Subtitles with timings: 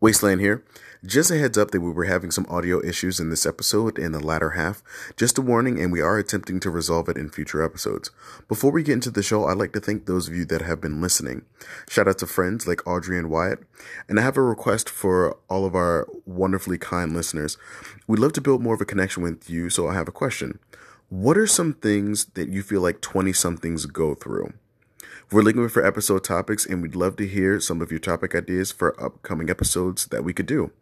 [0.00, 0.64] Wasteland here.
[1.04, 4.12] Just a heads up that we were having some audio issues in this episode in
[4.12, 4.82] the latter half.
[5.14, 8.10] Just a warning, and we are attempting to resolve it in future episodes.
[8.48, 10.80] Before we get into the show, I'd like to thank those of you that have
[10.80, 11.42] been listening.
[11.88, 13.60] Shout out to friends like Audrey and Wyatt.
[14.08, 17.58] And I have a request for all of our wonderfully kind listeners.
[18.06, 20.60] We'd love to build more of a connection with you, so I have a question.
[21.10, 24.54] What are some things that you feel like 20 somethings go through?
[25.32, 28.72] We're looking for episode topics, and we'd love to hear some of your topic ideas
[28.72, 30.72] for upcoming episodes that we could do.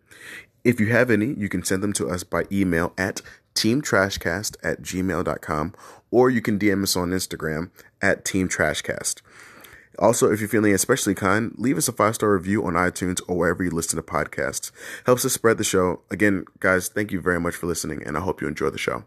[0.65, 3.21] If you have any, you can send them to us by email at
[3.55, 5.75] teamtrashcast at gmail.com,
[6.11, 7.71] or you can DM us on Instagram
[8.01, 9.21] at teamtrashcast.
[9.99, 13.37] Also, if you're feeling especially kind, leave us a five star review on iTunes or
[13.37, 14.71] wherever you listen to podcasts.
[15.05, 16.01] Helps us spread the show.
[16.11, 19.05] Again, guys, thank you very much for listening, and I hope you enjoy the show.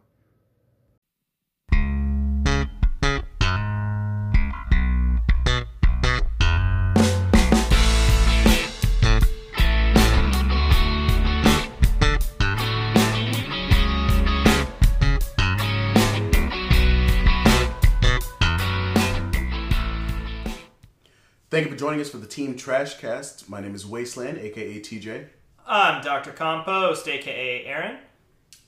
[21.51, 23.49] Thank you for joining us for the Team Trashcast.
[23.49, 25.27] My name is Wasteland, aka TJ.
[25.67, 26.31] I'm Dr.
[26.31, 27.97] Compost, aka Aaron.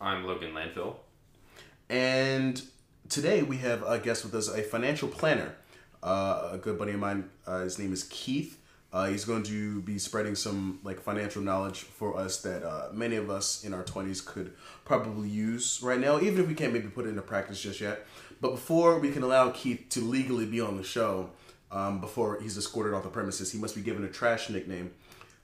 [0.01, 0.97] I'm Logan Landfill.
[1.89, 2.61] And
[3.07, 5.55] today we have a guest with us, a financial planner.
[6.03, 8.59] Uh, a good buddy of mine, uh, his name is Keith.
[8.91, 13.15] Uh, he's going to be spreading some like financial knowledge for us that uh, many
[13.15, 14.51] of us in our 20s could
[14.83, 18.05] probably use right now, even if we can't maybe put it into practice just yet.
[18.41, 21.29] But before we can allow Keith to legally be on the show,
[21.73, 24.91] um, before he's escorted off the premises, he must be given a trash nickname.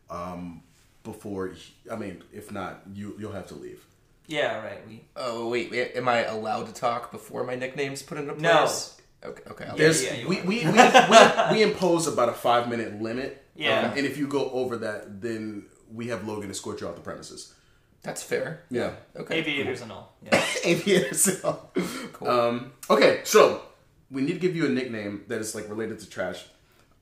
[0.09, 0.61] Um,
[1.03, 3.85] before, he, I mean, if not, you you'll have to leave.
[4.27, 4.87] Yeah, right.
[4.87, 8.41] We Oh wait, wait, am I allowed to talk before my nickname's put into place?
[8.43, 9.29] No.
[9.29, 9.65] Okay, okay.
[9.65, 13.43] I'll- There's yeah, we, we, we, we, we impose about a five minute limit.
[13.55, 13.81] Yeah.
[13.91, 17.01] Um, and if you go over that, then we have Logan escort you off the
[17.01, 17.53] premises.
[18.01, 18.61] That's fair.
[18.69, 18.91] Yeah.
[19.17, 19.39] Okay.
[19.39, 20.15] aviators and all.
[20.23, 20.41] Yeah.
[20.63, 21.27] Aviators.
[21.27, 21.71] And all.
[22.13, 22.27] Cool.
[22.29, 23.61] Um, okay, so
[24.11, 26.45] we need to give you a nickname that is like related to trash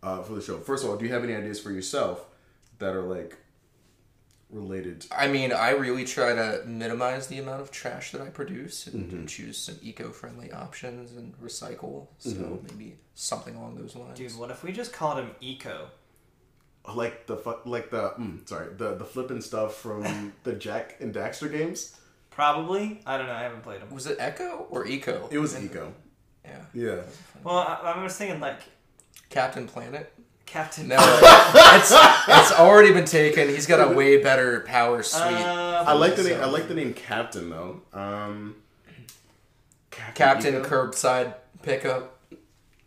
[0.03, 0.57] uh, for the show.
[0.59, 2.25] First of all, do you have any ideas for yourself
[2.79, 3.38] that are like
[4.50, 5.06] related?
[5.16, 9.12] I mean, I really try to minimize the amount of trash that I produce and
[9.12, 9.25] Mm-hmm.
[9.25, 12.07] choose some eco-friendly options and recycle.
[12.19, 12.66] So Mm-hmm.
[12.78, 14.18] maybe something along those lines.
[14.18, 15.88] Dude, what if we just called him Eco?
[16.94, 21.13] Like the fu- like the mm, sorry the the flipping stuff from the Jak and
[21.13, 21.97] Daxter games.
[22.29, 23.01] Probably.
[23.06, 23.34] I don't know.
[23.34, 23.89] I haven't played them.
[23.89, 25.28] Was it Echo or Eco?
[25.29, 25.94] It was Eco.
[26.47, 26.62] Yeah.
[26.74, 27.02] Yeah.
[27.44, 28.59] Well, I, I was thinking like
[29.30, 30.12] Captain Planet.
[30.46, 30.88] Captain.
[30.88, 33.50] No, it's, it's already been taken.
[33.50, 35.22] He's got a way better power suite.
[35.24, 36.40] Uh, I like the name.
[36.41, 37.81] I like the name Captain though.
[37.94, 38.56] Um,
[39.91, 40.63] Captain Eco?
[40.69, 42.18] Curbside Pickup.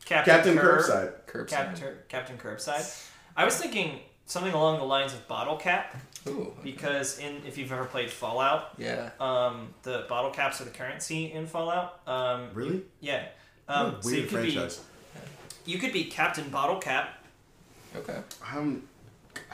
[0.04, 1.12] Captain, Captain Curb- Curbside.
[1.26, 1.48] Curbside.
[1.48, 3.08] Captain, Captain Curbside.
[3.36, 5.96] I was thinking something along the lines of Bottle Cap
[6.28, 6.52] Ooh.
[6.62, 9.10] because in if you've ever played Fallout, Yeah.
[9.20, 12.00] um, the bottle caps are the currency in Fallout.
[12.06, 12.82] Um, Really?
[13.00, 13.26] yeah.
[13.70, 14.80] What a Um, so you weird could franchise.
[15.64, 17.22] be you could be Captain Bottle Cap.
[17.96, 18.18] Okay.
[18.44, 18.88] I'm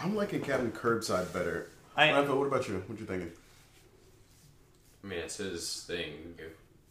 [0.00, 1.68] I'm liking Captain Curbside better.
[1.96, 2.82] I Randall, what about you?
[2.86, 3.32] What you thinking?
[5.04, 6.12] I mean, it's his thing.
[6.12, 6.44] He can go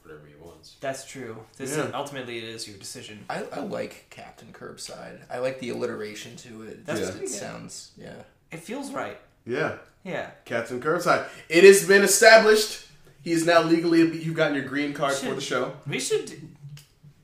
[0.04, 0.76] whatever he wants.
[0.80, 1.38] That's true.
[1.58, 1.90] This Yeah.
[1.94, 3.26] ultimately it is your decision.
[3.30, 5.20] I, I like Captain Curbside.
[5.30, 6.86] I like the alliteration to it.
[6.86, 7.40] That's Just- pretty it good.
[7.40, 8.14] sounds yeah.
[8.52, 9.20] It feels right.
[9.48, 10.32] Yeah, Yeah.
[10.46, 11.28] Captain Curbside.
[11.50, 12.86] It has been established.
[13.24, 14.00] He is now legally.
[14.24, 15.74] You've gotten your green card for the show.
[15.88, 16.55] We should.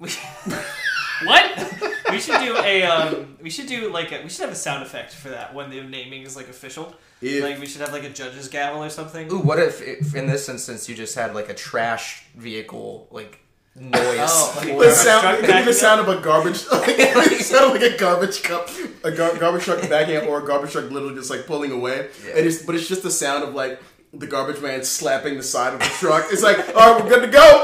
[0.07, 0.16] Do-
[0.47, 0.56] We,
[1.28, 1.91] what?
[2.12, 2.84] We should do a.
[2.84, 4.22] Um, we should do like a.
[4.23, 6.94] We should have a sound effect for that when the naming is like official.
[7.22, 9.31] If- like we should have like a judge's gavel or something.
[9.31, 13.39] Ooh, what if, if in this instance you just had like a trash vehicle like
[13.75, 13.94] noise?
[14.19, 16.66] Oh, like The sound, truck it could be the backing sound of a garbage.
[16.72, 18.69] it sounded like a garbage cup,
[19.03, 22.09] a gar- garbage truck backing up, or a garbage truck literally just like pulling away.
[22.25, 22.38] Yeah.
[22.38, 23.79] And it's, but it's just the sound of like
[24.13, 26.25] the garbage man slapping the side of the truck.
[26.31, 27.63] It's like, all right, we're good to go.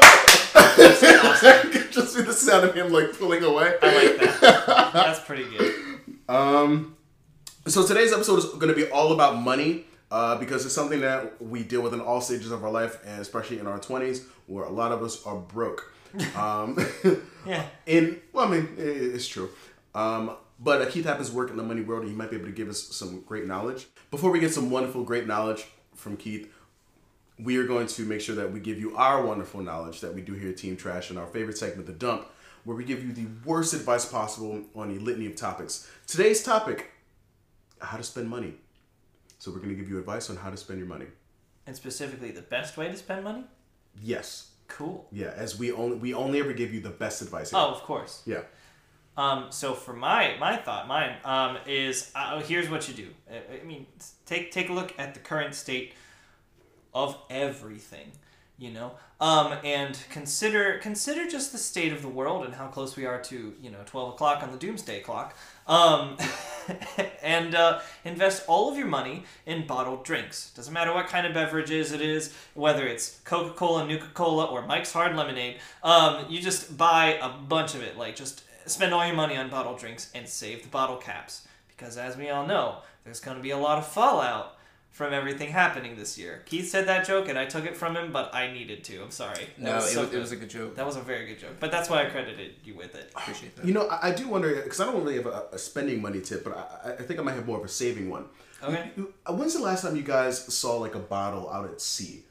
[1.97, 3.73] Just be the sound of him like pulling away.
[3.81, 4.91] I like that.
[4.93, 5.73] That's pretty good.
[6.29, 6.95] Um,
[7.65, 11.41] so today's episode is going to be all about money uh, because it's something that
[11.41, 14.63] we deal with in all stages of our life, and especially in our twenties, where
[14.65, 15.93] a lot of us are broke.
[16.35, 16.77] Um,
[17.45, 17.65] Yeah.
[17.85, 19.49] in well, I mean, i- it's true.
[19.93, 22.37] Um, but uh, Keith happens to work in the money world, and he might be
[22.37, 23.87] able to give us some great knowledge.
[24.09, 25.65] Before we get some wonderful, great knowledge
[25.95, 26.51] from Keith,
[27.39, 30.21] we are going to make sure that we give you our wonderful knowledge that we
[30.21, 32.27] do here at Team Trash in our favorite segment, The Dump,
[32.63, 35.89] where we give you the worst advice possible on a litany of topics.
[36.07, 36.91] Today's topic
[37.79, 38.55] how to spend money.
[39.39, 41.05] So, we're going to give you advice on how to spend your money.
[41.67, 43.43] And specifically, the best way to spend money.
[44.01, 44.49] Yes.
[44.67, 45.07] Cool.
[45.11, 47.51] Yeah, as we only we only ever give you the best advice.
[47.51, 47.59] here.
[47.59, 48.21] Oh, of course.
[48.25, 48.41] Yeah.
[49.15, 53.07] Um, so for my my thought, mine um, is uh, here's what you do.
[53.31, 53.85] I, I mean,
[54.25, 55.93] take take a look at the current state
[56.93, 58.11] of everything,
[58.57, 62.95] you know, um, and consider consider just the state of the world and how close
[62.95, 65.35] we are to you know twelve o'clock on the doomsday clock.
[65.67, 66.17] Um,
[67.23, 70.51] and uh, invest all of your money in bottled drinks.
[70.51, 74.65] Doesn't matter what kind of beverages it is, whether it's Coca Cola, Nuka Cola, or
[74.65, 75.57] Mike's Hard Lemonade.
[75.83, 77.97] Um, you just buy a bunch of it.
[77.97, 81.47] Like just spend all your money on bottled drinks and save the bottle caps.
[81.67, 84.56] Because as we all know, there's going to be a lot of fallout
[84.91, 86.41] from everything happening this year.
[86.45, 89.01] Keith said that joke and I took it from him, but I needed to.
[89.03, 89.47] I'm sorry.
[89.59, 90.19] That No, was it, so was, it good.
[90.21, 90.75] was a good joke.
[90.75, 91.51] that was a very good joke.
[91.59, 93.11] But that's why I credited you with it.
[93.15, 93.65] Appreciate that.
[93.65, 96.21] You know, I, I do wonder because I don't really have a, a spending money
[96.21, 98.25] tip, but I, I I think I might have more of a saving one.
[98.63, 98.91] Okay.
[98.95, 101.79] You- you- uh, When's the last time you guys saw like a bottle out at
[101.79, 102.23] sea?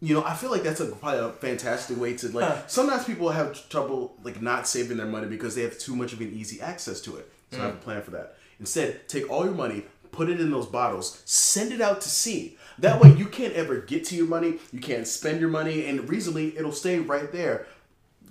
[0.00, 2.70] You know, I feel like that's a probably a fantastic way to like.
[2.70, 6.20] Sometimes people have trouble like not saving their money because they have too much of
[6.20, 7.28] an easy access to it.
[7.50, 8.36] So I have a plan for that.
[8.60, 9.84] Instead, take all your money,
[10.18, 12.56] put it in those bottles, send it out to sea.
[12.80, 14.58] That way, you can't ever get to your money.
[14.72, 17.66] You can't spend your money, and reasonably, it'll stay right there.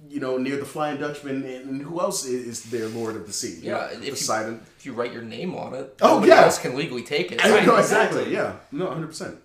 [0.09, 3.33] You know, near the Flying Dutchman, and who else is, is their Lord of the
[3.33, 3.55] Sea?
[3.61, 6.43] You Yeah, know, if you- If you write your name on it, Oh, yeah.
[6.43, 7.41] else can legally take it.
[7.43, 8.23] Right, know exactly.
[8.23, 8.33] exactly.
[8.33, 9.35] Yeah, no, hundred percent.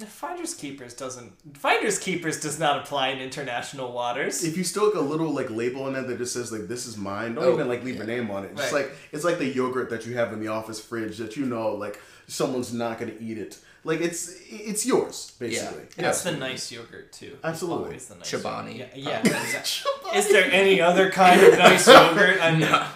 [0.00, 1.30] The Finders Keepers doesn't.
[1.58, 4.42] Finders Keepers does not apply in international waters.
[4.42, 6.96] If you stick a little like label on it that just says like "This is
[6.96, 8.56] mine," don't Oh, even like leave a name on it.
[8.56, 11.44] Just like it's like the yogurt that you have in the office fridge that you
[11.44, 13.58] know like someone's not gonna eat it.
[13.84, 15.84] Like it's it's yours basically.
[15.96, 17.36] That's the nice yogurt too.
[17.44, 17.84] Absolutely.
[17.84, 18.78] Always the nice Chobani.
[18.78, 20.18] Yeah, yeah exactly.
[20.18, 22.40] Is there any other kind of nice yogurt?
[22.40, 22.86] I mean, No.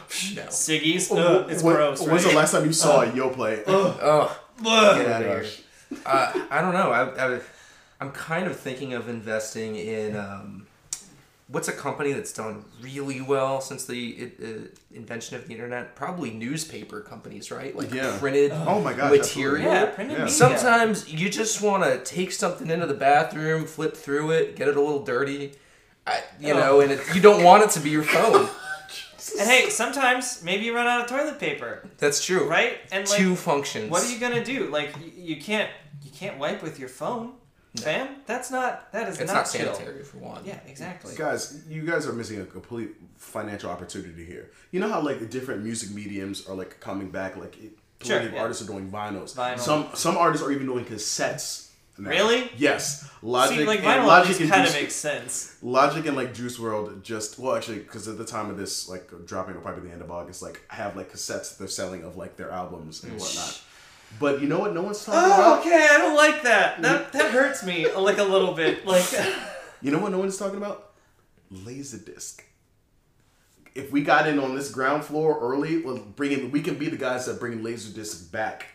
[0.48, 1.10] Siggi's.
[1.12, 2.00] Oh, Ugh, it's When- gross.
[2.00, 2.30] When's right?
[2.32, 3.64] the last time you saw a Yoplait?
[3.66, 4.96] Oh, Oh, Ugh.
[5.02, 5.50] get out of here.
[6.04, 6.36] Gosh.
[6.36, 6.90] uh, I don't know.
[6.90, 7.40] I, I,
[8.00, 10.66] I'm kind of thinking of investing in um,
[11.48, 14.46] what's a company that's done really well since the uh,
[14.94, 15.94] invention of the internet?
[15.94, 17.74] Probably newspaper companies, right?
[17.76, 18.16] Like Yeah.
[18.18, 19.70] printed Oh my gosh, material.
[19.72, 20.24] Yeah, printed Yeah.
[20.24, 20.34] media.
[20.34, 24.76] Sometimes you just want to take something into the bathroom, flip through it, get it
[24.76, 25.52] a little dirty,
[26.06, 26.58] I, you Oh.
[26.58, 28.48] know, and it, you don't want it to be your phone.
[29.40, 32.46] And hey, sometimes maybe you run out of toilet paper, That's true.
[32.48, 32.76] right?
[32.92, 33.90] And like, Two functions.
[33.90, 34.66] what are you gonna do?
[34.68, 35.83] Like, y- you can't you
[36.14, 37.32] can't wipe with your phone,
[37.76, 38.08] fam.
[38.26, 39.74] That's not that is It's not, not chill.
[39.74, 40.42] sanitary for one.
[40.44, 41.14] Yeah, exactly.
[41.16, 44.50] Guys, you guys are missing a complete financial opportunity here.
[44.70, 47.72] You know how like the different music mediums are like coming back, like it,
[48.02, 48.42] Sure, plenty of yeah.
[48.42, 49.34] artists are doing vinyls.
[49.34, 49.58] Vinyl.
[49.58, 51.70] Some some artists are even doing cassettes.
[51.96, 52.10] now.
[52.10, 52.50] Really?
[52.56, 53.08] Yes.
[53.22, 55.56] Logic See, like and vinyl at Logic least and kind of makes sense.
[55.62, 59.10] Logic and like Juice WRLD just well actually because at the time of this like
[59.24, 62.16] dropping or probably the end of August like have like cassettes that they're selling of
[62.18, 63.62] like their albums and whatnot.
[64.20, 64.72] But you know what?
[64.74, 65.60] No one's talking Oh, about.
[65.60, 65.88] okay.
[65.90, 66.80] I don't like that.
[66.82, 68.86] That that hurts me like a little bit.
[68.86, 69.04] Like,
[69.82, 70.12] You know what?
[70.12, 70.92] No one's talking about
[71.52, 72.40] Laserdisc.
[73.74, 76.96] If we got in on this ground floor early, well, bringing we can be the
[76.96, 78.66] guys that bring Laserdisc back.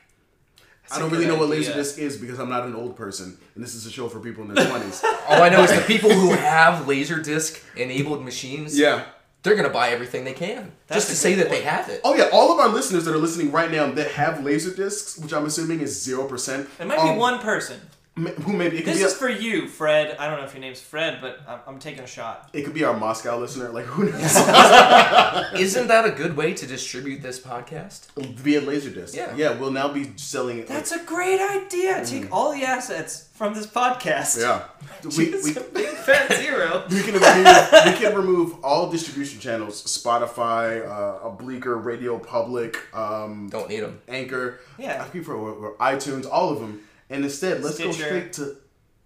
[0.91, 1.71] I don't really know what idea.
[1.71, 4.43] Laserdisc is because I'm not an old person, and this is a show for people
[4.43, 5.03] in their twenties.
[5.29, 9.05] All I know is the people who have Laserdisc enabled machines, yeah.
[9.43, 12.01] They're gonna buy everything they can That's just to say good that they have it.
[12.03, 15.17] Oh yeah, all of our listeners that are listening right now that have laser discs,
[15.17, 16.69] which I'm assuming is zero percent.
[16.79, 17.79] it might be um, one person.
[18.25, 20.15] Who maybe it could This be is a- for you, Fred.
[20.19, 22.49] I don't know if your name's Fred, but I'm, I'm taking a shot.
[22.53, 23.69] it could be our Moscow listener.
[23.69, 24.35] Like who knows?
[25.59, 28.07] Isn't that a good way to distribute this podcast?
[28.15, 29.15] Via Laserdisc.
[29.15, 29.35] Yeah.
[29.35, 30.67] Yeah, we'll now be selling it.
[30.67, 32.05] That's a great idea.
[32.05, 34.39] Take all the assets from this podcast.
[34.39, 34.63] yeah.
[35.17, 36.83] We, we, big fat zero.
[36.89, 37.45] we can remove,
[37.85, 44.01] we can remove all distribution channels: Spotify, uh, Breaker, Radio Public, um, Don't need them.
[44.09, 45.01] Anchor, Yeah.
[45.05, 48.57] I keep for or- or iTunes, all of them, and instead let's go straight to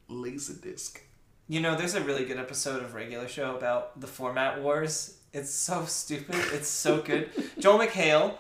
[0.10, 1.00] Laserdisc.
[1.48, 5.18] You know, there's a really good episode of Regular Show about the format wars.
[5.34, 6.36] It's so stupid.
[6.54, 7.30] It's so good.
[7.60, 8.38] Joel McHale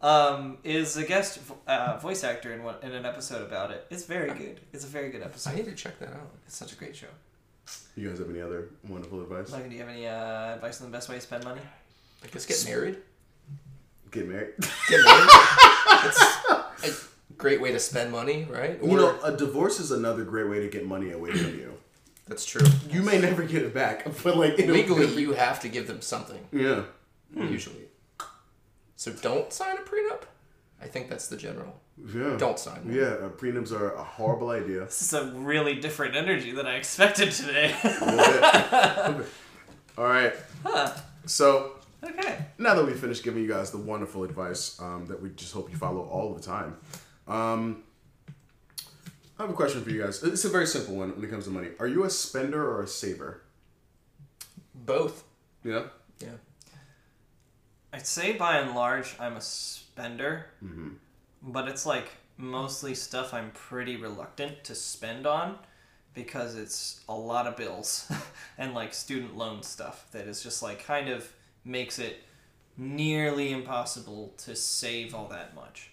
[0.00, 3.86] um, is a guest uh, voice actor in one, in an episode about it.
[3.90, 4.60] It's very good.
[4.72, 5.50] It's a very good episode.
[5.50, 6.30] I need to check that out.
[6.46, 7.08] It's such a great show.
[7.96, 9.50] You guys have any other wonderful advice?
[9.50, 11.62] Logan, do you have any uh, advice on the best way to spend money?
[12.22, 12.98] I guess get married.
[14.10, 14.54] Get married.
[14.88, 15.28] Get married.
[16.82, 17.04] it's a
[17.38, 18.78] great way to spend money, right?
[18.80, 21.74] Or, You know, a divorce is another great way to get money away from you.
[22.28, 22.66] that's true.
[22.90, 26.00] You may never get it back, but like it'll- Legally, you have to give them
[26.00, 26.82] something yeah.
[27.34, 27.84] usually.
[28.96, 30.22] So don't sign a prenup.
[30.80, 31.80] I think that's the general.
[32.14, 32.36] Yeah.
[32.38, 32.94] Don't sign one.
[32.94, 34.80] Yeah, uh, prenups are a horrible idea.
[34.84, 37.74] This is a really different energy than I expected today.
[37.84, 39.26] A little bit.
[39.96, 40.34] All right.
[40.62, 40.92] huh.
[41.26, 41.72] So
[42.04, 42.36] Okay.
[42.58, 45.70] now that we've finished giving you guys the wonderful advice um, that we just hope
[45.70, 46.76] you follow all the time,
[47.28, 47.82] um,
[49.38, 50.22] I have a question for you guys.
[50.22, 51.68] It's a very simple one when it comes to money.
[51.78, 53.42] Are you a spender or a saver?
[54.74, 55.24] Both.
[55.64, 55.84] Yeah.
[56.20, 56.28] Yeah.
[57.92, 60.88] I'd say by and large I'm a spender, Mm-hmm.
[61.42, 65.58] but it's like mostly stuff I'm pretty reluctant to spend on
[66.14, 68.10] because it's a lot of bills
[68.58, 71.30] and like student loan stuff that is just like kind of
[71.64, 72.22] makes it
[72.76, 75.90] nearly impossible to save all that much.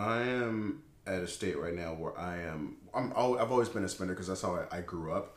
[0.00, 2.76] I am at a state right now where I am.
[2.94, 3.12] I'm.
[3.12, 5.36] I've always been a spender because that's how I, I grew up.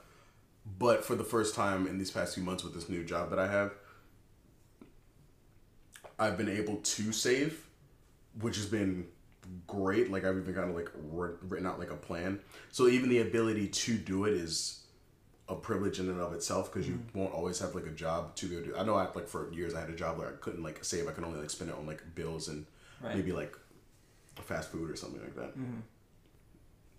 [0.80, 3.40] But for the first time in these past few months with this new job that
[3.40, 3.74] I have,
[6.18, 7.68] I've been able to save,
[8.40, 9.08] which has been
[9.68, 10.10] great.
[10.10, 12.40] Like I've even kind of like written out like a plan.
[12.72, 14.86] So even the ability to do it is
[15.50, 17.20] a privilege in and of itself because you mm-hmm.
[17.20, 18.78] won't always have like a job to go do.
[18.78, 21.10] I know I like for years I had a job where I couldn't like save.
[21.10, 22.66] I could only like spend it on like bills and
[23.04, 23.18] Right.
[23.18, 23.58] maybe like
[24.42, 25.54] fast food or something like that.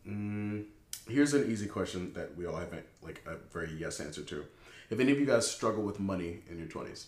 [0.09, 0.65] Mm,
[1.09, 2.73] here's an easy question that we all have
[3.03, 4.45] like a very yes answer to.
[4.91, 7.07] If any of you guys struggle with money in your twenties,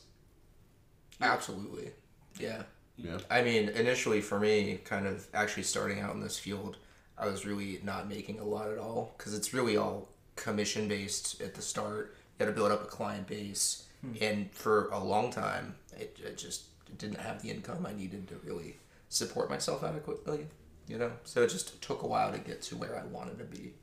[1.21, 1.90] Absolutely.
[2.38, 2.62] Yeah.
[2.99, 6.76] yeah, I mean, initially for me, kind of actually starting out in this field,
[7.16, 11.40] I was really not making a lot at all because it's really all commission based
[11.40, 12.14] at the start.
[12.38, 13.85] You got to build up a client base,
[14.21, 16.64] and for a long time, it, it just
[16.99, 18.76] didn't have the income I needed to really
[19.16, 20.49] support myself adequately.
[20.88, 23.44] You know, so it just took a while to get to where I wanted to
[23.44, 23.75] be.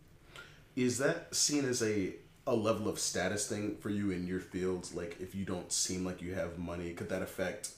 [0.75, 4.93] is that seen as a a level of status thing for you in your fields?
[4.93, 7.71] Like if you don't seem like you have money, could that affect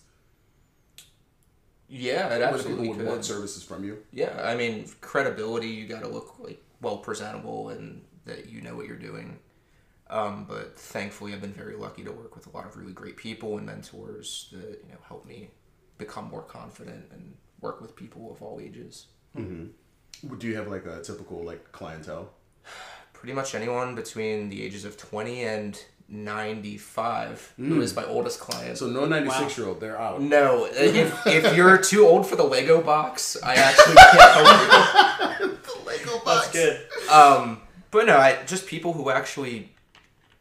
[1.88, 4.04] Yeah, it whether people absolutely would want services from you?
[4.12, 5.68] Yeah, I mean credibility.
[5.70, 9.40] You got to look like well presentable and that you know what you're doing.
[10.10, 13.18] Um, but thankfully, I've been very lucky to work with a lot of really great
[13.18, 15.52] people and mentors that you know help me
[15.98, 17.36] become more confident and
[17.66, 19.08] work with people of all ages.
[19.38, 20.36] Mm-hmm.
[20.38, 22.30] Do you have like a typical like clientele?
[23.14, 27.82] Pretty much anyone between the ages of 20 and 95 who mm.
[27.82, 28.78] is my oldest client.
[28.78, 30.22] So no ninety six year old, they're out.
[30.22, 35.40] no, uh, if, if you're too old for the Lego box, I actually can't help
[35.40, 35.58] you.
[35.86, 36.86] Lego That's good.
[37.12, 39.72] Um, but no, I just people who actually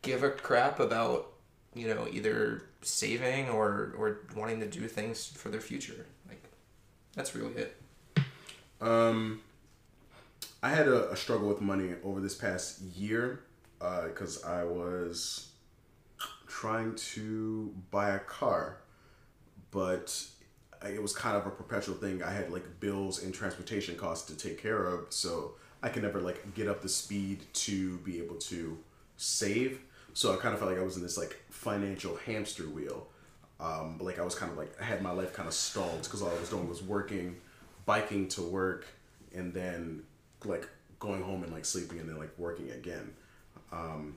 [0.02, 1.33] give a crap about
[1.75, 6.07] you know either saving or or wanting to do things for their future.
[7.14, 7.76] That's really it.
[8.80, 9.40] Um,
[10.62, 13.40] I had a, a struggle with money over this past year
[13.78, 15.49] because I was
[16.47, 18.78] trying to buy a car,
[19.71, 20.25] but
[20.85, 22.23] it was kind of a perpetual thing.
[22.23, 25.52] I had like bills and transportation costs to take care of, so
[25.83, 28.78] I could never like get up the speed to be able to
[29.16, 29.80] save.
[30.14, 33.09] So I kind of felt like I was in this like financial hamster wheel.
[33.64, 36.02] Um, but like I was kind of like I had my life kind of stalled
[36.02, 37.37] because all I was doing was working,
[37.87, 38.87] biking to work,
[39.35, 40.02] and then
[40.44, 40.68] like
[40.99, 43.14] going home and like sleeping and then like working again.
[43.73, 44.16] Um,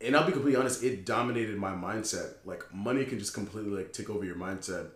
[0.00, 2.34] and I'll be completely honest, it dominated my mindset.
[2.44, 4.88] Like money can just completely like take over your mindset.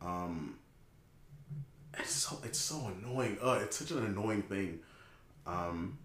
[0.00, 0.58] Um,
[1.98, 3.36] it's so it's so annoying.
[3.42, 4.80] Uh, it's such an annoying thing.
[5.46, 5.98] Um,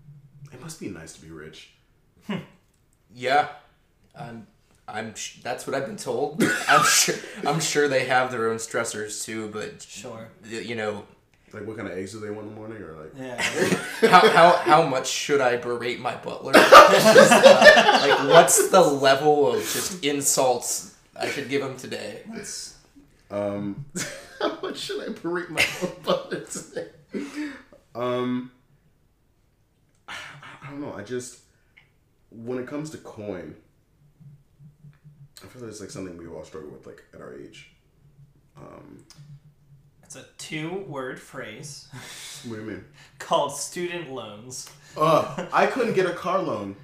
[0.51, 1.71] it must be nice to be rich.
[3.15, 3.47] Yeah,
[4.19, 4.47] I'm.
[4.87, 5.15] I'm.
[5.15, 6.43] Sh- that's what I've been told.
[6.67, 7.15] I'm sure.
[7.45, 10.27] I'm sure they have their own stressors too, but Sure.
[10.43, 11.05] y- you know,
[11.53, 13.11] Like, what kind of eggs do they want in the morning, or like?
[13.15, 13.41] Yeah.
[14.09, 16.51] how, how, how much should I berate my butler?
[16.55, 22.21] Uh, like, what's the level of just insults I should give him today?
[22.33, 22.75] It's,
[23.31, 23.85] Um,
[24.41, 25.65] how much should I berate my
[26.03, 26.87] butler today?
[27.95, 28.51] Um,
[30.09, 30.15] I,
[30.63, 30.93] I don't know.
[30.93, 31.39] I just
[32.31, 33.55] when it comes to coin,
[35.43, 37.69] I feel like it's like something we all struggle with, like at our age.
[38.57, 39.03] Um,
[40.03, 41.87] It's a two-word phrase
[42.47, 42.85] what do you mean?
[43.19, 44.69] called student loans.
[44.97, 46.75] Uh, I couldn't get a car loan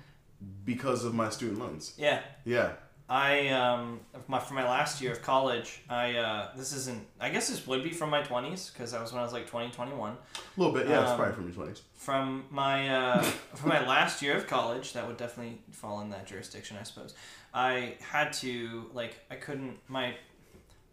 [0.66, 1.94] because of my student loans.
[1.98, 2.22] Yeah.
[2.46, 2.72] Yeah.
[3.12, 7.50] I um my for my last year of college, I uh this isn't I guess
[7.50, 10.12] this would be from my 20s because that was when I was like 20, 21.
[10.12, 10.16] A
[10.60, 11.02] little bit, yeah.
[11.02, 11.82] it's Um, probably from your twenties.
[11.96, 13.22] From my uh
[13.56, 17.16] from my last year of college, that would definitely fall in that jurisdiction, I suppose.
[17.54, 20.16] I had to like I couldn't my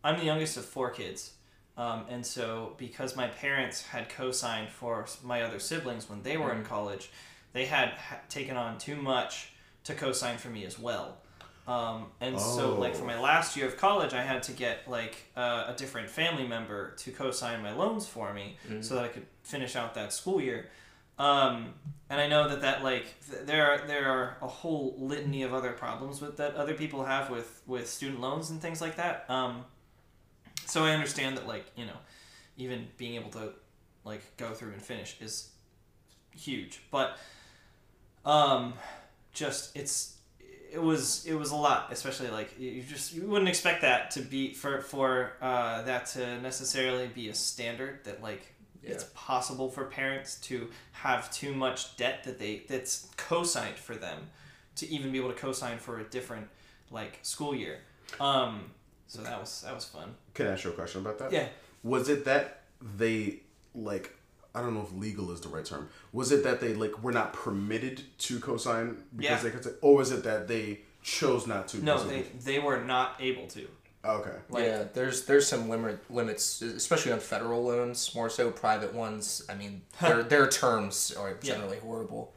[0.04, 1.32] I'm the youngest of four kids.
[1.76, 6.52] Um, and so because my parents had co-signed for my other siblings when they were
[6.54, 7.10] in college,
[7.52, 9.50] they had ha- taken on too much
[9.84, 11.18] to co-sign for me as well.
[11.68, 13.06] Um, and so, like for Oh.
[13.08, 16.92] my last year of college, I had to get like uh, a different family member
[16.98, 20.70] to co-sign my loans for me, so that I could finish out that school year.
[21.18, 21.74] Um,
[22.08, 25.54] and I know that that like th- there are there are a whole litany of
[25.54, 29.24] other problems with that other people have with with student loans and things like that.
[29.28, 29.64] Um,
[30.66, 31.96] so I understand that like you know,
[32.56, 33.52] even being able to
[34.04, 35.50] like go through and finish is
[36.30, 37.16] huge, but
[38.24, 38.74] um,
[39.32, 40.16] just it's
[40.72, 44.20] it was it was a lot, especially like you just you wouldn't expect that to
[44.20, 48.52] be for for uh, that to necessarily be a standard that like
[48.86, 54.18] it's possible for parents to have too much debt that they that's co-signed for them
[54.76, 56.48] to even be able to co-sign for a different
[56.90, 57.78] like school year.
[58.20, 58.70] Um,
[59.08, 60.14] so that was that was fun.
[60.34, 61.32] Can I ask you a question about that?
[61.32, 61.48] Yeah.
[61.82, 63.40] Was it that they
[63.74, 64.12] like
[64.54, 65.88] I don't know if legal is the right term.
[66.12, 69.42] Was it that they like were not permitted to co-sign because Yeah.
[69.42, 71.84] they could say, or was it that they chose not to?
[71.84, 73.68] No, they they were not able to.
[74.12, 74.36] Okay.
[74.48, 78.14] Like, yeah, there's there's some limit limits, especially on federal loans.
[78.14, 79.44] More so, private ones.
[79.48, 82.34] I mean, their their terms are generally horrible.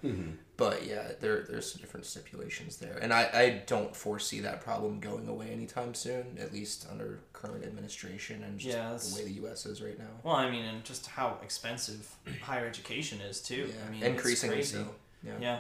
[0.57, 4.99] But yeah, there there's some different stipulations there, and I, I don't foresee that problem
[4.99, 6.37] going away anytime soon.
[6.37, 9.65] At least under current administration and just Yeah, the way the U.S.
[9.65, 10.11] is right now.
[10.21, 13.69] Well, I mean, and just how expensive higher education is too.
[13.69, 14.85] Yeah, I mean, it's increasingly so.
[15.23, 15.33] Yeah.
[15.39, 15.59] Yeah.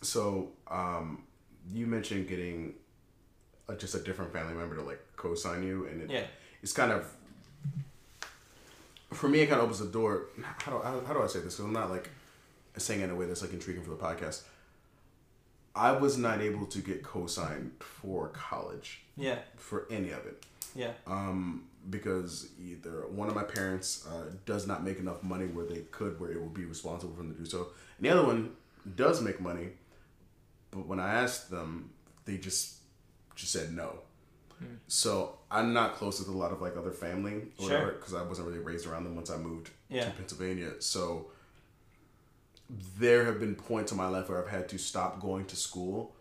[0.00, 1.24] So, um,
[1.70, 2.72] you mentioned getting
[3.68, 6.24] a, just a different family member to like co-sign you, and it, Yeah.
[6.62, 7.04] it's kind of
[9.12, 9.40] for me.
[9.40, 10.26] It kind of opens the door.
[10.42, 11.54] How do how, how do I say this?
[11.56, 12.10] Because I'm not like
[12.76, 14.42] saying it in a way that's like intriguing for the podcast.
[15.74, 19.38] I was not able to get co-signed for college Yeah.
[19.56, 20.44] for any of it
[20.74, 20.90] Yeah.
[21.06, 25.82] um, because either one of my parents uh, does not make enough money where they
[25.92, 28.50] could where it would be responsible for them to do so and the other one
[28.96, 29.68] does make money
[30.72, 31.90] but when i asked them
[32.24, 32.77] they just
[33.38, 33.98] just said no
[34.88, 37.86] so i'm not close with a lot of like other family or Sure.
[37.92, 40.04] because i wasn't really raised around them once i moved Yeah.
[40.06, 41.28] to pennsylvania so
[42.98, 46.14] there have been points in my life where i've had to stop going to school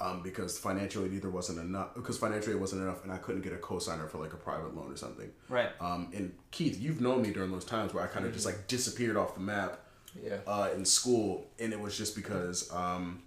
[0.00, 3.42] um, because financial aid either wasn't enough because financial aid wasn't enough and I couldn't
[3.42, 5.28] get a cosigner for like a private loan or something.
[5.48, 5.70] Right.
[5.80, 8.68] Um, and Keith, you've known me during those times where I kind of just like
[8.68, 9.80] disappeared off the map
[10.24, 10.36] Yeah.
[10.46, 13.24] uh, in school, and it was just because um,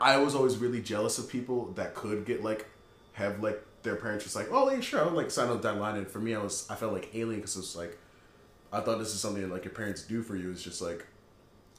[0.00, 2.66] I was always really jealous of people that could get like
[3.14, 5.96] have like their parents just like, oh, yeah, sure, I'll like sign up that line.
[5.96, 7.98] And for me, I was I felt like alien because it's like
[8.72, 10.50] I thought this is something that like your parents do for you.
[10.50, 11.06] It's just like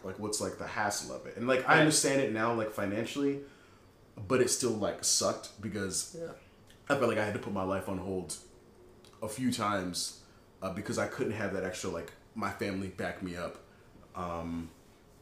[0.03, 3.39] like what's like the hassle of it, and like I understand it now, like financially,
[4.27, 6.31] but it still like sucked because Yeah.
[6.89, 8.35] I felt like I had to put my life on hold
[9.21, 10.21] a few times
[10.61, 13.57] uh, because I couldn't have that extra like my family back me up
[14.15, 14.69] um,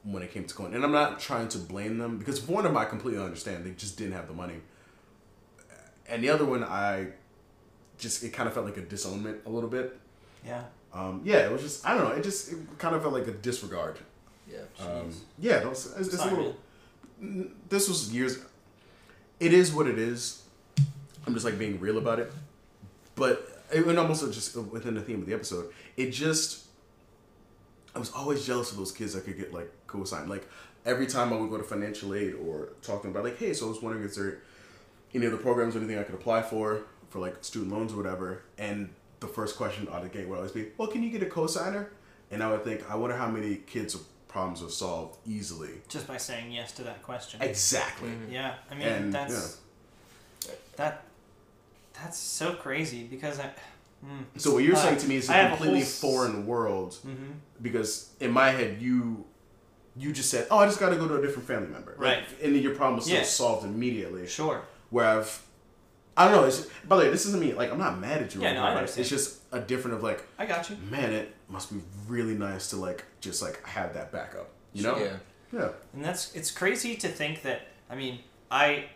[0.09, 0.73] when it came to going.
[0.73, 3.65] And I'm not trying to blame them because for one of them I completely understand
[3.65, 4.55] they just didn't have the money,
[6.07, 7.07] and the other one I
[7.97, 9.97] just it kind of felt like a disownment a little bit.
[10.45, 10.63] Yeah.
[10.93, 12.15] Um, yeah, it was just I don't know.
[12.15, 13.99] It just it kind of felt like a disregard.
[14.49, 14.59] Yeah.
[14.79, 16.55] Um, yeah, it was, it's, it's a Sorry, little.
[17.69, 18.39] This was years.
[19.39, 20.43] It is what it is.
[21.25, 22.31] I'm just like being real about it,
[23.15, 26.63] but it, and almost just within the theme of the episode, it just.
[27.97, 30.29] I was always jealous of those kids that could get like co-signed.
[30.29, 30.47] Like
[30.85, 33.53] every time I would go to financial aid or talk to them about like, hey,
[33.53, 34.37] so I was wondering is there
[35.15, 38.43] any other programs or anything I could apply for for like student loans or whatever,
[38.59, 41.23] and the first question out of the gate would always be, well, can you get
[41.23, 41.89] a co-signer?
[42.29, 43.95] And I would think, I wonder how many kids'
[44.27, 45.71] problems are solved easily.
[45.87, 47.41] Just by saying yes to that question.
[47.41, 48.09] Exactly.
[48.09, 48.31] Mm-hmm.
[48.31, 48.55] Yeah.
[48.69, 49.57] I mean, And, that's
[50.75, 51.03] that.
[51.93, 53.49] That's so crazy because I.
[54.05, 54.25] Mm.
[54.39, 56.45] So what you're Uh, saying to me is I a have a completely whole foreign
[56.45, 57.33] world Mhm.
[57.61, 59.25] because in my head you
[59.99, 61.99] you just said, oh, I just got to go to a different family member, Like,
[61.99, 62.23] Right.
[62.43, 63.23] and then your problem was still Yeah.
[63.23, 64.27] solved immediately.
[64.27, 64.61] Sure.
[64.91, 65.41] Where I've,
[66.15, 66.43] I don't know.
[66.47, 67.53] It's by the way, this isn't me.
[67.53, 68.41] Like I'm not mad at you.
[68.41, 68.99] or Yeah, no, I understand.
[69.01, 70.77] It's just a different of like, I got you.
[70.91, 74.49] man, it must be really nice to like just like have that backup.
[74.73, 74.97] You know?
[74.99, 75.17] Yeah.
[75.51, 75.69] Yeah.
[75.93, 78.19] And that's it's crazy to think that I mean
[78.51, 78.89] I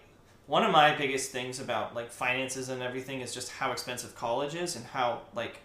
[0.47, 4.55] one of my biggest things about like finances and everything is just how expensive college
[4.55, 5.59] is and how like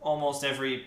[0.00, 0.86] almost every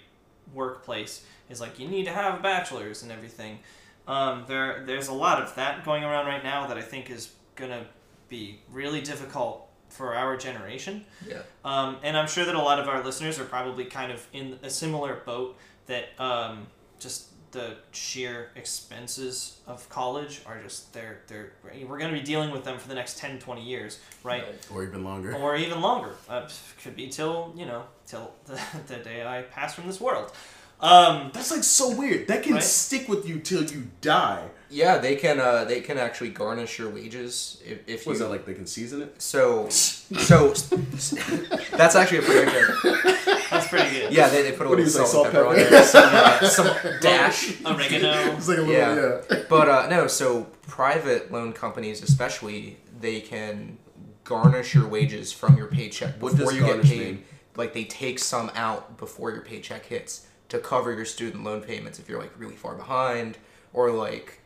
[0.54, 3.60] workplace is like you need to have a bachelor's and everything.
[4.08, 7.32] Um, there there's a lot of that going around right now that I think is
[7.56, 7.86] gonna
[8.28, 11.06] be really difficult for our generation.
[11.28, 11.42] Yeah.
[11.66, 14.60] Um, and I'm sure that a lot of our listeners are probably kind of in
[14.64, 16.68] a similar boat that um,
[17.00, 21.52] just the sheer expenses of college are just they're they're
[21.88, 24.84] we're going to be dealing with them for the next 10 20 years right, Or
[24.84, 25.34] even longer.
[25.36, 26.48] or even longer uh,
[26.84, 30.32] could be till you know till the, the day i pass from this world
[30.82, 32.30] um, That's like so weird.
[32.30, 32.64] That can Right?
[32.64, 34.46] stick with you till you die.
[34.70, 35.38] Yeah, they can.
[35.38, 38.12] Uh, they can actually garnish your wages if, if you.
[38.12, 39.22] Was that like they can season it?
[39.22, 40.54] So, so
[41.76, 43.38] that's actually a pretty good.
[43.60, 45.32] that's pretty good Yeah, they, they put a What do little you salt, say, and
[45.32, 47.62] pepper on salt, there, some, uh, some dash.
[47.66, 49.22] oregano It's like a little Yeah.
[49.30, 49.44] yeah.
[49.50, 53.78] But uh, no, so private loan companies, especially, they can
[54.24, 57.00] garnish your wages from your paycheck What before does you get garnish paid.
[57.00, 57.24] mean?
[57.56, 62.00] Like they take some out before your paycheck hits to cover your student loan payments
[62.00, 63.38] if you're like really far behind
[63.74, 64.40] or like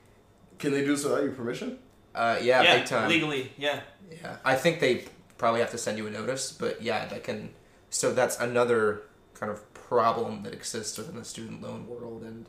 [0.59, 1.79] Can they do this without your permission?
[2.15, 3.09] Uh, yeah, yeah, big time.
[3.09, 3.81] legally, yeah.
[4.11, 5.05] Yeah, I think they
[5.37, 7.49] probably have to send you a notice, but yeah, that can.
[7.93, 9.03] So that's another
[9.35, 12.47] kind of problem that exists within the student loan world, and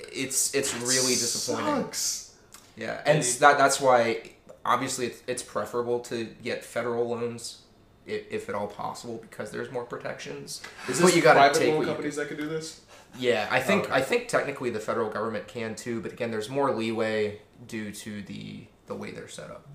[0.00, 1.84] it's it's really disappointing.
[1.84, 2.34] Sucks.
[2.76, 4.32] Yeah, and that that's why
[4.64, 7.62] obviously it's, it's preferable to get federal loans
[8.04, 10.60] if, if at all possible because there's more protections.
[10.88, 12.80] Is But this you gotta private take loan companies that can do this?
[13.16, 13.92] Yeah, I think Okay.
[13.94, 18.22] I think technically the federal government can too, but again, there's more leeway due to
[18.22, 19.68] the the way they're set up.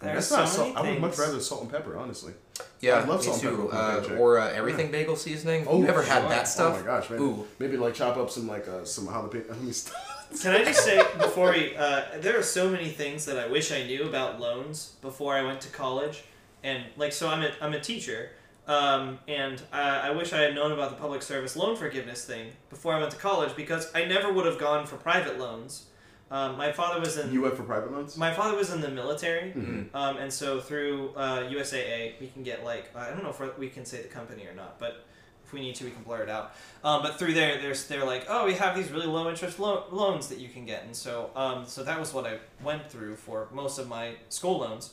[0.00, 0.76] There's That's not so salt.
[0.76, 2.32] I would much rather salt and pepper, honestly.
[2.80, 3.62] Yeah, I'd love me salt and pepper too.
[3.64, 3.72] with
[4.10, 5.66] my Uh, or uh, everything bagel seasoning.
[5.68, 6.28] Oh, you ever had sure.
[6.28, 6.76] that stuff?
[6.76, 7.20] Oh my gosh, man.
[7.20, 7.46] Ooh.
[7.58, 9.48] Maybe like chop up some like uh, some jalapeno.
[9.48, 9.96] Let me stop.
[10.40, 11.74] Can I just say before we?
[11.76, 15.42] Uh, there are so many things that I wish I knew about loans before I
[15.42, 16.22] went to college,
[16.62, 18.30] and like so I'm a I'm a teacher,
[18.68, 22.52] um, and I, I wish I had known about the public service loan forgiveness thing
[22.70, 25.86] before I went to college because I never would have gone for private loans.
[26.30, 28.16] Um, my father was in You went for private loans?
[28.16, 29.94] my father was in the military, Mhm.
[29.94, 33.68] um, and so through uh, USAA we can get like I don't know if we
[33.70, 35.04] can say the company or not, but
[35.44, 36.52] if we need to, we can blur it out.
[36.84, 39.84] Um, but through there, there's they're like, oh, we have these really low interest lo-
[39.90, 43.16] loans that you can get, and so um, so that was what I went through
[43.16, 44.92] for most of my school loans.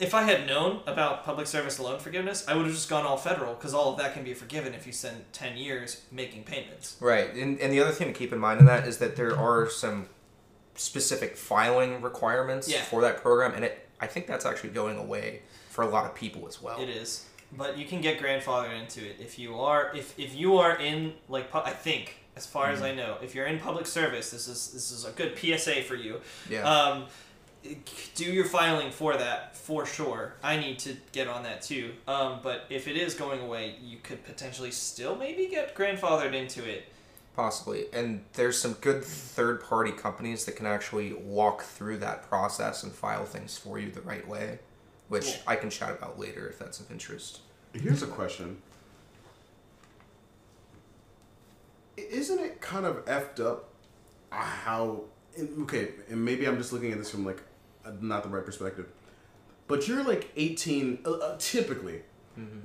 [0.00, 3.16] If I had known about public service loan forgiveness, I would have just gone all
[3.16, 6.96] federal because all of that can be forgiven if you spend ten years making payments.
[7.00, 9.36] Right, and, and the other thing to keep in mind in that is that there
[9.38, 10.08] are some
[10.74, 12.82] specific filing requirements Yeah.
[12.82, 16.14] for that program, and it I think that's actually going away for a lot of
[16.14, 16.80] people as well.
[16.80, 17.26] It is,
[17.56, 21.14] but you can get grandfathered into it if you are if if you are in
[21.28, 24.48] like pu- I think as far as I know, if you're in public service, this
[24.48, 26.20] is this is a good PSA for you.
[26.50, 26.68] Yeah.
[26.68, 27.04] Um,
[28.14, 30.34] do your filing for that for sure.
[30.42, 31.92] I need to get on that too.
[32.06, 36.68] Um, but if it is going away, you could potentially still maybe get grandfathered into
[36.68, 36.84] it.
[37.34, 37.86] Possibly.
[37.92, 42.92] And there's some good third party companies that can actually walk through that process and
[42.92, 44.58] file things for you the right way,
[45.08, 45.42] which Cool.
[45.46, 47.40] I can chat about later if that's of interest.
[47.72, 48.58] Here's a question.
[51.96, 53.70] Isn't it kind of effed up
[54.30, 55.04] how
[55.62, 57.40] okay, and maybe I'm just looking at this from like
[58.00, 58.86] not the right perspective.
[59.66, 62.02] But you're like 18 uh, uh, typically.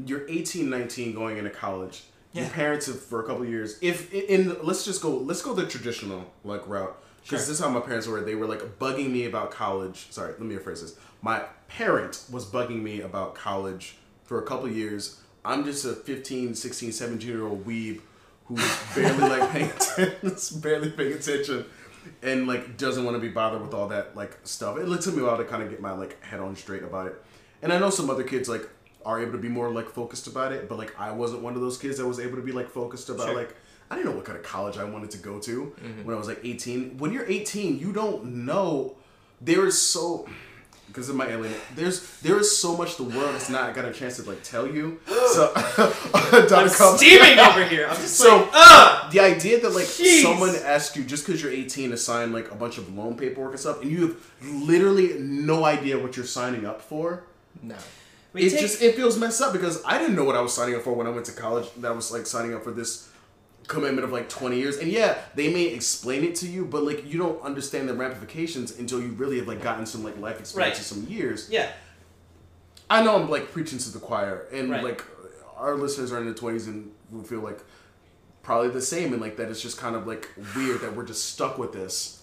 [0.04, 2.04] You're 18, 19 going into college.
[2.34, 3.78] Your parents have for a couple years.
[3.82, 7.38] If in let's just go let's go the traditional like route because Sure.
[7.40, 8.22] this is how my parents were.
[8.22, 10.08] They were like bugging me about college.
[10.12, 10.96] Sorry, let me rephrase this.
[11.22, 15.20] My parent was bugging me about college for a couple of years.
[15.46, 18.02] I'm just a 15, 16, 17 year old weeb
[18.46, 18.64] who's
[18.96, 21.66] barely like paying attention, barely paying attention,
[22.22, 24.78] and like doesn't want to be bothered with all that like stuff.
[24.78, 27.08] It took me a while to kind of get my like head on straight about
[27.08, 27.16] it.
[27.62, 28.68] And I know some other kids like
[29.06, 31.62] are able to be more like focused about it, but like I wasn't one of
[31.62, 33.36] those kids that was able to be like focused about Sure.
[33.36, 33.56] like
[33.92, 36.06] I didn't know what kind of college I wanted to go to mm-hmm.
[36.06, 36.98] when I was like 18.
[37.00, 38.96] When you're 18, you don't know.
[39.42, 40.28] There is so
[40.90, 41.54] because of my alien.
[41.76, 44.68] There's there is so much the world has not got a chance to like tell
[44.68, 45.00] you.
[45.30, 45.52] So
[46.14, 47.88] I'm com- steaming over here.
[47.88, 49.10] I'm just So- like, ah.
[49.12, 50.24] the idea that like Jeez.
[50.24, 53.52] someone asks you just because you're 18 to sign like a bunch of loan paperwork
[53.52, 57.24] and stuff, and you have literally no idea what you're signing up for.
[57.62, 57.76] No.
[58.34, 60.54] We it take- just it feels messed up because I didn't know what I was
[60.54, 61.68] signing up for when I went to college.
[61.78, 63.09] That was like signing up for this
[63.70, 64.78] commitment of like 20 years.
[64.78, 68.78] And yeah, they may explain it to you, but like you don't understand the ramifications
[68.80, 70.86] until you really have like gotten some like life experience Right.
[70.86, 71.48] some years.
[71.50, 71.72] yeah.
[72.90, 74.84] I know I'm like preaching to the choir, and Right.
[74.84, 75.06] like
[75.58, 77.60] our listeners are in their twenties and will feel like
[78.42, 81.26] probably the same, and like that it's just kind of like weird that we're just
[81.34, 82.16] stuck with this.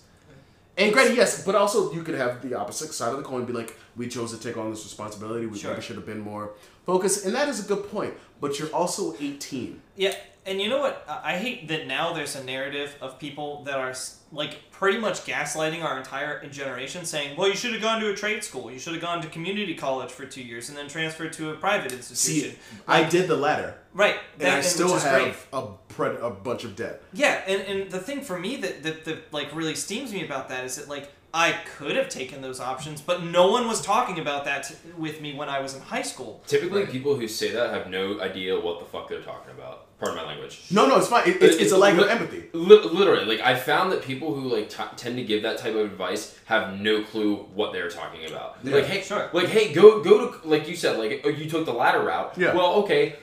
[0.78, 3.52] And granted, yes, but also you could have the opposite side of the coin, be
[3.52, 5.46] like, we chose to take on this responsibility.
[5.46, 5.70] We Sure.
[5.70, 6.50] maybe should have been more
[6.84, 8.12] focused, and that is a good point.
[8.40, 9.80] But you're also 18.
[9.96, 10.14] Yeah,
[10.46, 11.04] and you know what?
[11.08, 13.94] I I hate that now there's a narrative of people that are
[14.32, 18.14] like pretty much gaslighting our entire generation, saying, "Well, you should have gone to a
[18.14, 18.70] trade school.
[18.70, 21.54] You should have gone to community college for two years and then transferred to a
[21.54, 25.46] private institution." See, I did the latter, right, and that- I which still is have
[25.52, 27.02] a pred- a bunch of debt.
[27.12, 30.48] Yeah, and, and the thing for me that, that that like really steams me about
[30.50, 34.18] that is that like I could have taken those options, but no one was talking
[34.18, 36.42] about that t- with me when I was in high school.
[36.46, 39.85] Typically, people who say that have no idea what the fuck they're talking about.
[39.98, 40.60] Pardon my language.
[40.70, 41.26] No, no, it's fine.
[41.26, 42.44] It, it's, it's a lack of empathy.
[42.52, 45.74] li- literally, like I found that people who like t- tend to give that type
[45.74, 48.58] of advice have no clue what they're talking about.
[48.62, 48.74] Yeah.
[48.74, 49.30] Like, hey, Sure.
[49.32, 52.34] like, hey, go go to like you said, like oh, you took the latter route.
[52.36, 52.54] Yeah.
[52.54, 53.16] Well, okay,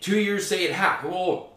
[0.00, 1.02] two years say it hack.
[1.02, 1.54] Well,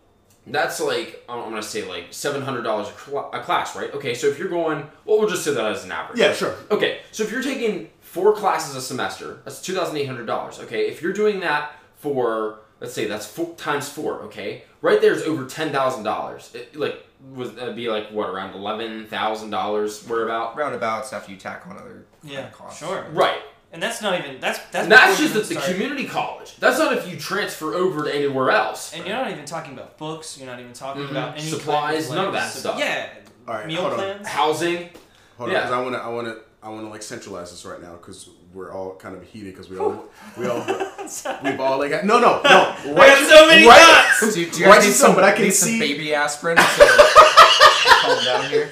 [0.48, 3.94] that's like I'm I'm gonna say like seven hundred dollars cl- a class, right?
[3.94, 6.18] Okay, so if you're going, well, we'll just say that as an average.
[6.18, 6.56] Yeah, sure.
[6.72, 10.60] Okay, so if you're taking four classes a semester, that's two thousand eight hundred dollars.
[10.60, 14.22] Okay, if you're doing that for let's say that's four, times four.
[14.24, 16.56] Okay, right there is over ten thousand dollars.
[16.74, 20.06] Like would that be like what around eleven thousand dollars?
[20.08, 20.56] Where about?
[20.56, 22.80] Roundabouts after you tack on other Yeah, kind costs.
[22.80, 23.06] sure.
[23.12, 23.40] Right.
[23.72, 24.84] And that's not even that's that's.
[24.84, 26.56] And that's just at the start- community college.
[26.58, 28.94] That's not if you transfer over to anywhere else.
[28.94, 30.38] And you're not even talking about books.
[30.40, 31.12] You're not even talking Mhm.
[31.12, 32.80] about any kind Supplies, of, none of like, that sup- stuff.
[32.80, 33.10] Yeah.
[33.48, 34.00] All right, meal hold on.
[34.00, 34.28] plans.
[34.28, 34.90] Housing.
[35.38, 35.58] Hold Yeah.
[35.58, 37.80] on, because I want to, I want to, I want to like centralize this right
[37.82, 40.06] now because we're all kind of heated because we all,
[40.38, 40.66] we all,
[41.44, 42.50] we've all like, had- no, no, no.
[42.50, 44.34] I got so many right, thoughts.
[44.34, 46.64] Do, do you guys need some, but I can need see- some baby aspirin to
[46.64, 48.70] calm down here?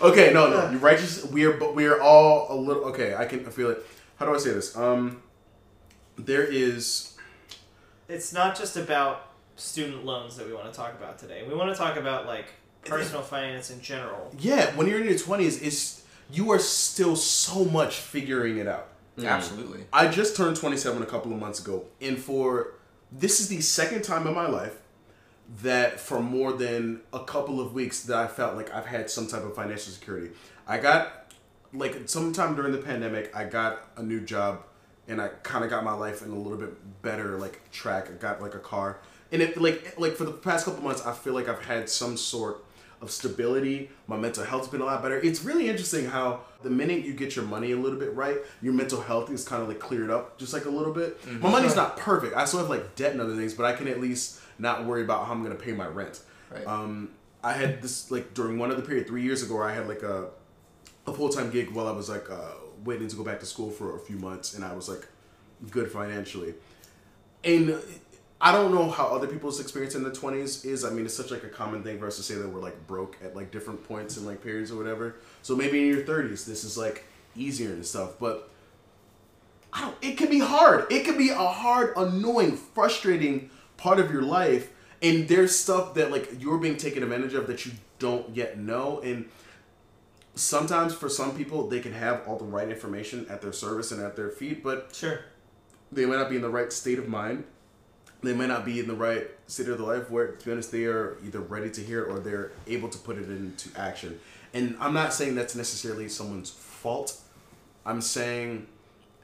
[0.00, 0.70] Okay, no, no.
[0.70, 1.24] You're righteous.
[1.26, 2.84] We are, but we are all a little.
[2.86, 3.86] Okay, I can feel it.
[4.16, 4.76] How do I say this?
[4.76, 5.22] Um,
[6.16, 7.16] there is.
[8.08, 11.44] It's not just about student loans that we want to talk about today.
[11.46, 12.46] We want to talk about like
[12.84, 14.34] personal finance in general.
[14.38, 18.88] Yeah, when you're in your twenties, it's you are still so much figuring it out.
[19.18, 19.28] Mm.
[19.28, 19.84] Absolutely.
[19.92, 22.74] I just turned 27 a couple of months ago, and for
[23.10, 24.78] this is the second time in my life
[25.60, 29.26] that for more than a couple of weeks that I felt like I've had some
[29.26, 30.30] type of financial security.
[30.66, 31.32] I got
[31.74, 34.62] like sometime during the pandemic, I got a new job
[35.08, 38.08] and I kind of got my life in a little bit better like track.
[38.08, 39.00] I got like a car.
[39.30, 42.16] And it like like for the past couple months, I feel like I've had some
[42.16, 42.64] sort
[43.02, 43.90] of stability.
[44.06, 45.18] My mental health's been a lot better.
[45.18, 48.72] It's really interesting how the minute you get your money a little bit right, your
[48.72, 51.18] mental health is kind of like cleared up just like a little bit.
[51.40, 52.36] My money's not perfect.
[52.36, 55.02] I still have like debt and other things, but I can at least not worry
[55.02, 56.20] about how I'm gonna pay my rent.
[56.50, 56.66] Right.
[56.66, 57.10] Um,
[57.42, 59.88] I had this like during one of the period three years ago, where I had
[59.88, 60.28] like a
[61.06, 62.52] a full time gig while I was like uh,
[62.84, 65.08] waiting to go back to school for a few months, and I was like
[65.70, 66.54] good financially.
[67.44, 67.76] And
[68.44, 70.84] I don't know how other people's experience in the twenties is.
[70.84, 72.86] I mean, it's such like a common thing for us to say that we're like
[72.88, 75.14] broke at like different points in like periods or whatever.
[75.42, 77.04] So maybe in your thirties, this is like
[77.36, 78.48] easier and stuff, but.
[79.74, 80.92] I don't, it can be hard.
[80.92, 84.70] It can be a hard, annoying, frustrating part of your life.
[85.00, 89.00] And there's stuff that like you're being taken advantage of that you don't yet know.
[89.00, 89.30] And
[90.34, 94.02] sometimes for some people they can have all the right information at their service and
[94.02, 95.20] at their feet, but Sure.
[95.90, 97.44] they might not be in the right state of mind.
[98.22, 100.70] They might not be in the right state of their life where, to be honest,
[100.70, 104.20] they are either ready to hear it or they're able to put it into action.
[104.54, 107.18] And I'm not saying that's necessarily someone's fault.
[107.84, 108.66] I'm saying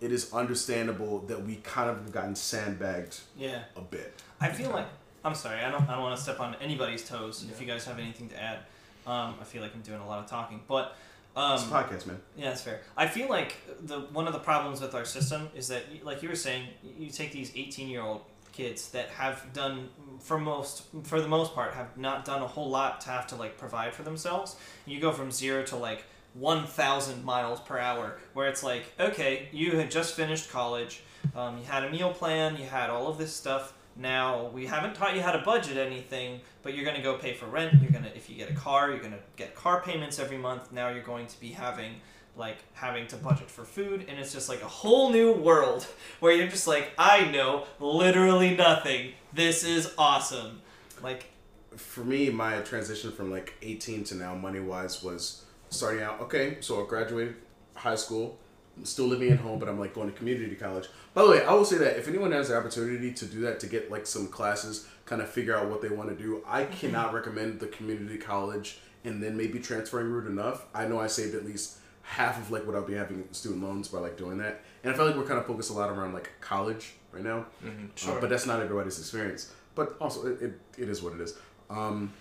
[0.01, 3.63] it is understandable that we kind of have gotten sandbagged Yeah.
[3.77, 4.15] a bit.
[4.41, 4.87] I feel like
[5.25, 5.61] I'm sorry.
[5.61, 5.83] I don't.
[5.89, 7.45] I don't want to step on anybody's toes.
[7.51, 8.59] If you guys have anything to add,
[9.07, 10.61] um, I feel like I'm doing a lot of talking.
[10.69, 10.97] But
[11.37, 12.21] um, It's a podcast, man.
[12.37, 12.81] Yeah, that's fair.
[12.97, 16.29] I feel like the one of the problems with our system is that, like you
[16.29, 18.23] were saying, you take these eighteen-year-old
[18.59, 19.89] kids that have done,
[20.21, 23.37] for most, for the most part, have not done a whole lot to have to
[23.43, 24.57] like provide for themselves.
[24.85, 29.49] You go from zero to like one thousand miles per hour, where it's like, okay,
[29.53, 31.03] you had just finished college,
[31.35, 33.65] um, you had a meal plan, you had all of this stuff.
[33.97, 37.47] Now we haven't taught you how to budget anything, but you're gonna go pay for
[37.47, 37.81] rent.
[37.81, 40.73] You're gonna, if you get a car, you're gonna get car payments every month.
[40.73, 41.93] Now you're going to be having
[42.37, 45.87] like having to budget for food, and it's just like a whole new world
[46.21, 49.13] where you're just like, I know literally nothing.
[49.33, 50.63] This is awesome.
[51.03, 51.27] Like,
[51.77, 56.21] for me, my transition from like 18 to now, money wise, was starting out.
[56.23, 57.37] Okay, so I graduated
[57.75, 58.39] high school,
[58.79, 60.89] I'm still living at home, but I'm like going to community college.
[61.13, 63.59] By the way, I will say that if anyone has the opportunity to do that,
[63.61, 66.63] to get like some classes, kind of figure out what they want to do, I
[66.63, 66.75] mm-hmm.
[66.75, 70.67] cannot recommend the community college and then maybe transferring route enough.
[70.75, 71.78] I know I saved at least
[72.09, 74.97] half of like what I'll be having student loans by like doing that, and I
[74.97, 77.47] feel like we're kind of focused a lot around like college right now.
[77.65, 78.21] Uh, Sure.
[78.21, 79.53] but that's not everybody's experience.
[79.75, 81.35] But also, it, it, it is what it is.
[81.71, 82.13] Um,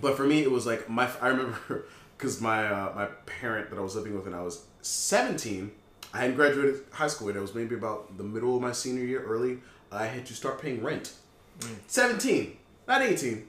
[0.00, 1.08] but for me, it was like my.
[1.20, 1.86] I remember
[2.18, 5.72] because my uh, my parent that I was living with when I was seventeen,
[6.12, 7.36] I hadn't graduated high school yet.
[7.36, 9.58] It was maybe about the middle of my senior year, early.
[9.90, 11.12] I had to start paying rent.
[11.86, 13.48] Seventeen, not eighteen.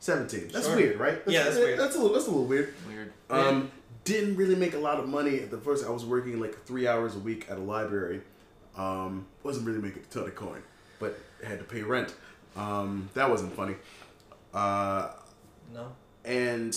[0.00, 0.48] Seventeen.
[0.52, 0.76] That's Sure.
[0.76, 1.20] weird, right?
[1.26, 1.78] Yeah, that's weird.
[1.78, 2.14] That's a little.
[2.14, 2.74] That's a little weird.
[2.86, 3.12] Weird.
[3.30, 3.70] Um,
[4.08, 5.84] didn't really make a lot of money at the first.
[5.84, 8.22] I was working like three hours a week at a library.
[8.76, 10.62] Um, wasn't really making a ton of coin,
[10.98, 12.14] but had to pay rent.
[12.56, 13.74] Um, that wasn't funny.
[14.54, 15.10] Uh,
[15.74, 15.92] no.
[16.24, 16.74] and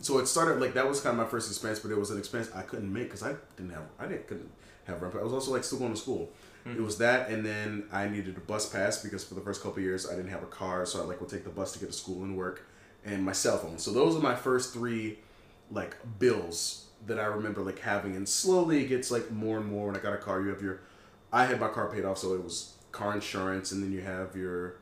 [0.00, 2.18] so it started like that was kind of my first expense, but it was an
[2.18, 4.50] expense I couldn't make because I didn't have I didn't couldn't
[4.86, 5.14] have rent.
[5.14, 6.30] I was also like still going to school.
[6.68, 9.78] It was that, and then I needed a bus pass because for the first couple
[9.78, 11.78] of years I didn't have a car, so I like would take the bus to
[11.78, 12.66] get to school and work,
[13.04, 13.78] and my cell phone.
[13.78, 15.20] So those are my first three
[15.70, 19.86] like bills that I remember like having, and slowly it gets like more and more.
[19.86, 20.80] When I got a car, you have your
[21.32, 24.34] I had my car paid off, so it was car insurance, and then you have
[24.36, 24.76] your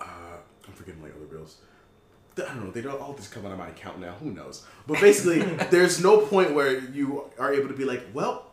[0.00, 0.04] uh,
[0.66, 1.56] I'm forgetting my other bills.
[2.36, 2.70] I don't know.
[2.70, 4.12] They don't all just come out of my account now.
[4.22, 4.64] Who knows?
[4.86, 5.40] But basically,
[5.70, 8.46] there's no point where you are able to be like, well,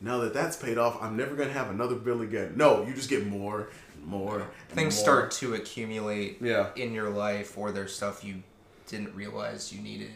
[0.00, 2.54] now that that's paid off, I'm never gonna have another bill again.
[2.56, 4.38] No, you just get more, and more.
[4.40, 5.02] and Things more.
[5.04, 6.70] start to accumulate Yeah.
[6.76, 8.42] in your life, or there's stuff you
[8.86, 10.10] didn't realize you needed.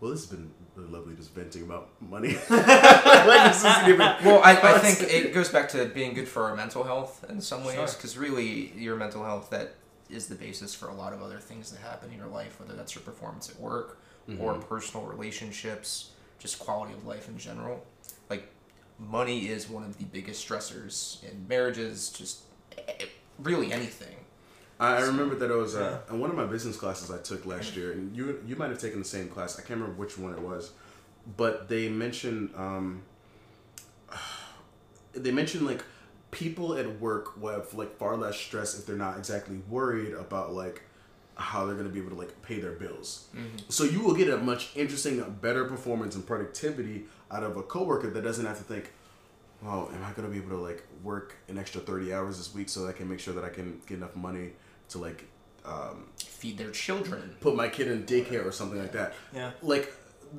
[0.00, 2.28] Well, this has been really lovely just venting about money.
[2.50, 4.00] like, this isn't even.
[4.24, 7.40] Well, I, I think it goes back to being good for our mental health in
[7.40, 7.86] some ways, Sure.
[7.86, 9.74] because really, your mental health that
[10.08, 12.74] is the basis for a lot of other things that happen in your life, whether
[12.74, 13.98] that's your performance at work
[14.38, 17.84] or personal relationships, just quality of life in general.
[18.28, 18.48] Like,
[18.96, 22.42] money is one of the biggest stressors in marriages, just
[22.78, 23.06] eh,
[23.40, 24.14] really anything.
[24.80, 27.44] I I remember that it was uh, in one of my business classes I took
[27.44, 29.58] last year, and you you might have taken the same class.
[29.58, 30.72] I can't remember which one it was,
[31.36, 33.02] but they mentioned um,
[35.12, 35.84] they mentioned like
[36.30, 40.52] people at work will have like far less stress if they're not exactly worried about
[40.54, 40.82] like
[41.34, 43.28] how they're going to be able to like pay their bills.
[43.68, 48.10] So you will get a much interesting, better performance and productivity out of a coworker
[48.10, 48.92] that doesn't have to think,
[49.64, 52.54] "Oh, am I going to be able to like work an extra thirty hours this
[52.54, 54.52] week so that I can make sure that I can get enough money
[54.90, 55.26] to like
[55.64, 57.36] um, Feed their children.
[57.40, 59.50] put my kid in daycare or something like that." Yeah.
[59.62, 59.92] Like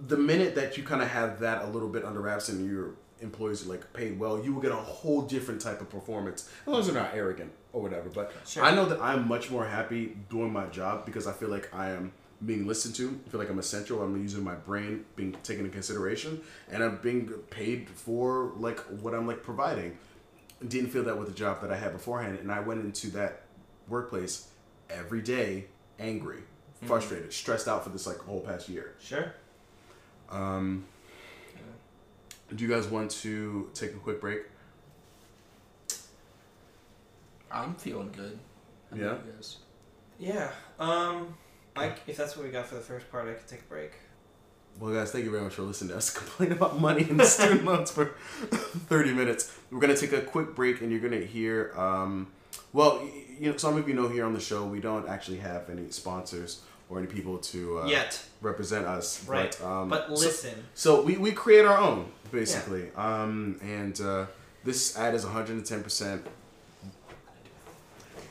[0.07, 2.91] the minute that you kind of have that a little bit under wraps and your
[3.21, 6.49] employees are like paid well, you will get a whole different type of performance.
[6.61, 8.09] As long as they're not arrogant or whatever.
[8.09, 8.63] But Sure.
[8.63, 11.91] I know that I'm much more happy doing my job because I feel like I
[11.91, 13.19] am being listened to.
[13.27, 14.01] I feel like I'm essential.
[14.01, 19.13] I'm using my brain, being taken into consideration, and I'm being paid for like what
[19.13, 19.97] I'm like providing.
[20.67, 23.40] Didn't feel that with the job that I had beforehand, and I went into that
[23.91, 24.47] workplace
[24.89, 25.65] every day
[25.99, 26.39] angry,
[26.84, 28.95] frustrated, stressed out for this like whole past year.
[28.99, 29.34] Sure.
[30.32, 30.86] Um,
[32.56, 34.41] do you guys want to take a quick break?
[37.51, 38.39] I'm feeling good.
[38.89, 39.32] How about Yeah?
[39.34, 39.58] guys?
[40.19, 40.51] Yeah.
[40.80, 41.36] Um.
[41.75, 43.93] I, if that's what we got for the first part, I could take a break.
[44.80, 47.63] Well, guys, thank you very much for listening to us complain about money and student
[47.63, 48.08] loans for
[48.89, 49.58] 30 minutes.
[49.69, 52.27] We're going to take a quick break, and you're going to hear, um,
[52.73, 55.39] well, y- you know, some of you know here on the show, we don't actually
[55.39, 58.23] have any sponsors or any people to uh, Yet.
[58.39, 59.27] represent us.
[59.27, 59.58] Right.
[59.60, 60.63] But, um, But listen.
[60.75, 62.91] So, we, we create our own, basically.
[62.95, 64.27] Um, and uh,
[64.63, 66.21] this ad is 110%.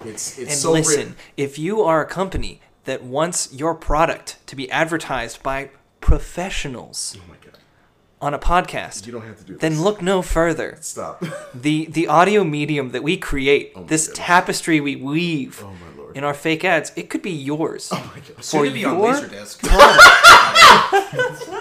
[0.04, 4.38] It's, it's And so listen, written- if you are a company that wants your product
[4.46, 5.70] to be advertised by
[6.00, 7.49] professionals Oh my God.
[8.22, 9.62] On a podcast, You don't have to do this.
[9.62, 10.76] then look no further.
[10.80, 11.24] Stop.
[11.54, 14.26] The the audio medium that we create, Oh this goodness.
[14.26, 16.16] tapestry we weave oh my lord.
[16.16, 17.88] in our fake ads, it could be yours.
[17.92, 18.44] oh my God.
[18.44, 19.62] Soon For to be on Laserdisc.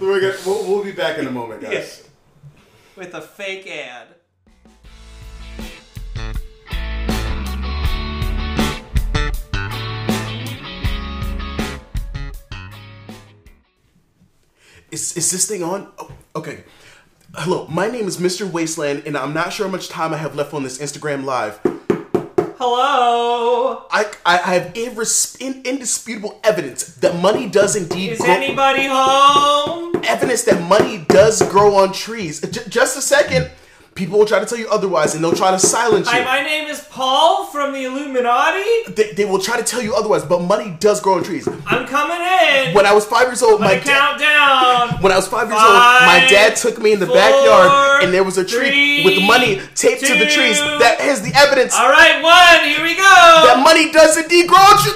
[0.00, 2.06] We're gonna, we'll, we'll be back in a moment, guys.
[2.96, 4.06] With a fake ad.
[14.90, 15.88] Is, is this thing on?
[15.98, 16.64] Oh, okay.
[17.34, 18.50] Hello, my name is Mr.
[18.50, 21.60] Wasteland, and I'm not sure how much time I have left on this Instagram Live.
[22.58, 23.84] Hello.
[23.90, 28.30] I, I, I have irres- in, indisputable evidence that money does indeed Is grow.
[28.30, 30.02] anybody home?
[30.04, 32.40] evidence that money does grow on trees.
[32.40, 33.50] J- just a second.
[33.98, 36.12] People will try to tell you otherwise, and they'll try to silence you.
[36.12, 38.92] Hi, my name is Paul from the Illuminati.
[38.92, 41.48] they, they will try to tell you otherwise, but money does grow on trees.
[41.66, 42.74] I'm coming in.
[42.76, 43.98] When I was five years old, my Gonna dad.
[43.98, 45.02] count down.
[45.02, 45.72] When I was five years old,
[46.06, 49.20] my dad took me in the four, backyard and there was a tree three, with
[49.26, 50.58] money taped to the trees.
[50.78, 52.68] That has the evidence All right, one.
[52.70, 53.02] Here we go.
[53.02, 54.94] that money does indeed grow on trees.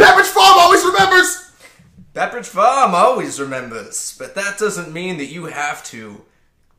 [0.00, 1.52] Pepperidge Farm always remembers.
[2.14, 6.22] Pepperidge Farm always remembers, but that doesn't mean that you have to.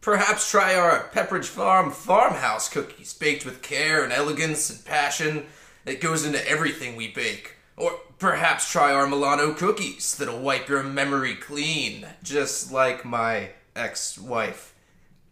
[0.03, 5.45] Perhaps try our Pepperidge Farm farmhouse cookies, baked with care and elegance and passion
[5.85, 7.55] that goes into everything we bake.
[7.77, 14.75] Or perhaps try our Milano cookies that'll wipe your memory clean, just like my ex-wife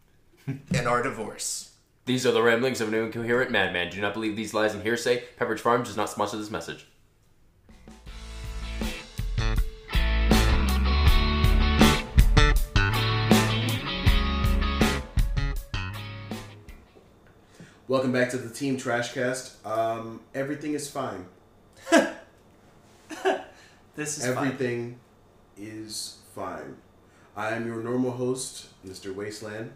[0.47, 1.73] and our divorce.
[2.05, 3.91] These are the ramblings of an incoherent madman.
[3.91, 5.23] Do not believe these lies and hearsay.
[5.37, 6.87] Pepperidge Farm does not sponsor this message.
[17.91, 19.65] Welcome back to the Team Trashcast.
[19.65, 21.25] Um, everything is fine.
[23.95, 24.37] This is fine.
[24.37, 24.99] Everything
[25.57, 26.77] is fine.
[27.35, 29.13] I am your normal host, Mr.
[29.13, 29.73] Wasteland.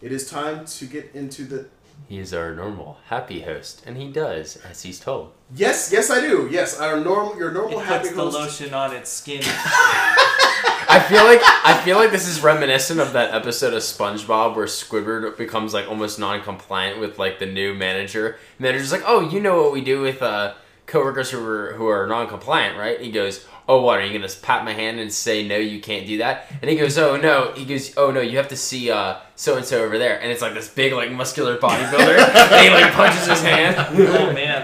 [0.00, 1.66] It is time to get into the.
[2.06, 5.32] He is our normal, happy host, and he does as he's told.
[5.54, 6.48] Yes, yes, I do.
[6.50, 8.36] Yes, our normal, your normal It happy puts the host.
[8.38, 9.42] lotion on its skin.
[9.44, 14.66] I feel like I feel like this is reminiscent of that episode of SpongeBob where
[14.66, 18.28] Squidward becomes like almost non-compliant with like the new manager.
[18.58, 20.54] And Manager's like, "Oh, you know what we do with uh
[20.86, 23.00] coworkers who were who are non-compliant, right?
[23.00, 25.56] He goes, "Oh, what are you gonna pat my hand and say no?
[25.56, 28.48] You can't do that." And he goes, "Oh no." He goes, "Oh no, you have
[28.48, 31.56] to see uh so and so over there." And it's like this big like muscular
[31.58, 32.18] bodybuilder.
[32.52, 33.76] and he like punches his hand.
[34.22, 34.60] Oh man,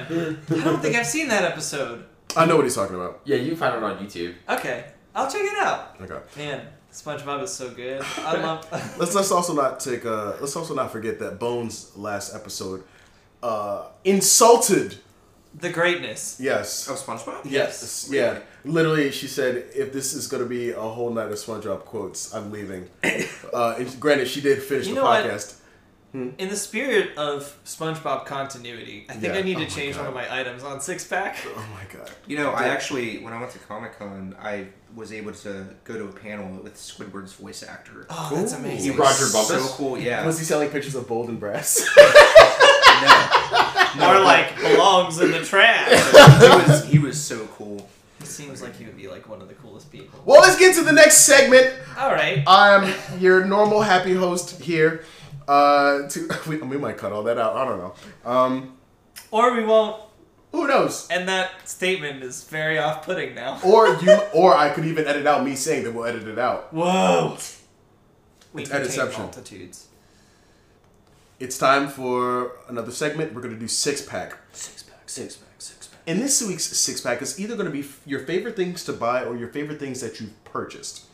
[0.51, 2.05] I don't think I've seen that episode.
[2.37, 3.21] I know what he's talking about.
[3.25, 4.35] Yeah, you can find it on YouTube.
[4.49, 4.85] Okay,
[5.15, 5.97] I'll check it out.
[6.01, 6.19] Okay.
[6.37, 8.03] Man, SpongeBob is so good.
[8.19, 8.67] I love.
[8.99, 12.85] Let's let's also not take uh let's also not forget that Bones last episode
[13.43, 14.99] uh insulted
[15.61, 16.39] the greatness.
[16.41, 17.41] yes Oh, SpongeBob.
[17.45, 21.81] yes yeah literally she said if this is gonna be a whole night of SpongeBob
[21.85, 22.89] quotes I'm leaving
[23.53, 25.25] uh and granted she did finish You the know what?
[25.25, 25.55] podcast
[26.15, 29.41] In the spirit of SpongeBob continuity, I think Yeah.
[29.41, 30.01] I need Oh to my change God.
[30.03, 31.37] one of my items on six pack.
[31.47, 34.55] oh my god You know, I actually, when I went to Comic Con, I
[34.95, 35.53] was able to
[35.85, 38.07] go to a panel with Squidward's voice actor.
[38.09, 38.87] Oh, that's amazing.
[38.95, 39.67] You Rodger so Bumpass?
[39.77, 40.25] cool, yeah.
[40.25, 41.77] was he selling pictures of Bold and Brash
[43.03, 45.89] no, More like belongs in the trash.
[46.41, 47.89] he was he was so cool.
[48.21, 50.21] he seems like he would be like one of the coolest people.
[50.25, 52.43] well let's get to the next segment All right.
[52.47, 55.05] I'm your normal happy host here
[55.47, 57.95] uh to we, we might cut all that out I don't know
[58.31, 58.77] um
[59.31, 60.01] Or we won't.
[60.53, 63.59] who knows And that statement is very off-putting now.
[63.65, 66.73] or you or I could even edit out me saying that we'll edit it out
[66.73, 67.37] Whoa.
[68.53, 69.19] We It's contain Editception.
[69.19, 69.88] multitudes.
[71.41, 73.33] It's time for another segment.
[73.33, 74.37] We're going to do six pack.
[74.53, 76.01] Six pack, six pack, six pack.
[76.05, 79.23] In this week's six pack, is either going to be your favorite things to buy
[79.23, 81.05] or your favorite things that you've purchased.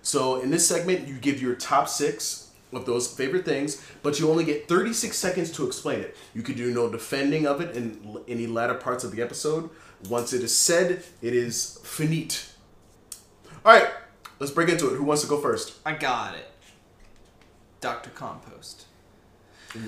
[0.00, 4.30] So in this segment, you give your top six of those favorite things, but you
[4.30, 6.16] only get 36 seconds to explain it.
[6.32, 9.68] You could do no defending of it in any latter parts of the episode.
[10.08, 12.50] Once it is said, it is finite.
[13.62, 13.90] All right,
[14.38, 14.96] let's break into it.
[14.96, 15.74] Who wants to go first?
[15.84, 16.50] I got it.
[17.82, 18.08] Dr.
[18.10, 18.85] Compost.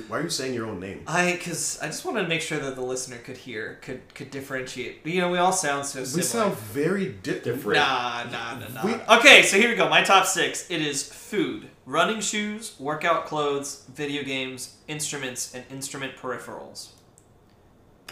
[0.08, 1.02] Why are you saying your own name?
[1.06, 4.30] I, because I just wanted to make sure that the listener could hear, could could
[4.30, 5.06] differentiate.
[5.06, 6.16] You know, we all sound so similar.
[6.18, 7.78] We sound very di- different.
[7.78, 8.84] Nah, nah, nah, nah.
[8.84, 9.88] We- okay, so here we go.
[9.88, 10.70] My top six.
[10.70, 16.88] It is food, running shoes, workout clothes, video games, instruments, and instrument peripherals.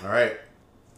[0.03, 0.37] All right,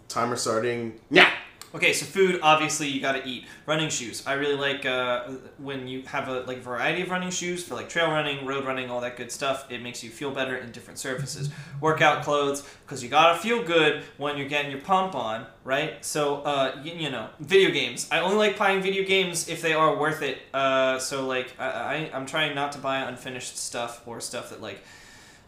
[0.08, 1.00] timer starting.
[1.10, 1.30] Yeah.
[1.74, 3.44] Okay, so food, obviously you gotta eat.
[3.66, 4.22] Running shoes.
[4.26, 5.24] I really like uh,
[5.58, 8.90] when you have a like variety of running shoes for like trail running, road running,
[8.90, 9.70] all that good stuff.
[9.70, 11.50] It makes you feel better in different surfaces.
[11.82, 16.02] Workout clothes, because you gotta feel good when you're getting your pump on, right?
[16.02, 18.08] So, uh, you, you know, video games.
[18.10, 20.38] I only like buying video games if they are worth it.
[20.54, 24.62] Uh, so like I, I I'm trying not to buy unfinished stuff or stuff that
[24.62, 24.82] like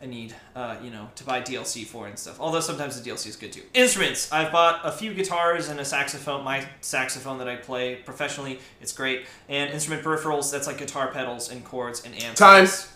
[0.02, 2.40] I need, uh, you know, to buy DLC for and stuff.
[2.40, 3.62] Although sometimes the DLC is good too.
[3.74, 4.32] Instruments.
[4.32, 6.42] I've bought a few guitars and a saxophone.
[6.42, 9.26] My saxophone that I play professionally, it's great.
[9.48, 10.50] And instrument peripherals.
[10.50, 12.38] That's like guitar pedals and chords and amps.
[12.38, 12.88] Times.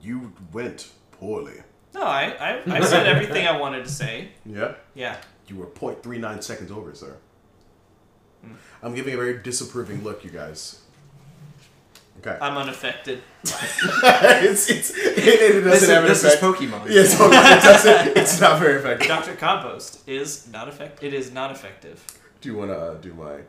[0.00, 1.62] You went poorly.
[1.94, 4.28] No, I, I, I said everything I wanted to say.
[4.46, 4.74] Yeah.
[4.94, 5.16] Yeah.
[5.48, 7.16] You were 0.39 seconds over, sir.
[8.82, 10.81] I'm giving a very disapproving look, you guys.
[12.24, 12.38] Okay.
[12.40, 13.20] I'm unaffected.
[13.42, 16.34] it's, it's, it, it doesn't This, have an this is.
[16.36, 16.86] Pokemon.
[16.88, 19.08] Yeah, it's, it doesn't, it's not very effective.
[19.08, 19.34] Dr.
[19.34, 21.02] Compost is not effective.
[21.02, 22.04] It is not effective.
[22.40, 23.40] Do you want to uh, do my?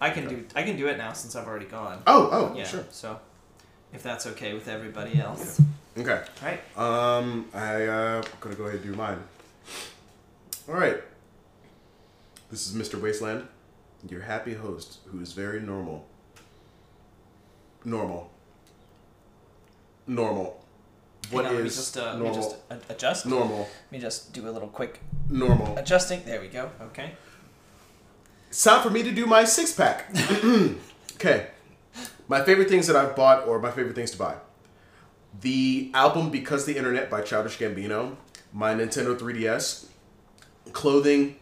[0.00, 2.02] I can do I can do it now since I've already gone.
[2.04, 2.64] Oh, oh, Yeah.
[2.64, 2.84] sure.
[2.90, 3.20] So,
[3.92, 5.60] if that's okay with everybody else,
[5.96, 6.22] Okay.
[6.42, 6.60] right?
[6.76, 9.22] Um, I uh, gonna go ahead and do mine.
[10.68, 10.96] All right.
[12.50, 13.00] This is Mr.
[13.00, 13.46] Wasteland,
[14.08, 16.06] your happy host, who is very normal.
[17.84, 18.30] Normal.
[20.06, 20.56] Normal.
[21.30, 22.34] What on, let me just uh, let me normal?
[22.34, 22.56] just
[22.90, 23.26] adjust.
[23.26, 23.58] normal.
[23.60, 25.76] Let me just do a little quick Normal.
[25.78, 26.24] adjusting.
[26.24, 26.70] There we go.
[26.82, 27.12] Okay.
[28.48, 30.10] It's time for me to do my six pack.
[31.14, 31.48] okay.
[32.26, 34.34] My favorite things that I've bought or my favorite things to buy.
[35.40, 38.16] The album Because the Internet by Childish Gambino,
[38.52, 39.86] my Nintendo 3DS,
[40.72, 41.36] clothing,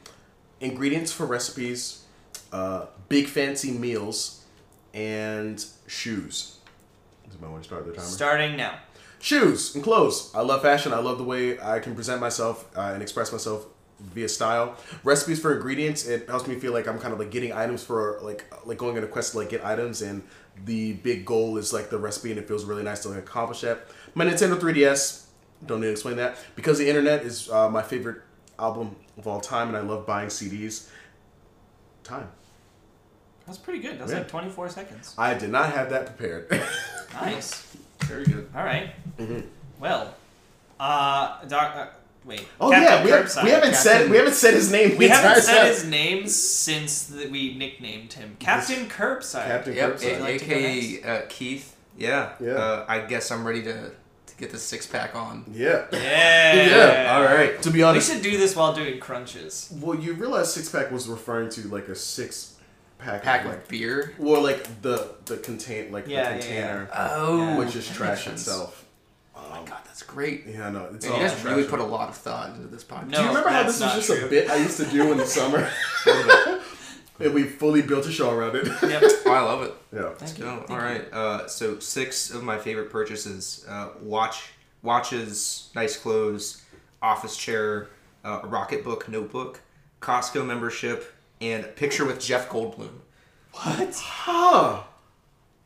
[0.61, 2.05] ingredients for recipes,
[2.53, 4.45] uh, big fancy meals,
[4.93, 6.59] and shoes.
[7.25, 8.07] Does anyone want to start the timer?
[8.07, 8.79] Starting now.
[9.21, 10.31] Shoes and clothes.
[10.35, 10.93] I love fashion.
[10.93, 13.67] I love the way I can present myself uh, and express myself
[14.01, 14.77] via style.
[15.03, 16.07] Recipes for ingredients.
[16.07, 18.97] It helps me feel like I'm kind of like getting items for like like going
[18.97, 20.23] on a quest to like get items, and
[20.65, 23.63] the big goal is like the recipe, and it feels really nice to like, accomplish
[23.63, 23.87] that.
[24.15, 25.25] My Nintendo 3DS.
[25.67, 28.23] Don't need to explain that because the internet is uh, my favorite
[28.61, 30.89] album of all time, and I love buying CDs.
[32.05, 32.29] Time.
[33.49, 33.99] That's pretty good.
[33.99, 34.19] That's Yeah.
[34.19, 35.15] like 24 seconds.
[35.19, 36.47] I did not have that prepared.
[37.15, 37.75] Nice.
[38.03, 38.49] Very good.
[38.55, 38.91] All right.
[39.19, 39.41] Mm-hmm.
[39.81, 40.15] Well,
[40.79, 41.87] uh, doc, uh
[42.25, 42.47] wait.
[42.61, 43.45] oh Captain yeah, we, have, Curbside.
[43.45, 44.91] we haven't said Captain- we haven't said his name.
[44.91, 45.67] the We haven't said time.
[45.67, 49.47] his name since the, we nicknamed him Captain Curbside.
[49.47, 50.03] Captain Yep, Curbside.
[50.03, 51.75] Would you like to go aka uh, Keith.
[51.97, 52.33] Yeah.
[52.41, 52.51] Yeah.
[52.53, 53.91] Uh, I guess I'm ready to,
[54.27, 55.45] to get the six pack on.
[55.53, 55.87] Yeah.
[55.93, 55.99] Yeah.
[56.69, 57.61] Yeah, all right.
[57.63, 58.09] To be honest.
[58.09, 59.73] We honest, should do this while doing crunches.
[59.81, 62.55] well, you realize six pack was referring to like a six
[62.99, 64.15] pack, Pack of, of like, beer.
[64.19, 66.41] or like the the contain like Yeah, yeah, the yeah.
[66.41, 68.85] container, Oh, which is trash itself.
[69.37, 70.45] Oh my god, that's great.
[70.47, 72.85] Yeah, no, it's Man, all you guys really put a lot of thought into this
[72.85, 73.09] podcast.
[73.11, 73.17] No.
[73.19, 75.19] Do you remember how this was not just a bit I used to do in
[75.19, 75.71] the summer?
[77.21, 78.67] and we fully built a show around it.
[78.83, 79.03] Yep.
[79.29, 79.75] Oh, I love it.
[79.93, 80.15] yeah.
[80.15, 80.45] Thank you.
[80.47, 81.01] Thank all you.
[81.13, 86.63] Uh, so six of my favorite purchases: uh, watch, watches, nice clothes,
[87.03, 87.89] office chair,
[88.25, 89.61] uh, a Rocketbook notebook,
[90.01, 92.91] Costco membership, and a picture with Jeff Goldblum.
[93.53, 93.95] What?
[93.95, 94.83] Huh.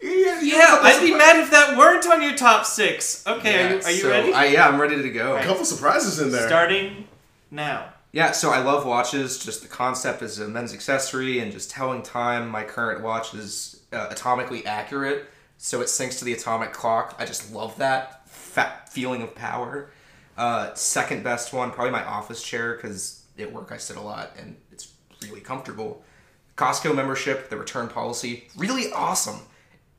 [0.01, 3.25] Yeah, Yeah, I'd be mad if that weren't on your top six.
[3.27, 4.33] Okay, are you, Yeah, are you so ready?
[4.33, 5.37] I, yeah, I'm ready to go.
[5.37, 6.47] A couple surprises in there.
[6.49, 7.07] Starting
[7.51, 7.93] now.
[8.11, 9.43] Yeah, so I love watches.
[9.43, 12.49] Just the concept as a men's accessory and just telling time.
[12.49, 17.15] My current watch is uh, atomically accurate, so it syncs to the atomic clock.
[17.19, 19.91] I just love that fat feeling of power.
[20.37, 24.33] Uh, second best one, probably my office chair because at work I sit a lot
[24.39, 24.93] and it's
[25.25, 26.03] really comfortable.
[26.57, 29.41] Costco membership, the return policy, really awesome.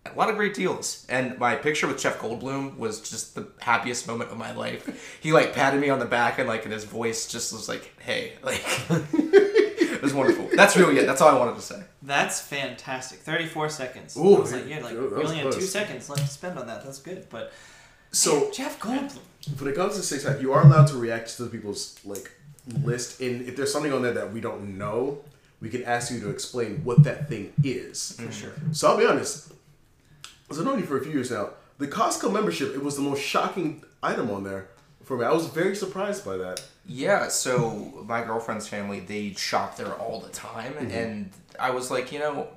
[0.06, 1.06] A lot of great deals.
[1.10, 5.18] And my picture with Jeff Goldblum was just the happiest moment of my life.
[5.22, 7.94] He like patted me on the back and like in his voice just was like,
[8.00, 10.50] hey, like it was wonderful.
[10.56, 11.06] That's really it.
[11.06, 11.82] That's all I wanted to say.
[12.02, 13.20] That's fantastic.
[13.20, 14.18] 34 seconds.
[14.18, 16.68] Ooh, I was like, yeah, like, we only had two seconds left to spend on
[16.68, 16.84] that.
[16.84, 17.28] That's good.
[17.30, 17.54] But
[18.12, 19.20] So Jeff Goldblum.
[19.60, 22.30] when it comes to six pack, you are allowed to react to the people's like
[22.84, 25.20] list, and if there's something on there that we don't know,
[25.60, 28.14] we can ask you to explain what that thing is.
[28.20, 28.54] For sure.
[28.72, 29.54] So I'll be honest,
[30.50, 33.02] as I've known you for a few years now, the Costco membership it was the
[33.02, 34.68] most shocking item on there
[35.04, 35.26] for me.
[35.26, 36.64] I was very surprised by that.
[36.86, 40.74] Yeah, so my girlfriend's family, they shop there all the time.
[40.74, 40.92] Mm-hmm.
[40.92, 42.48] And I was like, you know,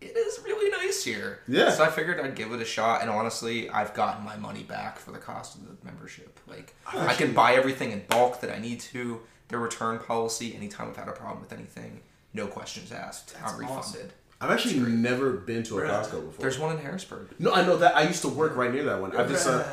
[0.00, 1.40] it is really nice here.
[1.46, 1.70] Yeah.
[1.70, 3.02] So I figured I'd give it a shot.
[3.02, 6.38] And honestly, I've gotten my money back for the cost of the membership.
[6.46, 9.20] Like, I can buy everything in bulk that I need to.
[9.48, 12.00] Their return policy, anytime I've had a problem with anything,
[12.34, 13.34] no questions asked.
[13.44, 13.78] I'm refunded.
[13.78, 14.10] awesome.
[14.40, 16.32] I've actually never been to a Costco before.
[16.40, 17.28] There's one in Harrisburg.
[17.38, 17.96] no, I know that.
[17.96, 19.16] I used to work right near that one.
[19.16, 19.64] I just, uh,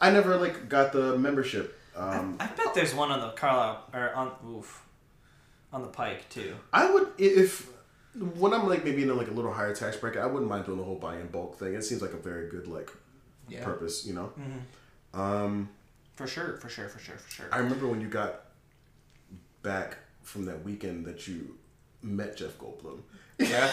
[0.00, 1.78] I never like got the membership.
[1.96, 4.84] Um, I bet there's one on the Carlisle, or on, oof,
[5.72, 6.54] on the Pike, too.
[6.72, 7.68] I would if
[8.36, 10.66] when I'm like maybe in a, like a little higher tax bracket, I wouldn't mind
[10.66, 11.74] doing the whole buy in bulk thing.
[11.74, 12.90] It seems like a very good like
[13.48, 13.64] Yeah.
[13.64, 14.32] purpose, you know.
[15.12, 15.68] Um,
[16.14, 17.46] For sure, for sure, for sure, for sure.
[17.50, 18.43] I remember when you got
[19.64, 21.56] back from that weekend that you
[22.02, 23.00] met Jeff Goldblum.
[23.40, 23.72] Yeah.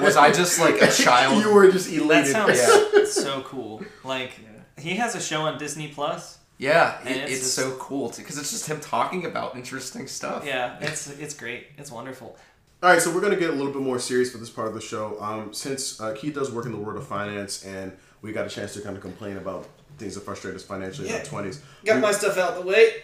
[0.00, 1.42] Was I just like a child?
[1.42, 2.30] you were just that elated.
[2.32, 3.04] sounds Yeah.
[3.06, 3.82] so cool.
[4.04, 4.30] Like,
[4.78, 6.38] he has a show on Disney Plus.
[6.58, 10.44] Yeah, it, it's it's, just- so cool because it's just him talking about interesting stuff.
[10.46, 11.66] Yeah, it's it's great.
[11.78, 12.36] It's wonderful.
[12.82, 14.74] All right, so we're gonna get a little bit more serious for this part of
[14.74, 15.16] the show.
[15.20, 18.50] Um, since uh, Keith does work in the world of finance, and we got a
[18.50, 19.66] chance to kind of complain about
[20.00, 21.62] things that frustrate us financially in our twenties.
[21.84, 22.94] Got my stuff out the way.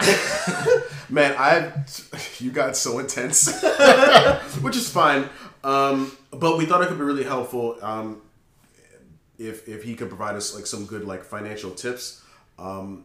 [1.09, 1.73] Man, I
[2.41, 3.63] you got so intense,
[4.63, 5.29] which is fine.
[5.63, 8.23] Um, but we thought it could be really helpful um,
[9.39, 12.25] if if he could provide us like some good like financial tips.
[12.59, 13.05] Um,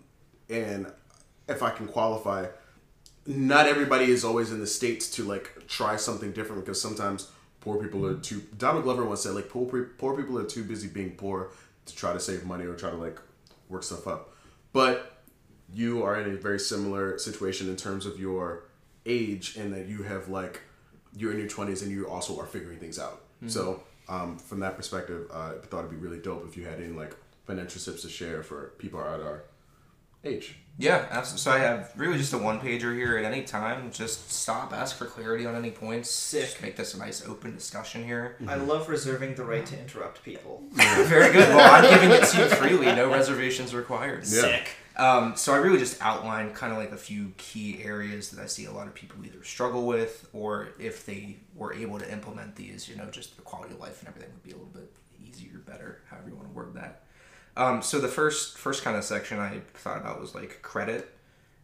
[0.49, 0.91] and
[1.47, 2.47] if I can qualify,
[3.25, 7.77] not everybody is always in the states to like try something different because sometimes poor
[7.81, 8.41] people are too.
[8.57, 11.51] Donald Glover once said like poor poor people are too busy being poor
[11.85, 13.19] to try to save money or try to like
[13.71, 14.33] work stuff up.
[14.73, 15.23] But
[15.73, 18.65] you are in a very similar situation in terms of your
[19.05, 20.61] age and that you have like
[21.15, 24.77] you're in your 20s and you also are figuring things out so um, from that
[24.77, 27.15] perspective uh, i thought it'd be really dope if you had any like
[27.45, 29.43] financial tips to share for people at our
[30.23, 31.41] age Yeah, absolutely.
[31.41, 33.91] So I have really just a one pager here at any time.
[33.91, 36.09] Just stop, ask for clarity on any points.
[36.09, 36.45] Sick.
[36.45, 38.37] Just make this a nice open discussion here.
[38.47, 40.63] I love reserving the right to interrupt people.
[40.71, 41.49] Very good.
[41.49, 42.87] Well, I'm giving it to you freely.
[42.87, 44.23] No reservations required.
[44.25, 44.41] Yeah.
[44.41, 44.69] Sick.
[44.97, 48.45] Um, so I really just outlined kind of like a few key areas that I
[48.45, 52.55] see a lot of people either struggle with, or if they were able to implement
[52.55, 54.91] these, you know, just the quality of life and everything would be a little bit
[55.19, 57.03] easier, better, however you want to word that.
[57.57, 61.09] Um, so the first first kind of section I thought about was like credit,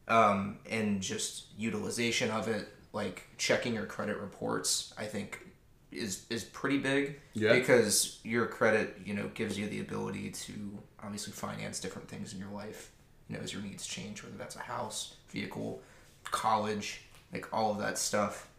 [0.08, 4.94] um, and just utilization of it, like checking your credit reports.
[4.98, 5.46] I think
[5.92, 7.54] is is pretty big Yeah.
[7.54, 10.54] because your credit, you know, gives you the ability to
[11.02, 12.92] obviously finance different things in your life.
[13.30, 15.82] You know, as your needs change, whether that's a house, vehicle,
[16.24, 17.02] college,
[17.34, 18.50] like all of that stuff.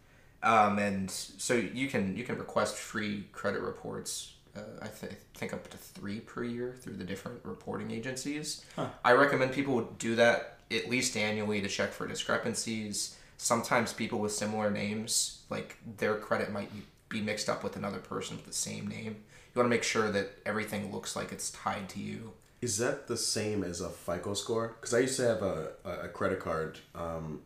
[0.41, 4.33] Um, and so you can you can request free credit reports.
[4.55, 8.65] Uh, I th- think up to three per year through the different reporting agencies.
[9.05, 13.17] I recommend people do that at least annually to check for discrepancies.
[13.37, 16.69] Sometimes people with similar names, like their credit might
[17.09, 19.15] be mixed up with another person with the same name.
[19.53, 23.07] You want to make sure that everything looks like it's tied to you Is that
[23.07, 24.75] the same as a FICO score?
[24.79, 27.41] Because I used to have a, a, a credit card, um,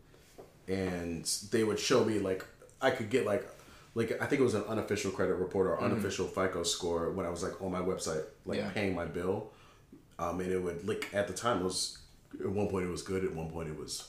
[0.66, 2.44] and they would show me like
[2.82, 3.46] I could get like
[3.94, 7.30] like I think it was an unofficial credit report or unofficial FICO score when I
[7.30, 8.70] was like on my website like Yeah.
[8.70, 9.50] paying my bill,
[10.18, 11.98] um, and it would like at the time it was
[12.40, 14.08] at one point it was good at one point it was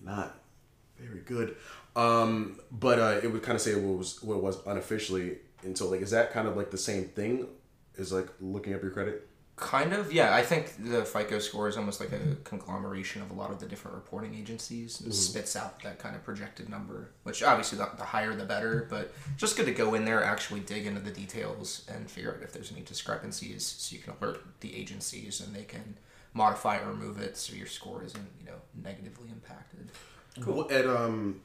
[0.00, 0.38] not
[0.98, 1.56] very good,
[1.96, 5.38] um, but uh, it would kind of say what was what it was unofficially.
[5.64, 7.46] And so like is that kind of like the same thing?
[7.96, 9.25] Is like looking up your credit?
[9.56, 10.34] Kind of, yeah.
[10.34, 13.64] I think the FICO score is almost like a conglomeration of a lot of the
[13.64, 18.04] different reporting agencies and spits out that kind of projected number, which obviously the, the
[18.04, 21.90] higher the better, but just good to go in there, actually dig into the details
[21.90, 25.64] and figure out if there's any discrepancies so you can alert the agencies and they
[25.64, 25.96] can
[26.34, 29.90] modify or remove it so your score isn't, you know, negatively impacted.
[30.38, 30.70] Cool.
[30.70, 31.40] At um,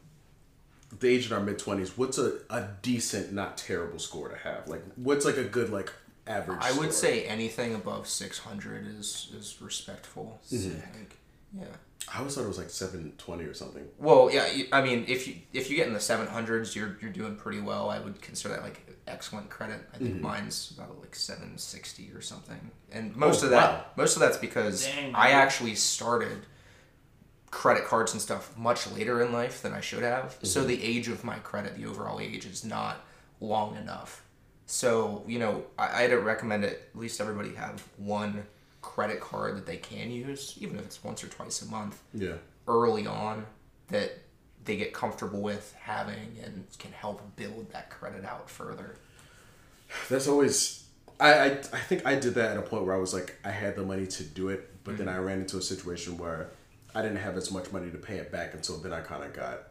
[1.00, 4.68] the age in our mid twenties, what's a, a decent, not terrible score to have?
[4.68, 5.94] Like, what's like a good like
[6.28, 6.60] average?
[6.62, 7.10] I would score?
[7.10, 10.40] say anything above 600 is, is respectful.
[10.52, 11.18] I think.
[11.58, 11.66] Yeah.
[12.14, 13.84] I always thought it was like seven twenty or something.
[14.00, 14.48] Well, yeah.
[14.74, 17.62] I mean, if you if you get in the seven hundreds, you're you're doing pretty
[17.62, 17.90] well.
[17.92, 19.82] I would consider that like excellent credit.
[19.94, 20.24] I think Mm-hmm.
[20.24, 22.72] mine's about like seven sixty or something.
[22.92, 23.86] And most Oh, of that, wow.
[23.98, 26.48] most of that's because Dang, I actually started
[27.52, 30.34] credit cards and stuff much later in life than I should have.
[30.38, 30.46] Mm-hmm.
[30.48, 33.06] So the age of my credit, the overall age, is not
[33.40, 34.24] long enough.
[34.72, 38.46] So you know, I, I'd recommend at least everybody have one
[38.82, 42.36] credit card that they can use, even if it's once or twice a month Yeah.
[42.68, 43.46] early on
[43.90, 44.12] that
[44.64, 48.96] they get comfortable with having and can help build that credit out further.
[50.10, 50.86] That's always.
[51.20, 53.52] I, I I think I did that at a point where I was like I
[53.52, 55.18] had the money to do it, but then mm-hmm.
[55.18, 56.52] I ran into a situation where
[56.96, 59.34] I didn't have as much money to pay it back, until then I kind of
[59.34, 59.64] got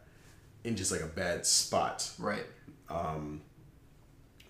[0.62, 2.44] in just like a bad spot Right.
[2.90, 3.40] Um,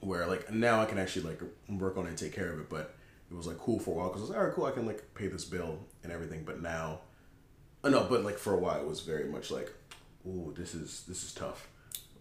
[0.01, 2.69] where like now I can actually like work on it and take care of it.
[2.69, 2.95] But
[3.31, 4.71] it was like cool for a while because I was like, all right, cool, I
[4.73, 6.43] can like pay this bill and everything.
[6.45, 7.01] But now,
[7.85, 9.73] uh, no, but like for a while it was very much like,
[10.27, 11.69] ooh, this is this is tough.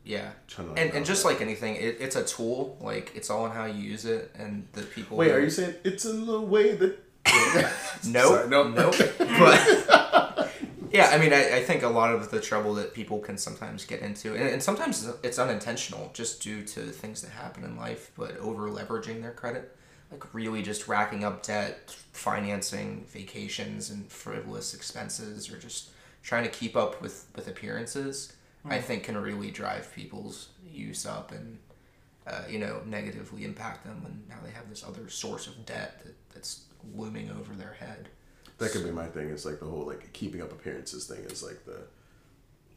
[0.05, 0.31] Yeah.
[0.55, 1.29] To And, and just that.
[1.29, 2.77] like anything, it, it's a tool.
[2.81, 5.17] Like it's all in how you use it and the people.
[5.17, 6.97] Wait, that- are you saying it's in the way that?
[8.07, 8.27] Nope.
[8.27, 8.75] Sorry, nope.
[8.75, 8.95] Nope.
[9.17, 9.98] But
[10.91, 13.85] yeah, I mean, I, I think a lot of the trouble that people can sometimes
[13.85, 18.11] get into, and, and sometimes it's unintentional, just due to things that happen in life,
[18.17, 19.75] but over leveraging their credit,
[20.11, 25.89] like really just racking up debt, financing vacations and frivolous expenses, or just
[26.23, 28.33] trying to keep up with with appearances.
[28.65, 31.57] I think can really drive people's use up and
[32.29, 35.99] uh, you know, negatively impact them when now they have this other source of debt
[36.03, 36.65] that, that's
[36.95, 38.09] looming over their head.
[38.59, 39.29] That could be my thing.
[39.29, 41.81] It's like the whole like keeping up appearances thing is like the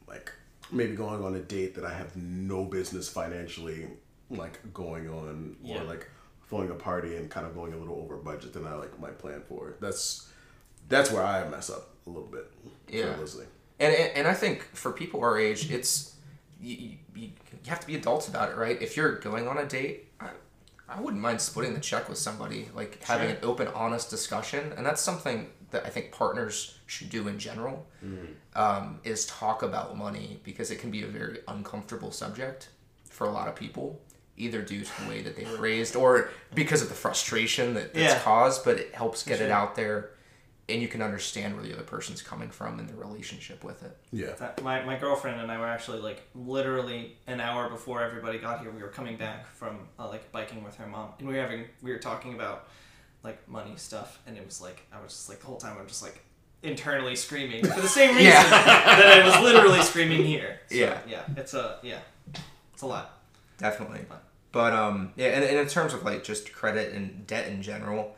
[0.07, 0.31] like
[0.71, 3.87] maybe going on a date that I have no business financially
[4.29, 5.81] like going on Yeah.
[5.81, 6.09] or like
[6.49, 9.19] throwing a party and kind of going a little over budget than I like might
[9.19, 9.75] plan for.
[9.79, 10.29] That's
[10.89, 12.51] that's where I mess up a little bit.
[12.89, 13.15] Yeah.
[13.79, 16.15] And, and, and I think for people our age, it's
[16.61, 17.29] you, you, you
[17.67, 18.81] have to be adults about it, right?
[18.81, 20.29] If you're going on a date, I,
[20.87, 24.85] I wouldn't mind splitting the check with somebody, like having an open, honest discussion, and
[24.85, 27.85] that's something that I think partners should do in general.
[28.55, 32.69] Um, is talk about money because it can be a very uncomfortable subject
[33.09, 33.99] for a lot of people,
[34.37, 37.93] either due to the way that they were raised or because of the frustration that
[37.93, 38.19] that's Yeah.
[38.21, 38.63] caused.
[38.63, 40.11] But it helps get it out there,
[40.69, 43.97] and you can understand where the other person's coming from and the relationship with it.
[44.11, 44.33] Yeah.
[44.33, 48.61] That- my, my girlfriend and I were actually like literally an hour before everybody got
[48.61, 48.69] here.
[48.69, 51.65] We were coming back from uh, like biking with her mom, and we were having
[51.81, 52.67] we were talking about
[53.23, 55.87] like money stuff, and it was like I was just like the whole time I'm
[55.87, 56.21] just like
[56.61, 58.43] internally screaming for the same reason Yeah.
[58.49, 60.59] that I was literally screaming here.
[60.69, 60.99] So, Yeah.
[61.07, 61.99] yeah, it's a yeah,
[62.73, 63.19] it's a lot.
[63.57, 64.01] Definitely.
[64.51, 68.15] But um, yeah, and, and in terms of like just credit and debt in general,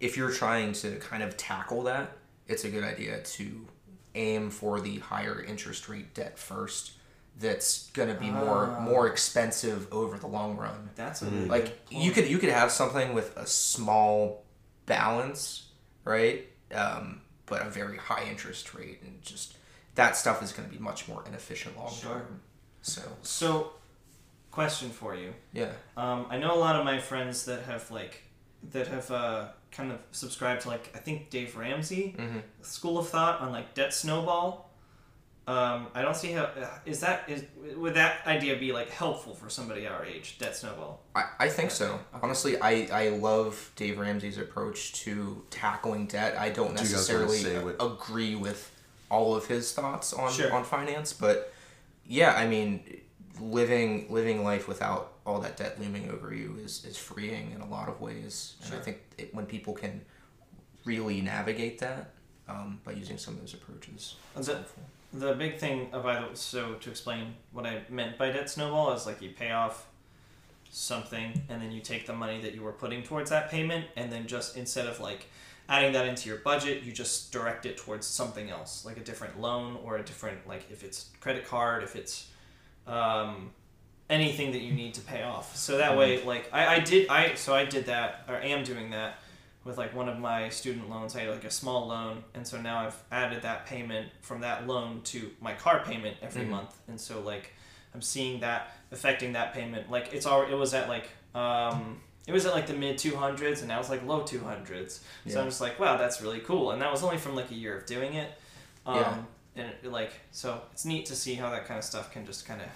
[0.00, 2.12] if you're trying to kind of tackle that,
[2.48, 3.66] it's a good idea to
[4.14, 6.92] aim for the higher interest rate debt first.
[7.38, 10.88] That's gonna be more more expensive over the long run.
[10.96, 12.04] That's a really Like good point.
[12.04, 14.42] you could you could have something with a small
[14.86, 15.66] balance,
[16.04, 16.46] right?
[16.74, 19.56] Um, but a very high interest rate, and just
[19.94, 22.12] that stuff is going to be much more inefficient long Sure.
[22.12, 22.40] term.
[22.82, 23.72] So So,
[24.50, 25.34] question for you.
[25.52, 28.22] yeah, Um, I know a lot of my friends that have like
[28.72, 32.42] that have uh, kind of subscribed to like I think Dave Ramsey Mhm.
[32.62, 34.65] school of thought on like debt snowball.
[35.48, 37.44] Um, I don't see how uh, is that is
[37.76, 41.02] would that idea be like helpful for somebody our age debt snowball.
[41.14, 42.00] I, I think so.
[42.20, 46.36] Honestly, I, I love Dave Ramsey's approach to tackling debt.
[46.36, 48.72] I don't Do you guys wanna necessarily say what- agree with
[49.08, 50.52] all of his thoughts on, Sure.
[50.52, 51.52] on finance, but
[52.04, 53.02] yeah, I mean,
[53.40, 57.66] living living life without all that debt looming over you is, is freeing in a
[57.68, 58.54] lot of ways.
[58.64, 60.00] And I think it, when people can
[60.84, 62.10] really navigate that
[62.48, 64.16] um, by using some of those approaches.
[64.34, 64.82] That's The- helpful.
[65.16, 69.22] The big thing about so to explain what I meant by debt snowball is like
[69.22, 69.86] you pay off
[70.70, 74.12] something and then you take the money that you were putting towards that payment and
[74.12, 75.26] then just instead of like
[75.68, 79.40] adding that into your budget you just direct it towards something else like a different
[79.40, 82.28] loan or a different like if it's credit card if it's
[82.86, 83.50] um,
[84.08, 85.56] anything that you need to pay off.
[85.56, 88.90] So that way like I, I did i so i did that or am doing
[88.90, 89.18] that
[89.66, 92.60] with like one of my student loans i had like a small loan and so
[92.60, 96.50] now i've added that payment from that loan to my car payment every Mhm.
[96.50, 97.52] month and so like
[97.94, 102.32] i'm seeing that affecting that payment like it's already it was at like um it
[102.32, 105.60] was at like the mid 200s and now it's like low 200s so i'm just
[105.60, 108.14] like wow that's really cool and that was only from like a year of doing
[108.14, 108.30] it
[108.86, 109.22] um Yeah.
[109.56, 112.46] and it, like so it's neat to see how that kind of stuff can just
[112.46, 112.68] kind of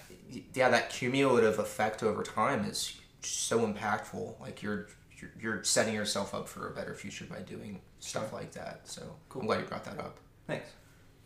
[0.54, 4.40] yeah, that cumulative effect over time is so impactful.
[4.40, 4.86] Like you're
[5.20, 8.80] you're, you're setting yourself up for a better future by doing stuff like that.
[8.84, 9.42] So Cool.
[9.42, 10.16] I'm glad you brought that up.
[10.46, 10.68] thanks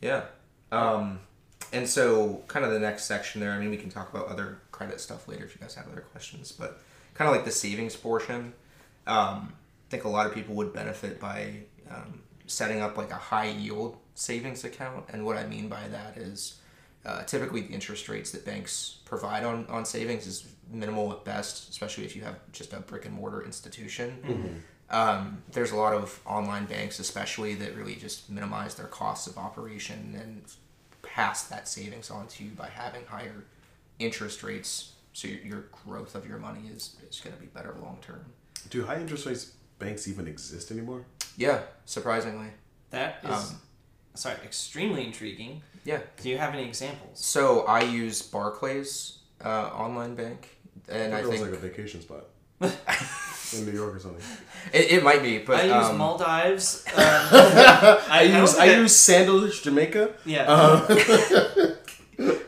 [0.00, 0.24] Yeah.
[0.72, 1.20] Um,
[1.72, 3.52] and so kind of the next section there.
[3.52, 6.02] I mean, we can talk about other credit stuff later if you guys have other
[6.02, 6.80] questions, but
[7.14, 8.52] kind of like the savings portion.
[9.06, 9.52] Um,
[9.88, 13.48] I think a lot of people would benefit by um, setting up like a high
[13.48, 16.60] yield savings account, and what I mean by that is
[17.04, 21.70] uh, typically the interest rates that banks provide on, on savings is minimal at best,
[21.70, 24.62] especially if you have just a brick and mortar institution.
[24.90, 29.38] Um, there's a lot of online banks, especially that really just minimize their costs of
[29.38, 30.42] operation and
[31.02, 33.44] pass that savings on to you by having higher
[33.98, 34.92] interest rates.
[35.12, 38.24] So your, your growth of your money is, is going to be better long term.
[38.70, 41.04] Do high interest rates banks even exist anymore?
[41.36, 42.48] Yeah, surprisingly.
[42.90, 43.60] That is, Um,
[44.14, 45.62] sorry, extremely intriguing.
[45.84, 46.00] Yeah.
[46.22, 47.24] Do you have any examples?
[47.24, 50.48] So I use Barclays uh, online bank,
[50.88, 52.24] and I, thought it was like a vacation spot
[52.60, 54.24] in New York or something.
[54.72, 56.84] it, it might be, but I use um, Maldives.
[56.94, 60.14] Um, I, I use don't I use Sandals, Jamaica.
[60.24, 60.44] Yeah.
[60.48, 61.74] Uh,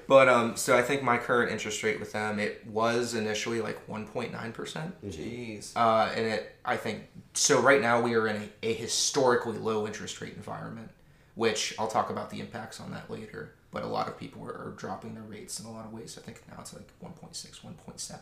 [0.09, 3.89] But um, so I think my current interest rate with them it was initially like
[3.89, 4.95] one point nine percent.
[5.05, 5.73] Jeez.
[5.75, 9.87] Uh, and it, I think, so right now we are in a, a historically low
[9.87, 10.91] interest rate environment,
[11.35, 13.53] which I'll talk about the impacts on that later.
[13.77, 16.17] But a lot of people are, are dropping their rates in a lot of ways.
[16.19, 18.21] I think now it's like 1.6, 1.7.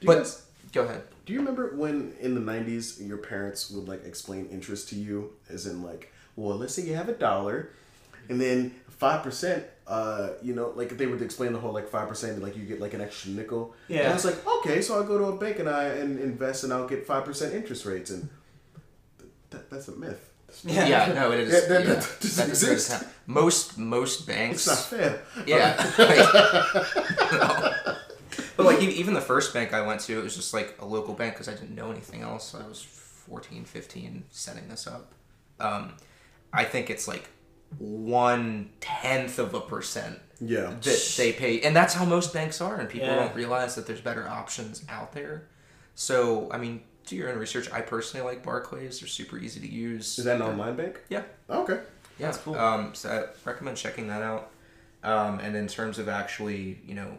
[0.00, 0.42] Do But guys-
[0.74, 1.04] go ahead.
[1.24, 5.32] Do you remember when in the '90s your parents would like explain interest to you,
[5.48, 7.70] as in like, well, let's say you have a dollar,
[8.28, 12.06] and then five percent, uh, you know, like they would explain the whole like five
[12.06, 13.74] percent, like you get like an extra nickel.
[13.88, 14.10] And Yeah.
[14.10, 16.74] I was like, okay, so I'll go to a bank and I and invest and
[16.74, 18.28] I'll get five percent interest rates, and
[19.18, 20.29] th- that, that's a myth.
[20.64, 20.86] Yeah.
[20.86, 21.52] Yeah, no, it is.
[21.52, 22.92] Yeah, that- yeah, that doesn't that doesn't exist.
[22.92, 23.08] happen.
[23.26, 24.66] Most most banks.
[24.66, 25.22] It's not fair.
[25.46, 25.76] Yeah.
[25.98, 27.94] like- no.
[28.56, 31.14] But like even the first bank I went to, it was just like a local
[31.14, 32.54] bank because I didn't know anything else.
[32.54, 35.12] I was 14, 15 setting this up.
[35.58, 35.94] Um,
[36.52, 37.28] I think it's like
[37.78, 40.74] one tenth of a percent Yeah.
[40.82, 43.16] that they pay, and that's how most banks are, and people Yeah.
[43.16, 45.48] don't realize that there's better options out there.
[45.94, 47.70] So I mean, do your own research.
[47.72, 50.18] I personally like Barclays; they're super easy to use.
[50.18, 51.00] Is that an They're- online bank?
[51.08, 51.22] Yeah.
[51.50, 51.80] Okay.
[52.18, 52.54] yeah, That's cool.
[52.56, 54.50] Um, so I recommend checking that out.
[55.02, 57.18] Um, and in terms of actually, you know,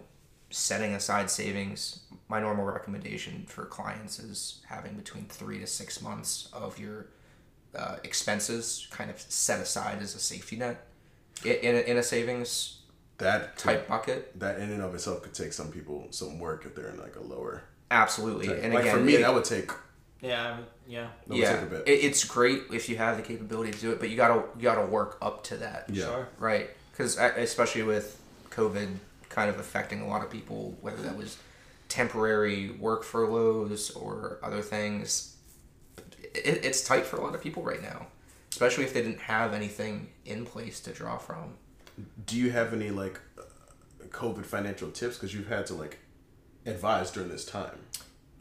[0.49, 6.47] setting aside savings, my normal recommendation for clients is having between three to six months
[6.53, 7.07] of your
[7.75, 10.85] uh, expenses kind of set aside as a safety net
[11.45, 12.79] i- in a, in a savings
[13.17, 14.37] That type bucket.
[14.39, 17.15] that in and of itself could take some people some work if they're in like
[17.15, 17.63] a lower.
[17.91, 18.47] Absolutely.
[18.47, 18.59] type.
[18.63, 19.71] And like again, for me, it- that would take.
[20.21, 20.43] Yeah.
[20.53, 21.07] I would- Yeah.
[21.29, 21.87] Yeah, take a bit.
[21.87, 24.63] it, it's great if you have the capability to do it, but you gotta you
[24.63, 25.89] gotta work up to that.
[25.89, 26.05] Yeah.
[26.05, 26.27] Sure.
[26.39, 28.19] Right, because especially with
[28.49, 28.97] COVID
[29.29, 31.37] kind of affecting a lot of people, whether that was
[31.87, 35.35] temporary work furloughs or other things,
[36.33, 38.07] it, it's tight for a lot of people right now,
[38.51, 41.53] especially if they didn't have anything in place to draw from.
[42.25, 43.43] Do you have any like uh,
[44.09, 45.15] COVID financial tips?
[45.17, 45.99] Because you've had to like
[46.65, 47.79] advise during this time.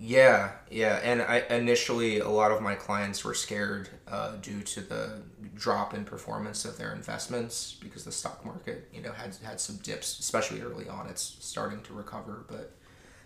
[0.03, 4.81] Yeah, yeah, and I initially a lot of my clients were scared uh, due to
[4.81, 5.21] the
[5.55, 9.77] drop in performance of their investments because the stock market, you know, had had some
[9.77, 11.07] dips, especially early on.
[11.07, 12.73] It's starting to recover, but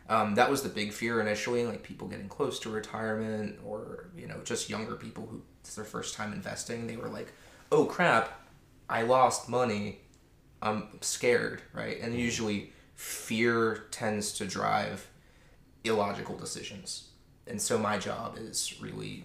[0.08, 4.26] um, that was the big fear initially, like people getting close to retirement or you
[4.26, 6.88] know just younger people who it's their first time investing.
[6.88, 7.32] They were like,
[7.70, 8.40] "Oh crap,
[8.88, 10.00] I lost money.
[10.60, 12.00] I'm scared," right?
[12.00, 15.08] And usually fear tends to drive
[15.84, 17.08] illogical decisions.
[17.46, 19.24] And so my job is really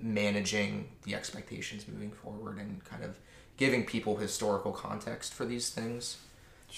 [0.00, 3.18] managing the expectations moving forward and kind of
[3.56, 6.18] giving people historical context for these things.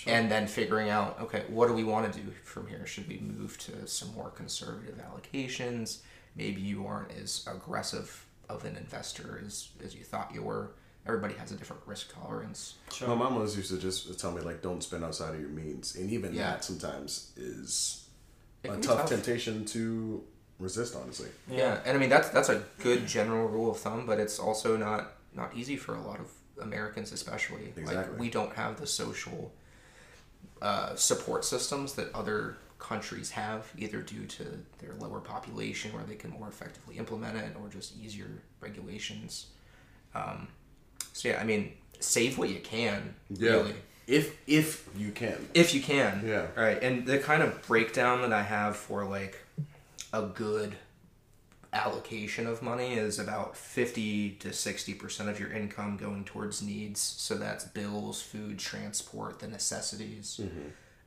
[0.06, 2.86] And then figuring out, okay, what do we want to do from here?
[2.86, 5.98] Should we move to some more conservative allocations?
[6.34, 10.72] Maybe you aren't as aggressive of an investor as as you thought you were.
[11.06, 12.76] Everybody has a different risk tolerance.
[12.92, 13.08] Sure.
[13.08, 15.96] My mom always used to just tell me like, don't spend outside of your means,
[15.96, 16.50] and even Yeah.
[16.52, 18.06] that sometimes is
[18.64, 19.08] a tough, tough.
[19.08, 20.22] temptation to
[20.60, 20.94] resist.
[20.94, 21.80] Honestly, Yeah.
[21.84, 25.14] and I mean that's that's a good general rule of thumb, but it's also not
[25.34, 26.30] not easy for a lot of
[26.60, 27.72] Americans, especially.
[27.76, 27.94] Exactly.
[27.96, 29.52] Like we don't have the social
[30.60, 34.44] uh, support systems that other countries have, either due to
[34.78, 38.28] their lower population, where they can more effectively implement it, or just easier
[38.60, 39.46] regulations.
[40.14, 40.48] Um,
[41.12, 43.14] so yeah, I mean, save what you can.
[43.30, 43.74] Really.
[44.06, 45.48] if if you can.
[45.54, 46.22] If you can.
[46.26, 46.46] Yeah.
[46.56, 46.82] Right.
[46.82, 49.38] And the kind of breakdown that I have for like
[50.12, 50.74] a good
[51.72, 57.00] allocation of money is about 50 to 60% of your income going towards needs.
[57.00, 60.40] So that's bills, food, transport, the necessities.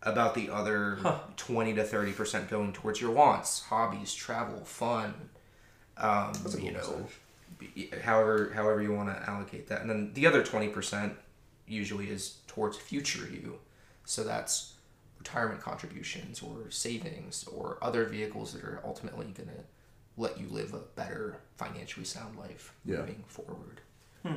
[0.02, 0.98] About the other
[1.38, 5.14] 20 to 30% going towards your wants, hobbies, travel, fun.
[5.98, 7.12] Um, That's a you cool know, percentage.
[7.74, 11.12] Be- however however you want to allocate that and then the other 20%
[11.68, 13.60] usually is towards future you
[14.06, 14.74] so that's
[15.18, 19.64] retirement contributions or savings or other vehicles that are ultimately going to
[20.18, 22.98] let you live a better financially sound life Yeah.
[22.98, 23.82] moving forward
[24.22, 24.30] hmm.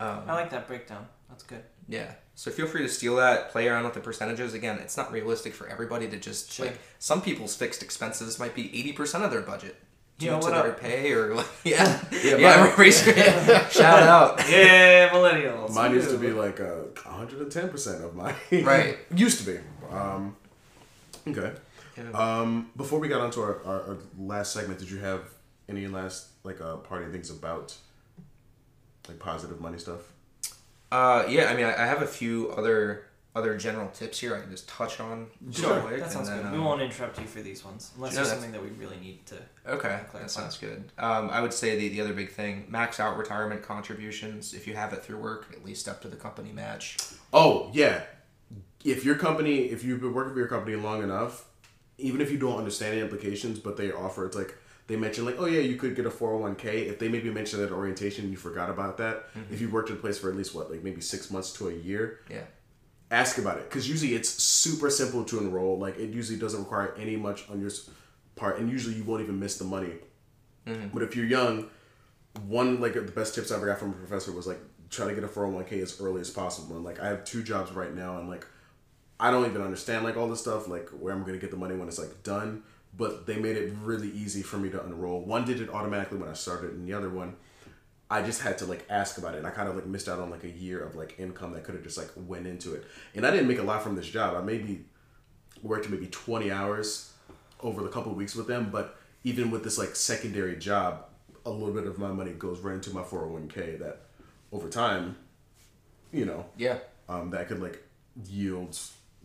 [0.00, 1.06] um, I like that breakdown.
[1.28, 1.62] That's good.
[1.88, 5.12] yeah so feel free to steal that play around with the percentages again it's not
[5.12, 6.66] realistic for everybody to just Sure.
[6.66, 8.64] like some people's fixed expenses might be
[8.96, 9.76] 80% of their budget due
[10.20, 10.80] You know to what their up?
[10.80, 15.74] pay or like yeah Yeah, yeah, mine- raise shout out Yeah, millennials.
[15.74, 18.34] Mine used to be like uh, 110% of my.
[18.52, 18.98] Right.
[19.14, 19.58] used to be.
[19.90, 20.36] Um,
[21.28, 21.52] okay.
[22.12, 25.22] Um, before we got onto our, our, our last segment, did you have
[25.68, 27.74] any last like uh, party things about
[29.08, 30.00] like positive money stuff?
[30.92, 34.40] Uh, yeah, I mean, I, I have a few other other general tips here I
[34.40, 35.26] can just touch on.
[35.50, 35.80] Sure.
[35.80, 36.44] quick, That sounds and good.
[36.46, 38.68] then, we um, won't interrupt you for these ones unless No, there's something that we
[38.70, 39.34] really need to.
[39.66, 40.18] Okay, clarify.
[40.20, 40.84] that sounds good.
[40.98, 44.74] Um, I would say the, the other big thing: max out retirement contributions if you
[44.74, 46.96] have it through work, at least up to the company match.
[47.32, 48.02] Oh yeah,
[48.84, 51.46] if your company, if you've been working for your company long enough,
[51.98, 54.54] even if you don't understand the implications, but they offer it's like
[54.86, 56.82] they mention like, oh yeah, you could get a four hundred one k.
[56.82, 59.24] If they maybe mentioned that at orientation, and you forgot about that.
[59.50, 61.68] If you've worked at a place for at least what like maybe six months to
[61.68, 62.42] a year, Yeah,
[63.10, 65.78] ask about it because usually it's super simple to enroll.
[65.78, 67.70] Like it usually doesn't require any much on your
[68.36, 69.94] part, and usually you won't even miss the money.
[70.66, 70.88] Mm-hmm.
[70.88, 71.68] But if you're young,
[72.46, 75.14] one like the best tips I ever got from a professor was like try to
[75.14, 76.76] get a four hundred one k as early as possible.
[76.76, 78.46] And like I have two jobs right now, and like
[79.20, 81.76] I don't even understand like all this stuff, like where I'm gonna get the money
[81.76, 82.62] when it's like done.
[82.96, 85.20] But they made it really easy for me to enroll.
[85.20, 87.36] One did it automatically when I started, and the other one
[88.10, 90.18] I just had to like ask about it, and I kind of like missed out
[90.18, 92.84] on like a year of like income that could have just like went into it.
[93.14, 94.36] And I didn't make a lot from this job.
[94.36, 94.84] I maybe
[95.62, 97.12] worked maybe twenty hours
[97.60, 101.06] over the couple of weeks with them, but even with this like secondary job,
[101.46, 103.76] a little bit of my money goes right into my four hundred one k.
[103.76, 104.02] That
[104.52, 105.16] over time,
[106.12, 106.78] you know, yeah,
[107.08, 107.82] um, that could like
[108.28, 108.78] yield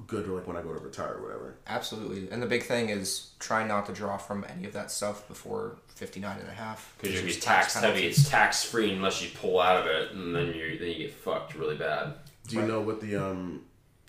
[0.07, 1.55] good or like when I go to retire or whatever.
[1.67, 2.29] absolutely.
[2.31, 5.77] And the big thing is try not to draw from any of that stuff before
[5.95, 6.93] 59 and a half.
[6.97, 8.05] Because you're There's gonna be tax heavy.
[8.07, 11.13] It's tax free unless you pull out of it, and then you then you get
[11.13, 12.13] fucked really bad.
[12.47, 13.63] Do you know what the um?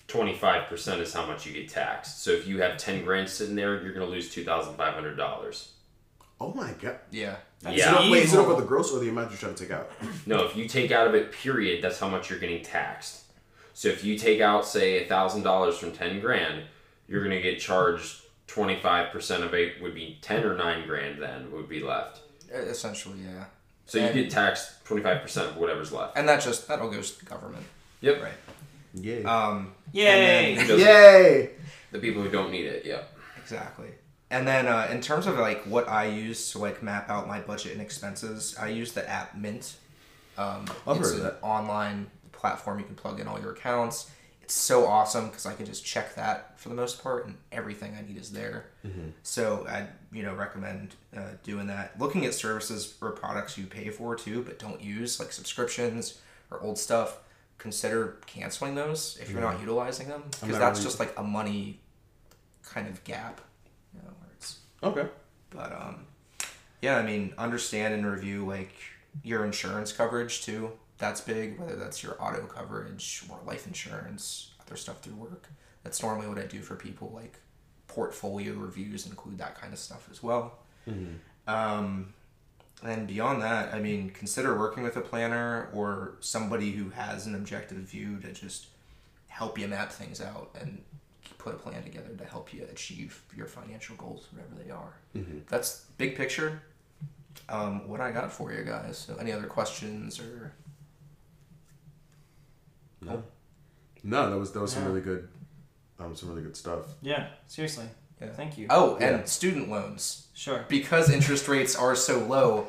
[0.07, 2.21] Twenty five percent is how much you get taxed.
[2.23, 5.15] So if you have ten grand sitting there, you're gonna lose two thousand five hundred
[5.15, 5.71] dollars.
[6.39, 6.97] Oh my god!
[7.11, 7.95] Yeah, That's Is it Yeah.
[7.95, 8.55] up, wait, is it up evil.
[8.55, 9.89] with the gross or the amount you're trying to take out?
[10.25, 13.20] No, if you take out of it, period, that's how much you're getting taxed.
[13.81, 16.65] So if you take out, say, thousand dollars from ten grand,
[17.07, 21.19] you're gonna get charged twenty five percent of it would be ten or nine grand.
[21.19, 22.19] Then would be left.
[22.53, 23.45] essentially, yeah.
[23.87, 26.15] So you get taxed twenty five percent of whatever's left.
[26.15, 27.65] And that just that all goes to the government,
[28.01, 28.21] Yep.
[28.21, 28.33] right?
[28.93, 29.23] Yay!
[29.23, 30.57] Um, Yay!
[30.57, 31.49] And Yay!
[31.91, 32.85] The people who don't need it.
[32.85, 33.11] Yep.
[33.41, 33.87] Exactly.
[34.29, 37.39] And then uh, in terms of like what I use to like map out my
[37.39, 39.77] budget and expenses, I use the app Mint.
[40.37, 42.11] Um, I've it's heard of an online
[42.41, 44.09] platform you can plug in all your accounts.
[44.41, 47.95] It's so awesome because I can just check that for the most part, and everything
[47.97, 48.65] I need is there.
[49.23, 51.97] So I, you know, recommend uh, doing that.
[51.99, 56.19] Looking at services or products you pay for too, but don't use like subscriptions
[56.49, 57.19] or old stuff.
[57.59, 61.79] Consider canceling those if you're not utilizing them because that's really- just like a money
[62.63, 63.39] kind of gap.
[63.93, 65.07] You know, where it's Okay.
[65.51, 66.05] but um,
[66.81, 68.73] yeah, I mean, understand and review like
[69.23, 70.71] your insurance coverage too.
[71.01, 71.59] That's big.
[71.59, 75.47] Whether that's your auto coverage or life insurance, other stuff through work.
[75.83, 77.11] That's normally what I do for people.
[77.13, 77.35] Like
[77.87, 80.59] portfolio reviews include that kind of stuff as well.
[81.47, 82.13] Um,
[82.83, 87.35] and beyond that, I mean, consider working with a planner or somebody who has an
[87.35, 88.67] objective view to just
[89.27, 90.81] help you map things out and
[91.37, 94.93] put a plan together to help you achieve your financial goals, whatever they are.
[95.49, 96.61] That's big picture.
[97.49, 98.97] um, what I got for you guys.
[98.97, 100.53] So, any other questions or?
[103.01, 103.23] No,
[104.03, 104.89] no, that was that was some Yeah.
[104.89, 105.27] really good,
[105.99, 106.85] um, some really good stuff.
[107.01, 107.85] Yeah, seriously.
[108.19, 108.29] Yeah.
[108.33, 108.67] Thank you.
[108.69, 109.23] Oh, and Yeah.
[109.25, 110.27] student loans.
[110.33, 110.65] Sure.
[110.67, 112.67] Because interest rates are so low,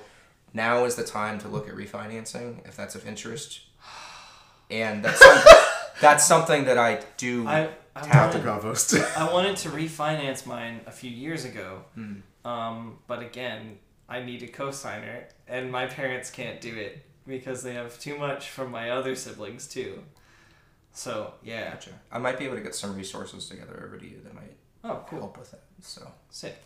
[0.55, 3.61] now is the time to look at refinancing if that's of interest.
[4.71, 5.53] And that's something,
[6.01, 7.47] that's something that I do.
[7.47, 8.95] I I Tap The wanted, compost.
[9.19, 12.21] I wanted to refinance mine a few years ago, Hmm.
[12.47, 13.79] um, but again,
[14.09, 18.49] I need a cosigner, and my parents can't do it because they have too much
[18.49, 20.03] from my other siblings too.
[20.93, 21.71] So yeah.
[21.71, 21.91] Gotcha.
[22.11, 25.05] I might be able to get some resources together over to you that might Oh,
[25.09, 25.21] cool.
[25.21, 25.61] help with it.
[25.81, 26.57] So Sick.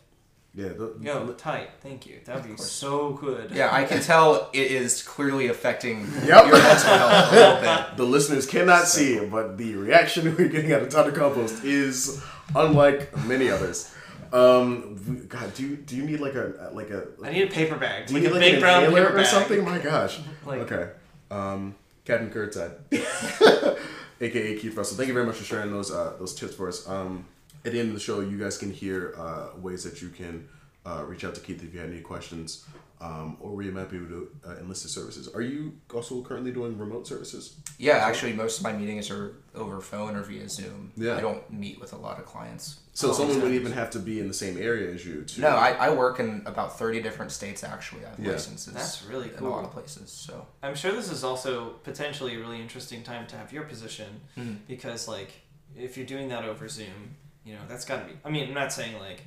[0.54, 1.68] yeah, the, Yo, tight.
[1.82, 2.20] Thank you.
[2.24, 2.70] That'd be course.
[2.70, 3.50] so good.
[3.52, 6.46] yeah, I can tell it is clearly affecting Yep.
[6.46, 7.96] your mental health a little bit.
[7.98, 11.12] the listeners cannot see it, but the reaction we're getting out of Dr.
[11.12, 12.22] Compost is
[12.54, 13.92] unlike many others.
[14.32, 17.76] Um, God, do you do you need like a like a I need a paper
[17.76, 18.06] bag.
[18.06, 19.26] do you like need a like big an brown inhaler paper or bag.
[19.26, 19.64] something?
[19.64, 20.18] My gosh.
[20.46, 20.90] Like- okay.
[21.30, 21.74] Um,
[22.04, 22.74] Captain Curbside,
[24.20, 24.96] aka Keith Russell.
[24.96, 26.88] Thank you very much for sharing those uh, those tips for us.
[26.88, 27.24] Um,
[27.64, 30.48] at the end of the show, you guys can hear uh, ways that you can
[30.84, 32.64] uh, reach out to Keith if you have any questions,
[33.00, 35.28] um, or you might be able to uh, enlist the services.
[35.28, 37.56] Are you also currently doing remote services?
[37.78, 40.92] Yeah, actually, most of my meetings are over phone or via Zoom.
[40.96, 41.16] Yeah.
[41.16, 42.80] I don't meet with a lot of clients.
[42.94, 43.42] So someone nice.
[43.42, 45.22] wouldn't even have to be in the same area as you.
[45.24, 48.06] To, No, I, I work in about 30 different states, actually.
[48.06, 48.32] I have Yeah.
[48.32, 48.72] licenses.
[48.72, 50.46] That's really In a lot of places, so.
[50.62, 54.58] I'm sure this is also potentially a really interesting time to have your position Mhm.
[54.66, 55.32] because, like,
[55.76, 58.18] if you're doing that over Zoom, you know, that's got to be.
[58.24, 59.22] I mean, I'm not saying like,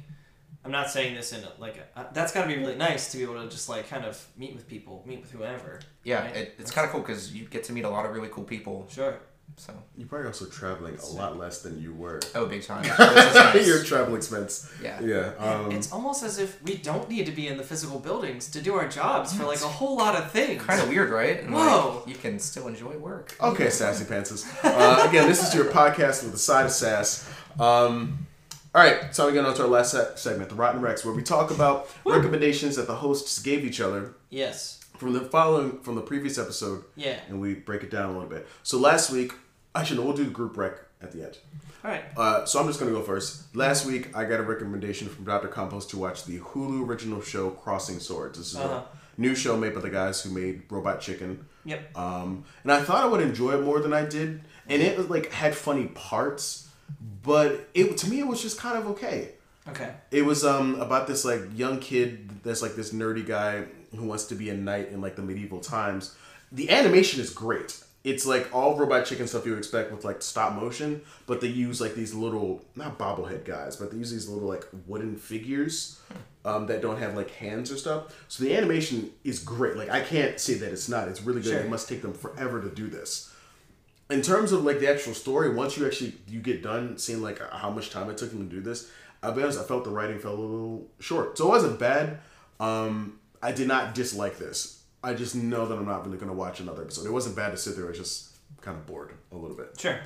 [0.66, 3.12] I'm not saying this in a, like a, uh, that's got to be really nice
[3.12, 5.80] to be able to just like kind of meet with people, meet with whoever.
[6.04, 6.36] Yeah, Right.
[6.36, 8.44] it, it's kind of cool because you get to meet a lot of really cool
[8.44, 8.86] people.
[8.92, 9.18] Sure.
[9.56, 12.20] So, You're probably also traveling a lot less than you were.
[12.36, 12.84] oh, big time.
[12.88, 13.66] Which nice.
[13.68, 14.72] Your travel expense.
[14.82, 15.02] Yeah.
[15.02, 15.34] Yeah.
[15.40, 18.62] Um, it's almost as if we don't need to be in the physical buildings to
[18.62, 20.62] do our jobs for like a whole lot of things.
[20.64, 21.42] Kind of weird, right?
[21.42, 21.96] And Whoa.
[22.06, 23.36] Like, you can still enjoy work.
[23.42, 24.46] Okay, sassy pantses.
[24.64, 27.28] Uh, again, this is your podcast with a side of sass.
[27.60, 28.28] Um,
[28.76, 31.14] all right, so we get on to our last se- segment, the Rotten Recs, where
[31.14, 34.80] we talk about recommendations that the hosts gave each other Yes.
[34.98, 37.18] from the following from the previous episode, Yeah.
[37.28, 38.48] and we break it down a little bit.
[38.64, 39.34] So last week,
[39.74, 41.38] actually, no, we'll do the group rec at the end.
[41.84, 42.04] All right.
[42.18, 43.56] Uh, so I'm just gonna go first.
[43.56, 45.48] Last week, I got a recommendation from Dr.
[45.48, 48.38] Compost to watch the Hulu original show Crossing Swords.
[48.38, 48.82] This is Uh-huh.
[49.18, 51.46] a new show made by the guys who made Robot Chicken.
[51.66, 51.98] Yep.
[51.98, 55.10] Um, and I thought I would enjoy it more than I did, and it was
[55.10, 56.68] like had funny parts,
[57.24, 59.30] but it to me it was just kind of okay.
[59.68, 59.94] Okay.
[60.12, 63.66] It was um about this like young kid that's like this nerdy guy
[63.96, 66.16] who wants to be a knight in like the medieval times.
[66.52, 67.84] The animation is great.
[68.04, 71.48] It's like all robot chicken stuff you would expect with like stop motion, but they
[71.48, 76.00] use like these little not bobblehead guys, but they use these little like wooden figures
[76.46, 78.16] um, that don't have like hands or stuff.
[78.30, 79.76] So the animation is great.
[79.76, 81.10] Like I can't say that it's not.
[81.10, 81.52] It's really good.
[81.52, 81.60] Sure.
[81.60, 83.29] It must take them forever to do this
[84.10, 87.40] in terms of like the actual story, once you actually you get done seeing like
[87.52, 88.90] how much time it took him to do this,
[89.22, 91.38] I'll be honest, I felt the writing fell a little short.
[91.38, 92.20] So it wasn't bad.
[92.60, 94.84] Um, I did not dislike this.
[95.04, 97.06] I just know that I'm not really gonna watch another episode.
[97.06, 97.86] It wasn't bad to sit there.
[97.86, 99.80] I was just kind of bored a little bit.
[99.80, 100.00] Sure.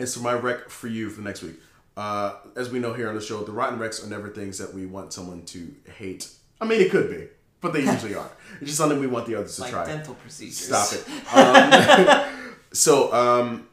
[0.00, 1.56] And so my rec for you for next week.
[1.96, 4.74] Uh, as we know here on the show, the rotten recs are never things that
[4.74, 6.28] we want someone to hate.
[6.60, 7.28] I mean, it could be,
[7.64, 8.30] but they usually are.
[8.60, 9.86] It's just something we want the others to Like try.
[9.86, 10.58] dental procedures.
[10.58, 11.04] Stop it.
[11.34, 13.68] Um, so um,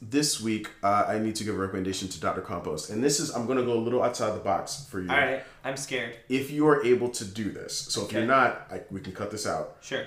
[0.00, 2.40] this week uh, I need to give a recommendation to Dr.
[2.40, 5.10] Compost, and this is I'm going to go a little outside the box for you.
[5.10, 5.42] All right.
[5.62, 6.16] I'm scared.
[6.30, 9.30] If you are able to do this, so if you're not, I, we can cut
[9.30, 9.76] this out.
[9.82, 10.04] Sure.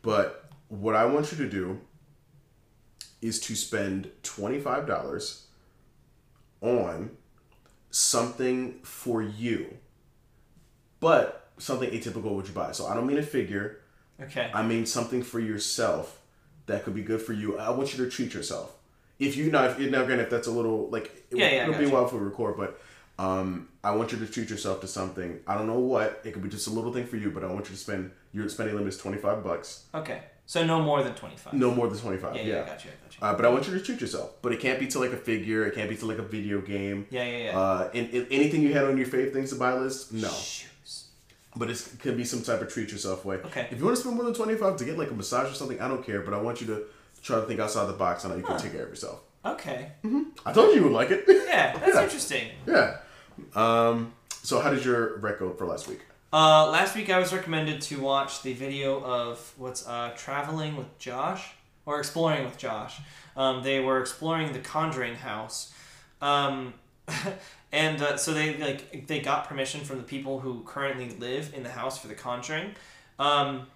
[0.00, 1.78] But what I want you to do
[3.20, 5.44] is to spend twenty five dollars
[6.62, 7.10] on
[7.90, 9.76] something for you,
[11.00, 12.72] but something atypical would you buy.
[12.72, 13.78] So I don't mean a figure.
[14.20, 14.50] Okay.
[14.52, 16.20] I mean something for yourself
[16.66, 17.58] that could be good for you.
[17.58, 18.76] I want you to treat yourself.
[19.18, 21.74] If you now, if now, granted, if that's a little like it, yeah, yeah, it'll
[21.74, 21.94] be a gotcha.
[21.94, 22.80] while we record, but
[23.18, 25.40] um, I want you to treat yourself to something.
[25.46, 26.22] I don't know what.
[26.24, 28.12] It could be just a little thing for you, but I want you to spend.
[28.32, 29.84] Your spending limit is twenty five bucks.
[29.94, 30.22] Okay.
[30.46, 31.52] So no more than 25.
[31.52, 32.34] No more than twenty five.
[32.34, 32.48] Yeah, Yeah.
[32.54, 33.24] yeah, gotcha, gotcha.
[33.24, 34.40] Uh, but I want you to treat yourself.
[34.42, 35.64] But it can't be to like a figure.
[35.66, 37.06] It can't be to like a video game.
[37.10, 37.58] Yeah, yeah, yeah.
[37.58, 40.28] Uh, and, and anything you had on your fave things to buy list, no.
[40.28, 40.69] Shoes.
[41.56, 43.36] But it could be some type of treat yourself way.
[43.36, 43.66] Okay.
[43.70, 45.54] If you want to spend more than twenty five to get like a massage or
[45.54, 46.20] something, I don't care.
[46.20, 46.82] But I want you to
[47.22, 49.20] try to think outside the box on how you can take care of yourself.
[49.44, 49.90] Okay.
[50.46, 51.24] I told you you would like it.
[51.26, 52.02] Yeah, that's Yeah.
[52.04, 52.48] interesting.
[52.66, 52.96] yeah.
[53.56, 54.12] Um.
[54.42, 56.00] So how did your rec go for last week?
[56.32, 60.96] Uh, last week I was recommended to watch the video of what's uh, traveling with
[60.98, 61.50] Josh
[61.84, 63.00] or exploring with Josh.
[63.36, 65.72] Um, they were exploring the Conjuring house.
[66.22, 66.74] Um,
[67.72, 71.62] and uh, so they like they got permission from the people who currently live in
[71.62, 72.74] the house for the Conjuring,
[73.18, 73.66] um,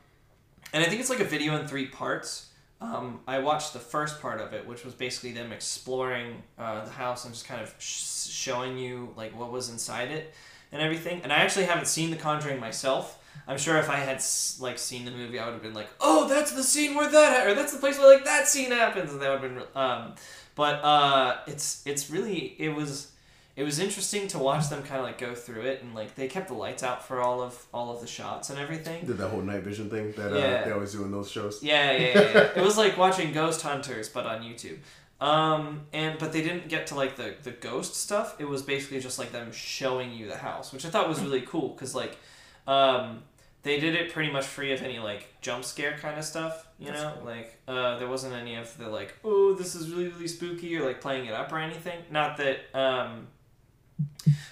[0.72, 2.50] and I think it's like a video in three parts.
[2.80, 6.90] Um, I watched the first part of it, which was basically them exploring uh, the
[6.90, 10.34] house and just kind of sh- showing you like what was inside it
[10.70, 11.22] and everything.
[11.22, 13.22] And I actually haven't seen The Conjuring myself.
[13.46, 14.22] I'm sure if I had
[14.60, 17.40] like seen the movie, I would have been like, "Oh, that's the scene where that,
[17.42, 19.66] ha- or that's the place where like that scene happens," and that would have been.
[19.74, 20.14] Um,
[20.54, 23.12] but uh, it's it's really it was
[23.56, 26.26] it was interesting to watch them kind of like go through it and like they
[26.26, 29.06] kept the lights out for all of all of the shots and everything.
[29.06, 30.64] Did that whole night vision thing that uh, Yeah.
[30.64, 31.62] they always do in those shows.
[31.62, 32.12] Yeah, yeah, yeah.
[32.14, 32.50] yeah.
[32.56, 34.78] it was like watching Ghost Hunters, but on YouTube.
[35.20, 38.34] Um, and but they didn't get to like the the ghost stuff.
[38.40, 41.42] It was basically just like them showing you the house, which I thought was really
[41.42, 42.18] cool because like,
[42.66, 43.22] um,
[43.62, 46.66] they did it pretty much free of any like jump scare kind of stuff.
[46.80, 47.26] You That's know, cool.
[47.26, 50.84] like uh, there wasn't any of the like, oh, this is really really spooky or
[50.84, 52.00] like playing it up or anything.
[52.10, 53.28] Not that um.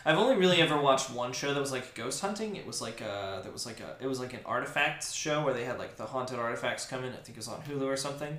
[0.04, 2.56] I've only really ever watched one show that was like ghost hunting.
[2.56, 5.54] It was like a that was like a it was like an artifacts show where
[5.54, 7.12] they had like the haunted artifacts come in.
[7.12, 8.38] I think it was on Hulu or something.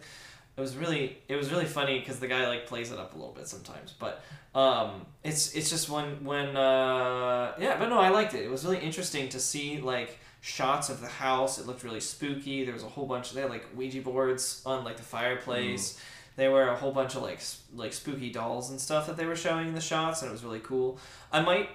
[0.55, 3.17] It was really it was really funny because the guy like plays it up a
[3.17, 3.93] little bit sometimes.
[3.97, 4.21] But
[4.53, 8.43] um, it's it's just when when uh, yeah, but no, I liked it.
[8.43, 11.57] It was really interesting to see like shots of the house.
[11.57, 12.65] It looked really spooky.
[12.65, 13.31] There was a whole bunch.
[13.31, 15.99] They had like Ouija boards on like the fireplace.
[16.35, 17.41] There were a whole bunch of like
[17.75, 20.43] like spooky dolls and stuff that they were showing in the shots, and it was
[20.43, 20.97] really cool.
[21.31, 21.69] I might,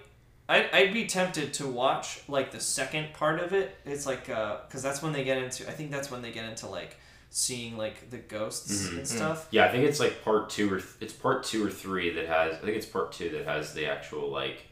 [0.48, 3.76] I'd, I'd be tempted to watch like the second part of it.
[3.84, 5.68] It's like because that's when they get into.
[5.68, 6.96] I think that's when they get into like
[7.30, 8.96] seeing like the ghosts Mhm.
[8.98, 9.48] and stuff.
[9.50, 12.26] Yeah, I think it's like part two or th- it's part two or three that
[12.26, 12.54] has.
[12.54, 14.64] I think it's part two that has the actual like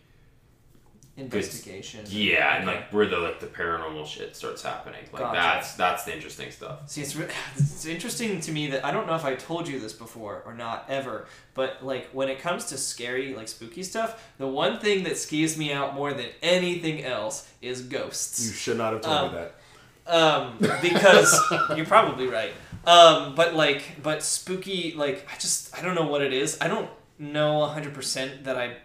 [1.19, 2.05] Investigation.
[2.09, 5.01] yeah, and like where the like the paranormal shit starts happening.
[5.13, 5.35] Like Gotcha.
[5.41, 6.89] that's that's the interesting stuff.
[6.91, 9.81] See, it's re- it's interesting to me that I don't know if I told you
[9.81, 14.31] this before or not ever, but like when it comes to scary, like spooky stuff,
[14.39, 18.47] the one thing that skews me out more than anything else is ghosts.
[18.47, 20.15] You should not have told Um, me that.
[20.15, 21.41] um, because
[21.77, 22.53] you're probably right.
[22.87, 26.59] Um, but like, but spooky, like I just I don't know what it is.
[26.61, 28.77] I don't know hundred percent that I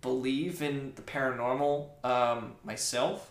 [0.00, 3.30] believe in the paranormal um, myself.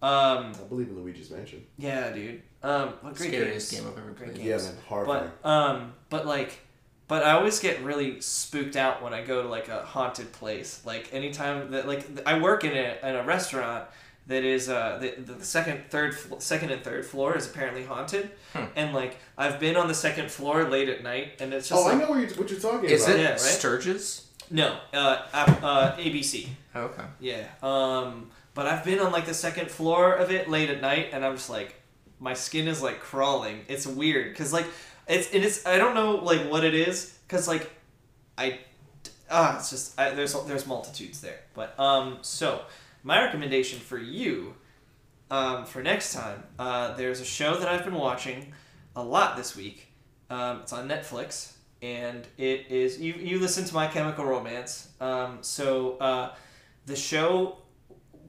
[0.00, 1.64] Um, I believe in Luigi's Mansion.
[1.76, 2.42] yeah, dude.
[2.62, 3.82] Um, what great Scariest games.
[3.84, 4.44] game I've ever Great played.
[4.46, 4.64] games.
[4.64, 5.30] Yeah, man, horrifying.
[5.42, 6.60] But um, but like,
[7.08, 10.82] but I always get really spooked out when I go to like a haunted place.
[10.84, 13.84] Like anytime that like I work in a in a restaurant
[14.28, 18.30] that is uh the, the second third fl- second and third floor is apparently haunted,
[18.52, 18.64] Hmm.
[18.76, 21.88] and like I've been on the second floor late at night, and it's just oh,
[21.88, 23.16] I know what you're, what you're talking Is about.
[23.16, 23.40] it Yeah, right?
[23.40, 24.27] Sturgis?
[24.50, 26.48] No uh, uh ABC.
[26.74, 27.04] Oh, okay.
[27.20, 27.46] Yeah.
[27.62, 31.24] Um, but I've been on like the second floor of it late at night, and
[31.24, 31.74] I'm just like,
[32.20, 33.60] my skin is like crawling.
[33.68, 34.66] It's weird because like
[35.06, 37.70] it's and it is I don't know like what it is because like
[38.36, 38.60] I
[39.30, 41.40] ah it's just I, there's there's multitudes there.
[41.54, 42.62] But um so
[43.02, 44.54] my recommendation for you
[45.30, 48.52] um, for next time uh, there's a show that I've been watching
[48.96, 49.86] a lot this week.
[50.30, 51.52] Um, it's on Netflix
[51.82, 54.88] and it is you you listen to My Chemical Romance.
[55.00, 56.34] Um, so uh,
[56.86, 57.58] the show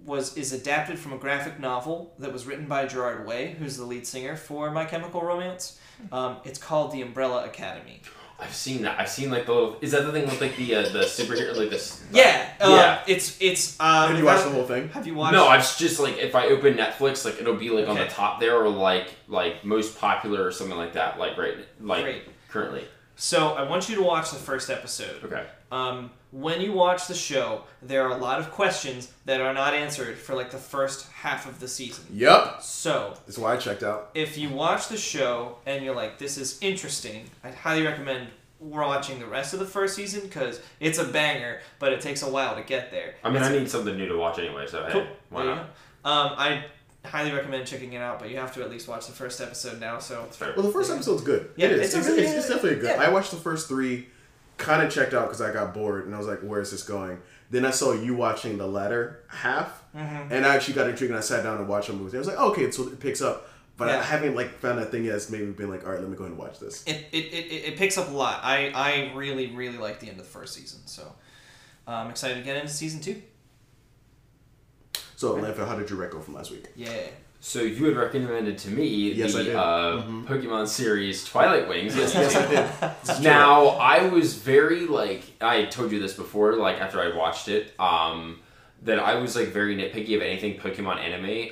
[0.06, 3.86] was is adapted from a graphic novel that was written by Gerard Way, who's the
[3.86, 5.80] lead singer for My Chemical Romance.
[6.12, 8.02] Um, it's called The Umbrella Academy.
[8.41, 8.97] I've seen that.
[8.97, 9.78] I've seen like the little.
[9.82, 12.02] Is that the thing with like the uh, the superhero like this?
[12.12, 13.14] Yeah, uh, Yeah.
[13.14, 13.78] It's it's.
[13.82, 14.88] Um, Have you watched the whole thing?
[14.89, 15.34] Have you watched?
[15.34, 18.39] No, I've just like if I open Netflix, like it'll be like on the top
[18.39, 21.20] there or like like most popular or something like that.
[21.20, 22.22] Like right, like Great.
[22.47, 22.86] currently.
[23.22, 25.22] So I want you to watch the first episode.
[25.26, 25.45] Okay.
[25.74, 29.74] Um, when you watch the show, there are a lot of questions that are not
[29.74, 32.05] answered for like the first half of the season.
[32.13, 32.61] Yup.
[32.63, 34.11] So That's why I checked out.
[34.13, 38.30] if you watch the show and you're like, this is interesting, I'd highly recommend
[38.61, 42.30] watching the rest of the first season because it's a banger, but it takes a
[42.30, 43.15] while to get there.
[43.23, 45.60] I mean, It's I need something new to watch anyway, so hey, why not?
[46.06, 46.64] Um, I
[47.05, 49.80] highly recommend checking it out, but you have to at least watch the first episode
[49.80, 49.99] now.
[49.99, 50.27] So.
[50.39, 51.49] Well, the first episode's good.
[51.55, 51.93] Yeah, it is.
[51.95, 52.95] it's It's, it's, it's definitely good.
[52.97, 53.03] yeah.
[53.03, 54.07] I watched the first three,
[54.57, 56.84] kind of checked out because I got bored, and I was like, "Where is this
[56.84, 57.19] going?"
[57.51, 60.31] Then I saw you watching the latter half, Mm-hmm.
[60.31, 62.15] and I actually got intrigued, and I sat down and watched a movie.
[62.15, 64.91] I was like, oh, "Okay, so it picks up," but I haven't like found that
[64.91, 66.59] thing yet that's made me been like, "All right, let me go ahead and watch
[66.59, 68.41] this." it, it, it, it picks up a lot.
[68.43, 70.81] I, I really, really like the end of the first season.
[70.85, 71.11] So
[71.88, 73.19] uh, I'm excited to get into season two.
[75.20, 76.68] So, Lanfa, how did your rec go from last week?
[76.78, 76.90] Yeah.
[77.41, 79.56] So you had recommended to me Yes, the I did.
[79.56, 80.26] Uh, Mhm.
[80.26, 81.94] Pokemon series Twilight Wings.
[81.94, 82.91] Yes, yes, I did.
[83.02, 83.24] This is true.
[83.26, 87.74] Now I was very like I told you this before, like after I watched it,
[87.80, 88.40] um,
[88.84, 91.50] that I was like very nitpicky of anything Pokemon anime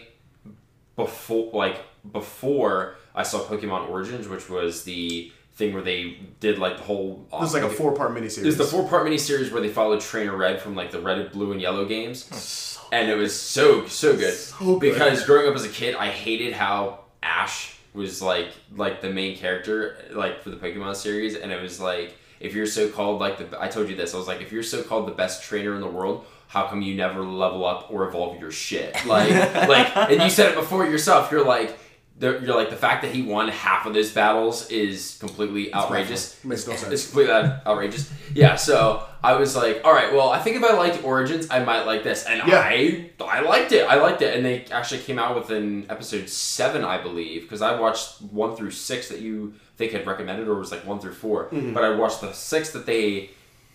[0.96, 6.78] before like before I saw Pokemon Origins, which was the thing where they did like
[6.78, 7.26] the whole.
[7.34, 8.44] It was like a four part miniseries.
[8.44, 11.32] It was the four part miniseries where they followed Trainer Red from like the red,
[11.32, 14.34] blue, and yellow games, and it was so so good.
[14.34, 14.94] So good.
[14.94, 19.36] Because growing up as a kid, I hated how Ash was like like the main
[19.36, 23.38] character like for the Pokemon series, and it was like if you're so called like
[23.38, 25.74] the I told you this, I was like if you're so called the best trainer
[25.74, 26.26] in the world.
[26.50, 28.96] How come you never level up or evolve your shit?
[29.06, 29.30] Like,
[29.68, 31.30] like, and you said it before yourself.
[31.30, 31.78] You're like,
[32.20, 36.44] you're like the fact that he won half of those battles is completely outrageous.
[36.44, 36.92] Makes no sense.
[36.94, 37.34] It's completely
[37.68, 38.12] outrageous.
[38.34, 41.64] Yeah, so I was like, all right, well, I think if I liked Origins, I
[41.64, 42.60] might like this, and Yeah.
[42.60, 43.88] I I liked it.
[43.88, 47.62] I liked it, and they actually came out with an episode seven, I believe, because
[47.62, 51.00] I watched one through six that you think had recommended, or it was like one
[51.00, 51.74] through 4 Mm-hmm.
[51.74, 53.30] but I watched the six that they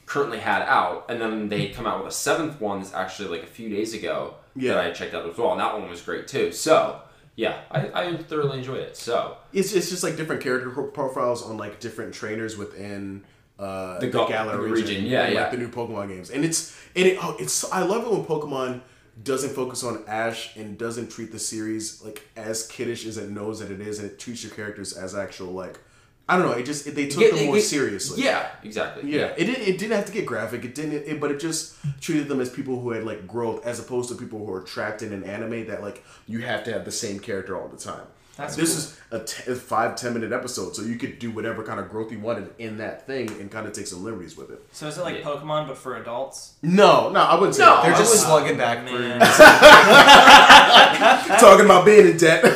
[0.07, 3.45] currently had out, and then they come out with a seventh one that's actually like
[3.45, 4.75] a few days ago Yeah.
[4.75, 6.51] that I checked out as well, and that one was great too.
[6.51, 7.01] So.
[7.37, 8.97] Yeah, I, I thoroughly enjoyed it.
[8.97, 13.25] So It's, it's just like different character profiles on like different trainers within
[13.59, 15.43] uh, The the, Ga- Galar region, region, yeah, and, yeah.
[15.43, 18.25] like the new Pokemon games, and it's and it oh, it's I love it when
[18.25, 18.81] Pokemon
[19.23, 23.61] doesn't focus on Ash and doesn't treat the series like as kiddish as it knows
[23.61, 25.79] that it is, and it treats your characters as actual like
[26.29, 26.53] I don't know.
[26.53, 28.23] It just it, they took Yeah, them it- more seriously.
[28.23, 29.11] Yeah, exactly.
[29.11, 29.63] Yeah, it didn't.
[29.67, 30.65] It didn't have to get graphic.
[30.65, 30.93] It didn't.
[31.07, 34.15] It, but it just treated them as people who had like growth, as opposed to
[34.15, 37.19] people who are trapped in an anime that like you have to have the same
[37.19, 38.07] character all the time.
[38.37, 39.21] That's this cool.
[39.21, 41.91] is a, t- a five ten minute episode, so you could do whatever kind of
[41.91, 44.65] growth you wanted in that thing and kind of take some liberties with it.
[44.73, 45.25] So is it like Yeah.
[45.25, 46.55] Pokemon but for adults?
[46.63, 47.83] No, no, I wouldn't say No, that.
[47.85, 49.21] They're I just slugging back Man.
[51.41, 52.43] talking about being in debt.
[52.43, 52.51] Yo,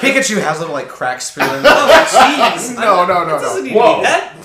[0.00, 1.62] Pikachu has little like cracks for them.
[1.64, 2.74] Jeez.
[2.76, 3.62] no, no, no, Doesn't no.
[3.64, 4.02] need to Whoa.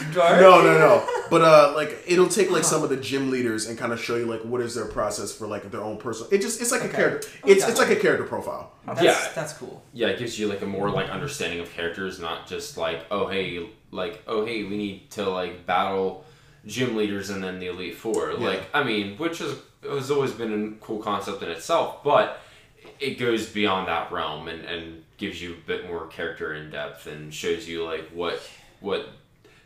[0.10, 0.42] Be that dark.
[0.42, 1.26] No, no, no.
[1.30, 4.16] But uh, like it'll take like some of the gym leaders and kind of show
[4.16, 6.32] you like what is their process for like their own personal.
[6.34, 7.28] It just it's like a character.
[7.46, 8.72] It's it's like a character profile.
[8.86, 9.18] That's, Yeah.
[9.36, 9.84] that's cool.
[9.94, 13.28] Yeah, it gives you like a more like understanding of characters, not just like oh
[13.28, 16.26] hey like oh hey we need to like battle
[16.66, 18.34] gym leaders and then the elite four.
[18.34, 22.42] Like I mean, which is has always been a cool concept in itself, but
[23.00, 27.06] it goes beyond that realm and and gives you a bit more character in depth
[27.08, 28.42] and shows you like what
[28.80, 29.10] what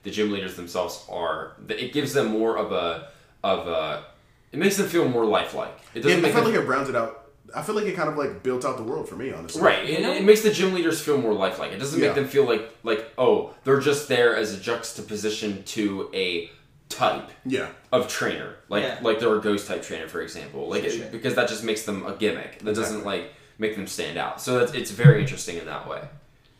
[0.04, 1.54] the gym leaders themselves are.
[1.70, 3.10] It gives them more of a
[3.44, 4.06] of a.
[4.52, 5.74] It makes them feel more lifelike.
[5.94, 7.20] It Yeah, doesn't I make felt them like it rounds it out.
[7.56, 9.62] I feel like it kind of like built out the world for me, honestly.
[9.62, 9.84] Right.
[9.88, 11.72] It, it makes the gym leaders feel more lifelike.
[11.72, 12.08] It doesn't Yeah.
[12.08, 16.50] make them feel like like oh they're just there as a juxtaposition to a
[16.90, 17.70] type Yeah.
[17.92, 19.00] of trainer, like Yeah.
[19.02, 20.68] like they're a ghost type trainer, for example.
[20.70, 22.60] Like it- because that just makes them a gimmick.
[22.60, 24.42] That doesn't like make them stand out.
[24.42, 26.02] So that's, it's very interesting in that way.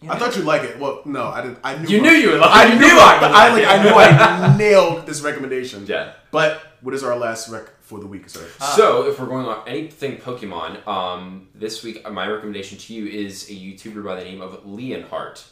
[0.09, 0.80] I thought you'd like it.
[0.80, 1.59] Well, no, I didn't.
[1.63, 2.73] I knew You knew you would like I it.
[2.73, 3.80] You knew knew I, I would I, like like.
[3.80, 5.85] I knew I nailed this recommendation.
[5.88, 6.13] Yeah.
[6.31, 8.45] But what is our last rec for the week, sir?
[8.75, 13.49] so if we're going on anything Pokemon, um, this week my recommendation to you is
[13.49, 15.43] a YouTuber by the name of Leonhart.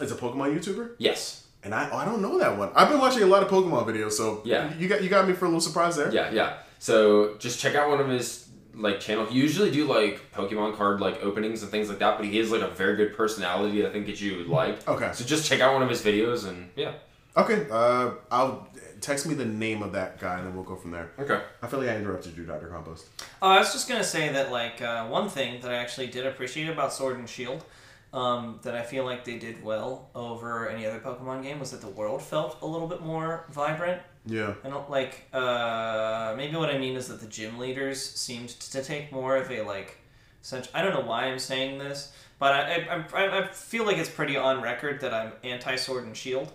[0.00, 1.46] It's a Pokemon YouTuber, Yes.
[1.62, 2.70] and I oh, I don't know that one.
[2.74, 4.72] I've been watching a lot of Pokemon videos, so Yeah.
[4.78, 6.12] you got you got me for a little surprise there.
[6.12, 6.58] Yeah, yeah.
[6.78, 8.45] So just check out one of his
[8.76, 9.24] like channel.
[9.26, 12.50] He usually do like Pokemon card like openings and things like that, but he has
[12.50, 13.86] like a very good personality.
[13.86, 14.86] I think that you would like.
[14.86, 15.10] Okay.
[15.14, 16.92] So just check out one of his videos and yeah.
[17.36, 17.66] Okay.
[17.70, 18.68] Uh, I'll
[19.00, 21.10] text me the name of that guy, and then we'll go from there.
[21.18, 21.40] Okay.
[21.62, 23.06] I feel like I interrupted you, Doctor Compost.
[23.42, 26.26] Oh, I was just gonna say that like uh, one thing that I actually did
[26.26, 27.64] appreciate about Sword and Shield,
[28.12, 31.80] um, that I feel like they did well over any other Pokemon game was that
[31.80, 34.00] the world felt a little bit more vibrant.
[34.26, 34.54] Yeah.
[34.64, 35.22] I don't like.
[35.32, 39.50] Uh, maybe what I mean is that the gym leaders seemed to take more of
[39.50, 39.98] a like.
[40.42, 43.96] Such I don't know why I'm saying this, but I I, I, I feel like
[43.98, 46.52] it's pretty on record that I'm anti Sword and Shield.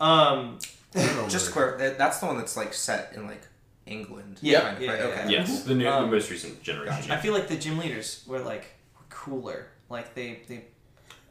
[0.00, 0.58] Um,
[0.94, 3.42] I don't know Just to where- that- that's the one that's like set in like
[3.86, 4.38] England.
[4.42, 4.98] Yeah, kind of, yeah, right?
[5.00, 5.22] yeah, okay.
[5.24, 5.38] yeah.
[5.40, 5.62] Yes.
[5.64, 6.94] The new, Um, the most recent generation.
[7.00, 7.14] gotcha.
[7.14, 8.66] I feel like the gym leaders were like
[9.08, 9.68] cooler.
[9.88, 10.64] Like they they.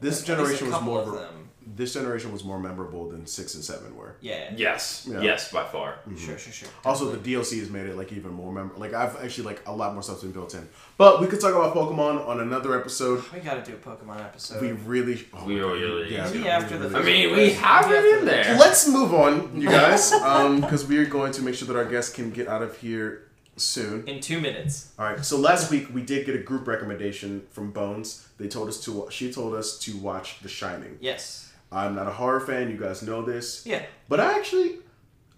[0.00, 1.00] at least a generation was more.
[1.00, 1.47] of ver- them.
[1.76, 4.16] This generation was more memorable than six and seven were.
[4.20, 4.52] Yeah.
[4.56, 5.06] Yes.
[5.10, 5.20] Yeah.
[5.20, 5.92] Yes, by far.
[6.08, 6.16] Mm-hmm.
[6.16, 6.68] Sure, sure, sure.
[6.84, 8.80] Also, the DLC has made it like even more memorable.
[8.80, 10.68] Like I've actually like a lot more stuff's been built in.
[10.96, 13.22] But we could talk about Pokemon on another episode.
[13.32, 14.62] We gotta do a Pokemon episode.
[14.62, 17.90] We really, oh We really- yeah, Maybe we after the really- I mean, we have
[17.90, 18.56] it in there.
[18.58, 21.84] Let's move on, you guys, um, because we are going to make sure that our
[21.84, 24.06] guests can get out of here soon.
[24.08, 24.92] in two minutes.
[24.98, 25.24] All right.
[25.24, 28.26] So last week we did get a group recommendation from Bones.
[28.38, 29.06] They told us to.
[29.10, 30.96] She told us to watch The Shining.
[31.00, 31.47] Yes.
[31.70, 32.70] I'm not a horror fan.
[32.70, 33.64] You guys know this.
[33.66, 33.82] Yeah.
[34.08, 34.76] But I actually,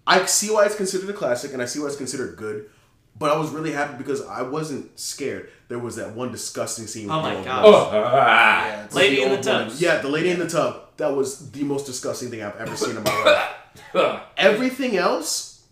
[0.07, 2.69] I see why it's considered a classic, and I see why it's considered good.
[3.19, 5.49] But I was really happy because I wasn't scared.
[5.67, 7.09] There was that one disgusting scene.
[7.09, 7.63] Oh my the old gosh.
[7.65, 7.79] woman.
[7.79, 8.65] Oh, ah.
[8.65, 9.61] Yeah, it's- Lady The in the tub.
[9.65, 9.75] woman.
[9.79, 10.81] Yeah, the lady in the tub.
[10.97, 13.23] That was the most disgusting thing I've ever seen in my
[13.93, 14.21] life.
[14.37, 15.63] Everything else,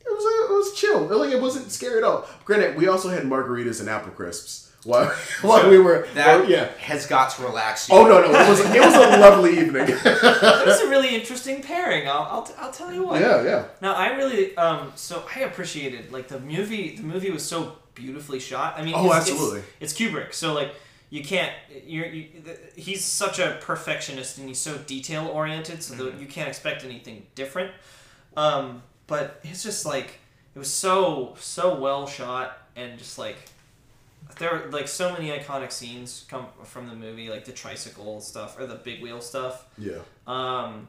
[0.00, 1.00] it was it was chill.
[1.06, 2.26] Like it wasn't scary at all.
[2.44, 5.06] Granted, we also had margaritas and apple crisps, while
[5.42, 6.06] while we were.
[6.14, 6.68] That well, yeah.
[6.78, 7.96] has got to relax you.
[7.96, 8.28] Oh no no!
[8.28, 9.86] It was it was a lovely evening.
[10.04, 12.08] It was a really interesting pairing.
[12.08, 13.20] I'll, I'll, I'll tell you what.
[13.20, 13.64] yeah yeah.
[13.80, 16.96] Now I really um so I appreciated like the movie.
[16.96, 18.78] The movie was so beautifully shot.
[18.78, 19.62] I mean, Oh, it's, absolutely.
[19.80, 20.74] It's, it's Kubrick, so like
[21.10, 21.52] you can't.
[21.86, 26.26] You're you, the, he's such a perfectionist and he's so detail oriented, so that you
[26.26, 27.70] can't expect anything different.
[28.36, 30.18] Um, but it's just like
[30.54, 33.36] it was so so well shot and just like
[34.36, 38.58] there are like so many iconic scenes come from the movie, like the tricycle stuff
[38.58, 39.66] or the big wheel stuff.
[39.78, 39.98] Yeah.
[40.26, 40.88] Um,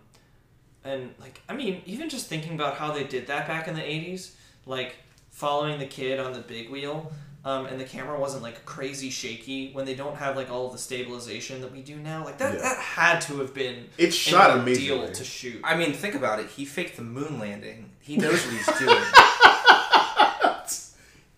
[0.84, 3.82] and like, I mean, even just thinking about how they did that back in the
[3.82, 4.32] '80s,
[4.66, 4.96] like
[5.32, 7.12] following the kid on the big wheel,
[7.46, 10.72] um, and the camera wasn't like crazy shaky when they don't have like all of
[10.74, 12.24] the stabilization that we do now.
[12.26, 12.62] Like that, Yeah.
[12.62, 15.14] that had to have been It's shot an ordeal amazingly.
[15.16, 15.62] to shoot.
[15.64, 16.48] I mean, think about it.
[16.48, 17.90] He faked the moon landing.
[18.02, 19.04] He knows what he's doing.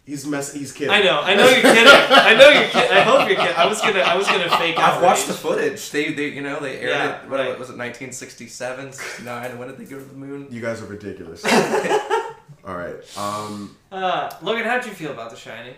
[0.06, 0.54] He's mess.
[0.54, 0.92] He's kidding.
[0.94, 1.88] I know, I know you're kidding.
[1.88, 2.92] I know you're kidding.
[2.96, 3.56] I hope you're kidding.
[3.56, 4.94] I was gonna, I was gonna fake out.
[4.98, 5.90] I've watched the footage.
[5.90, 7.30] They, they, you know, they aired Yeah, it.
[7.30, 7.50] What right.
[7.58, 7.78] was it?
[7.78, 9.58] 1967, 69.
[9.58, 10.48] When did they go to the moon?
[10.52, 11.44] You guys are ridiculous.
[12.66, 12.96] All right.
[13.18, 13.76] Um.
[13.92, 15.74] Uh, Logan, how'd you feel about The Shining?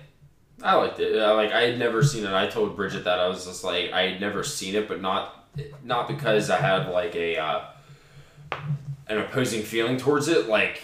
[0.61, 1.17] I liked it.
[1.17, 2.31] Uh, like I had never seen it.
[2.33, 5.47] I told Bridget that I was just like I had never seen it, but not
[5.83, 7.61] not because I had like a uh,
[9.07, 10.47] an opposing feeling towards it.
[10.47, 10.81] Like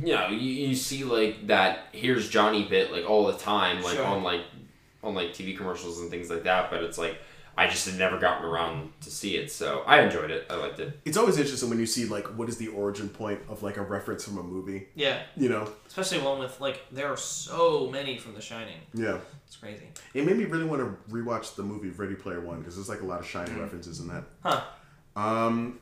[0.00, 1.86] you know, you, you see like that.
[1.92, 4.04] Here's Johnny bit like all the time, like Sure.
[4.06, 4.42] on like
[5.02, 6.70] on like TV commercials and things like that.
[6.70, 7.18] But it's like
[7.58, 10.46] I just had never gotten around to see it, so I enjoyed it.
[10.50, 11.00] I liked it.
[11.06, 13.82] It's always interesting when you see like what is the origin point of like a
[13.82, 14.88] reference from a movie.
[14.94, 15.66] Yeah, You know.
[15.86, 18.76] especially one with like there are so many from The Shining.
[18.92, 19.18] Yeah.
[19.46, 19.86] It's crazy.
[20.12, 23.00] It made me really want to rewatch the movie Ready Player One because there's like
[23.00, 23.60] a lot of Shining Mm.
[23.62, 24.24] references in that.
[24.42, 24.60] Huh.
[25.14, 25.78] Um.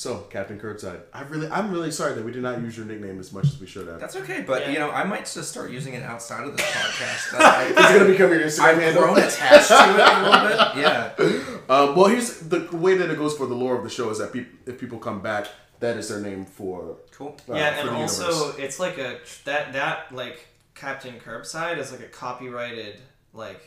[0.00, 1.00] So Captain Curbside.
[1.12, 3.60] I really, I'm really sorry that we did not use your nickname as much as
[3.60, 4.00] we should have.
[4.00, 4.70] That's okay, but Yeah.
[4.72, 7.34] you know, I might just start using it outside of this podcast.
[7.38, 9.02] I, It's gonna become your Instagram I've handle.
[9.02, 10.82] grown attached to it a little bit.
[10.82, 11.46] Yeah.
[11.70, 14.18] Um, well, here's the way that it goes for the lore of the show is
[14.18, 15.46] that peop if people come back,
[15.78, 16.96] that is their name for.
[17.12, 17.36] Cool.
[17.48, 18.58] uh, yeah, for and the also universe.
[18.58, 23.00] it's like a that that like Captain Curbside is like a copyrighted
[23.34, 23.62] like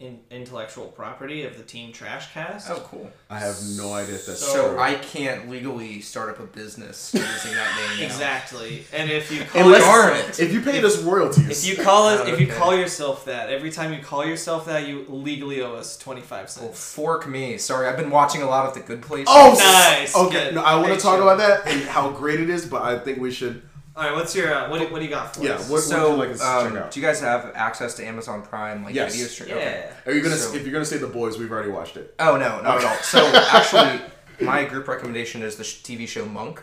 [0.00, 2.70] in, intellectual property of the Team Trash Cast.
[2.70, 3.10] Oh, cool.
[3.28, 4.62] I have no idea if that's So- true.
[4.76, 8.06] So I can't legally start up a business using that name.
[8.06, 10.40] Exactly, and if you call Unless, Darn it.
[10.40, 12.56] if you paid us royalties, if you call it if you okay.
[12.56, 16.44] call yourself that every time you call yourself that you legally owe us twenty five
[16.56, 16.94] Well, cents.
[16.94, 17.58] fork me.
[17.58, 19.26] Sorry, I've been watching a lot of The Good Place.
[19.28, 20.54] oh, Nice, Okay, good.
[20.54, 21.28] no, I want to talk show.
[21.28, 23.62] about that and how great it is, but I think we should.
[24.00, 25.68] All right, what's your uh, what, do- what do you got for Yeah, us?
[25.68, 26.90] what- so, would you like us to um, check out?
[26.90, 29.12] do you guys have access to Amazon Prime, like Yes.
[29.12, 29.48] video stream?
[29.50, 29.54] yeah.
[29.56, 29.90] Okay.
[30.06, 30.36] Are you gonna?
[30.36, 32.14] So- if you're gonna say the boys, we've already watched it.
[32.18, 32.96] Oh no, not at all.
[33.02, 33.18] So
[33.52, 34.00] actually,
[34.40, 36.62] my group recommendation is the sh- TV show Monk.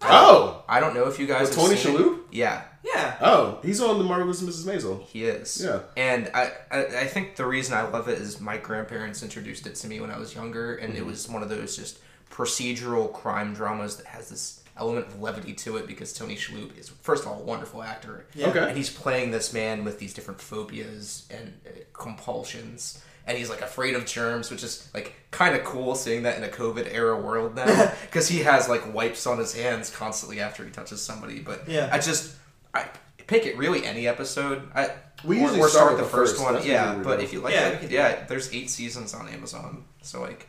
[0.00, 1.98] Oh, I don't know if you guys With have Tony seen it.
[1.98, 2.18] Shalhoub?
[2.30, 3.16] Yeah, Yeah.
[3.20, 4.64] oh, he's on the marvelous Mrs.
[4.64, 5.04] Maisel.
[5.04, 5.62] he is.
[5.62, 5.80] Yeah.
[5.94, 9.74] And I, I, I think the reason I love it is my grandparents introduced it
[9.74, 11.02] to me when I was younger, and Mm-hmm.
[11.02, 11.98] it was one of those just
[12.30, 16.88] procedural crime dramas that has this element of levity to it because Tony Shalhoub is
[16.88, 18.26] first of all a wonderful actor.
[18.34, 18.48] Yeah.
[18.48, 18.68] Okay.
[18.68, 23.02] And he's playing this man with these different phobias and uh, compulsions.
[23.26, 26.42] And he's like afraid of germs, which is like kind of cool seeing that in
[26.44, 27.92] a COVID era world now.
[28.02, 31.38] Because he has like wipes on his hands constantly after he touches somebody.
[31.40, 31.90] But Yeah.
[31.92, 32.34] I just,
[32.74, 32.86] I
[33.26, 34.68] pick it really any episode.
[34.74, 34.90] I,
[35.24, 36.44] We usually or start start with the first, first.
[36.44, 36.54] one.
[36.54, 38.24] That's Yeah, usually what we but if you like Yeah, yeah, we can do yeah,
[38.26, 39.84] there's eight seasons on Amazon.
[40.02, 40.48] So like,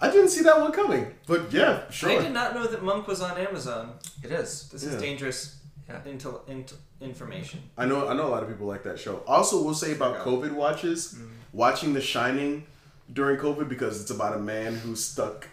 [0.00, 2.10] I didn't see that one coming, but yeah, sure.
[2.10, 3.92] I did not know that Monk was on Amazon.
[4.22, 4.68] it is.
[4.70, 4.90] This Yeah.
[4.90, 5.56] is dangerous
[5.88, 6.00] Yeah.
[6.06, 7.60] intel, int, information.
[7.76, 9.22] I know I know a lot of people like that show.
[9.26, 11.28] Also, we'll say about COVID watches, Mm.
[11.52, 12.64] watching The Shining
[13.12, 15.48] during COVID because it's about a man who's stuck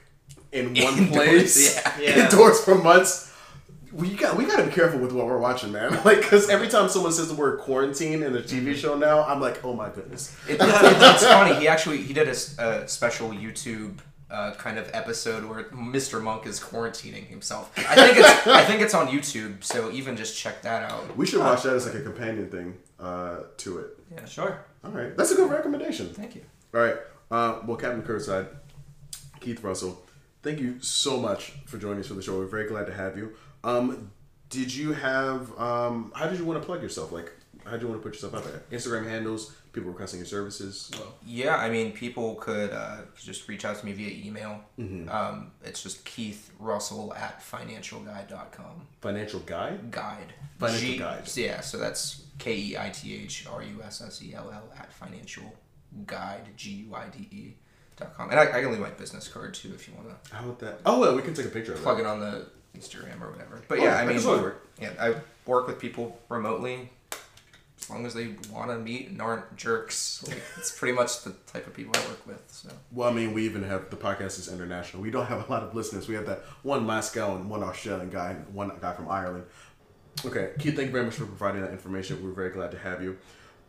[0.51, 1.93] in one Indoors, place yeah.
[2.01, 2.23] Yeah.
[2.25, 3.25] indoors for months.
[3.91, 5.91] We got we got to be careful with what we're watching, man.
[6.05, 9.41] Like, because every time someone says the word quarantine in a TV show now, I'm
[9.41, 10.35] like, oh my goodness.
[10.47, 11.55] It, it, it's funny.
[11.55, 13.97] He actually he did a, s- a special YouTube
[14.29, 16.21] uh, kind of episode where Mr.
[16.21, 17.71] Monk is quarantining himself.
[17.77, 19.63] I think it's I think it's on YouTube.
[19.63, 21.15] So even just check that out.
[21.15, 23.99] We should watch that as like a companion thing uh, to it.
[24.11, 24.25] Yeah.
[24.25, 24.59] Sure.
[24.83, 26.09] All right, that's a good recommendation.
[26.13, 26.41] Thank you.
[26.73, 26.95] All right.
[27.29, 28.47] Uh, well, Captain Curbside,
[29.41, 30.01] Keith Russell,
[30.43, 32.37] thank you so much for joining us for the show.
[32.37, 33.33] We're very glad to have you.
[33.63, 34.11] Um,
[34.49, 35.57] did you have?
[35.59, 37.11] Um, how did you want to plug yourself?
[37.11, 37.31] Like,
[37.65, 38.63] how did you want to put yourself out there?
[38.71, 40.89] Instagram handles, people requesting your services.
[41.23, 44.59] Yeah, I mean, people could uh, just reach out to me via email.
[44.79, 48.87] Um, it's just Keith Russell at financialguide.com.
[49.01, 49.91] Financial guide.
[49.91, 50.33] Guide.
[50.57, 51.29] Financial G- Guide.
[51.35, 54.63] Yeah, so that's K E I T H R U S S E L L
[54.79, 55.53] at financial
[56.07, 57.53] guide, G U I D E.
[57.97, 58.29] Dot com.
[58.31, 60.59] And I, I can leave my business card too if you want to How about
[60.59, 60.79] that?
[60.85, 61.83] Oh, well, we can take a picture of it.
[61.83, 62.03] plug that.
[62.03, 62.45] it on the
[62.77, 63.61] Instagram or whatever.
[63.67, 64.67] But Oh, yeah, I mean, work.
[64.79, 65.15] yeah, I
[65.47, 66.91] work with people remotely.
[67.87, 70.21] As long as they want to meet and aren't jerks.
[70.27, 72.43] Like, it's pretty much the type of people I work with.
[72.47, 75.01] So Well, I mean, we even have the podcast is international.
[75.01, 76.05] We don't have a lot of listeners.
[76.09, 79.45] We have that one Moscow and one Australian guy and one guy from Ireland.
[80.25, 82.21] Okay, Keith, thank you very much for providing that information.
[82.21, 83.17] We're very glad to have you.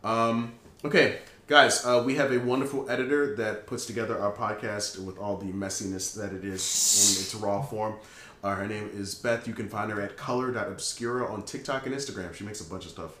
[0.03, 5.17] Um, okay, guys, uh, we have a wonderful editor that puts together our podcast with
[5.17, 7.95] all the messiness that it is in its raw form.
[8.43, 9.47] Uh, her name is Beth.
[9.47, 12.33] You can find her at color.obscura on TikTok and Instagram.
[12.33, 13.11] She makes a bunch of stuff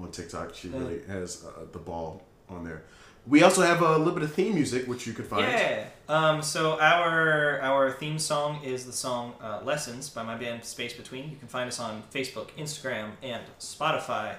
[0.00, 0.54] on TikTok.
[0.54, 2.82] She really has uh, the ball on there.
[3.26, 5.42] We also have a little bit of theme music, which you could find.
[5.42, 5.86] Yeah.
[6.08, 10.92] Um, so our our theme song is the song uh, "Lessons" by my band Space
[10.92, 11.30] Between.
[11.30, 14.34] You can find us on Facebook, Instagram, and Spotify.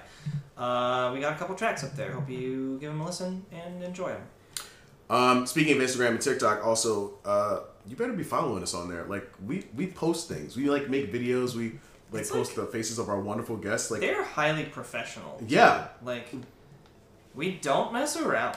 [0.56, 2.12] Uh, we got a couple tracks up there.
[2.12, 4.22] Hope you give them a listen and enjoy them.
[5.08, 9.04] Um, speaking of Instagram and TikTok, also, uh, you better be following us on there.
[9.04, 10.56] Like we we post things.
[10.56, 11.54] We like make videos.
[11.54, 11.78] We
[12.14, 13.90] like post the faces of our wonderful guests.
[13.90, 15.40] Like They're highly professional.
[15.46, 16.28] yeah, Like
[17.34, 18.56] we don't mess around.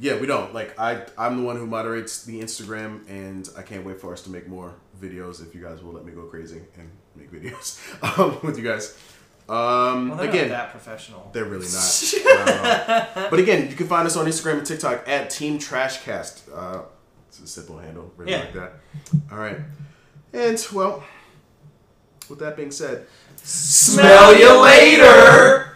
[0.00, 0.18] yeah.
[0.18, 1.04] We don't like I.
[1.16, 4.48] I'm the one who moderates the Instagram, and I can't wait for us to make
[4.48, 5.46] more videos.
[5.46, 7.78] If you guys will let me go crazy and make videos
[8.18, 8.96] um, with you guys.
[9.48, 11.30] Um, Well, again, that professional.
[11.32, 13.06] They're really not.
[13.14, 16.42] Not but again, you can find us on Instagram and TikTok at Team Trashcast.
[16.54, 16.82] Uh,
[17.28, 18.40] it's a simple handle, really Yeah.
[18.40, 18.72] like that.
[19.32, 19.58] All right,
[20.34, 21.02] and well,
[22.30, 23.06] with that being said,
[23.36, 25.67] Smell you later.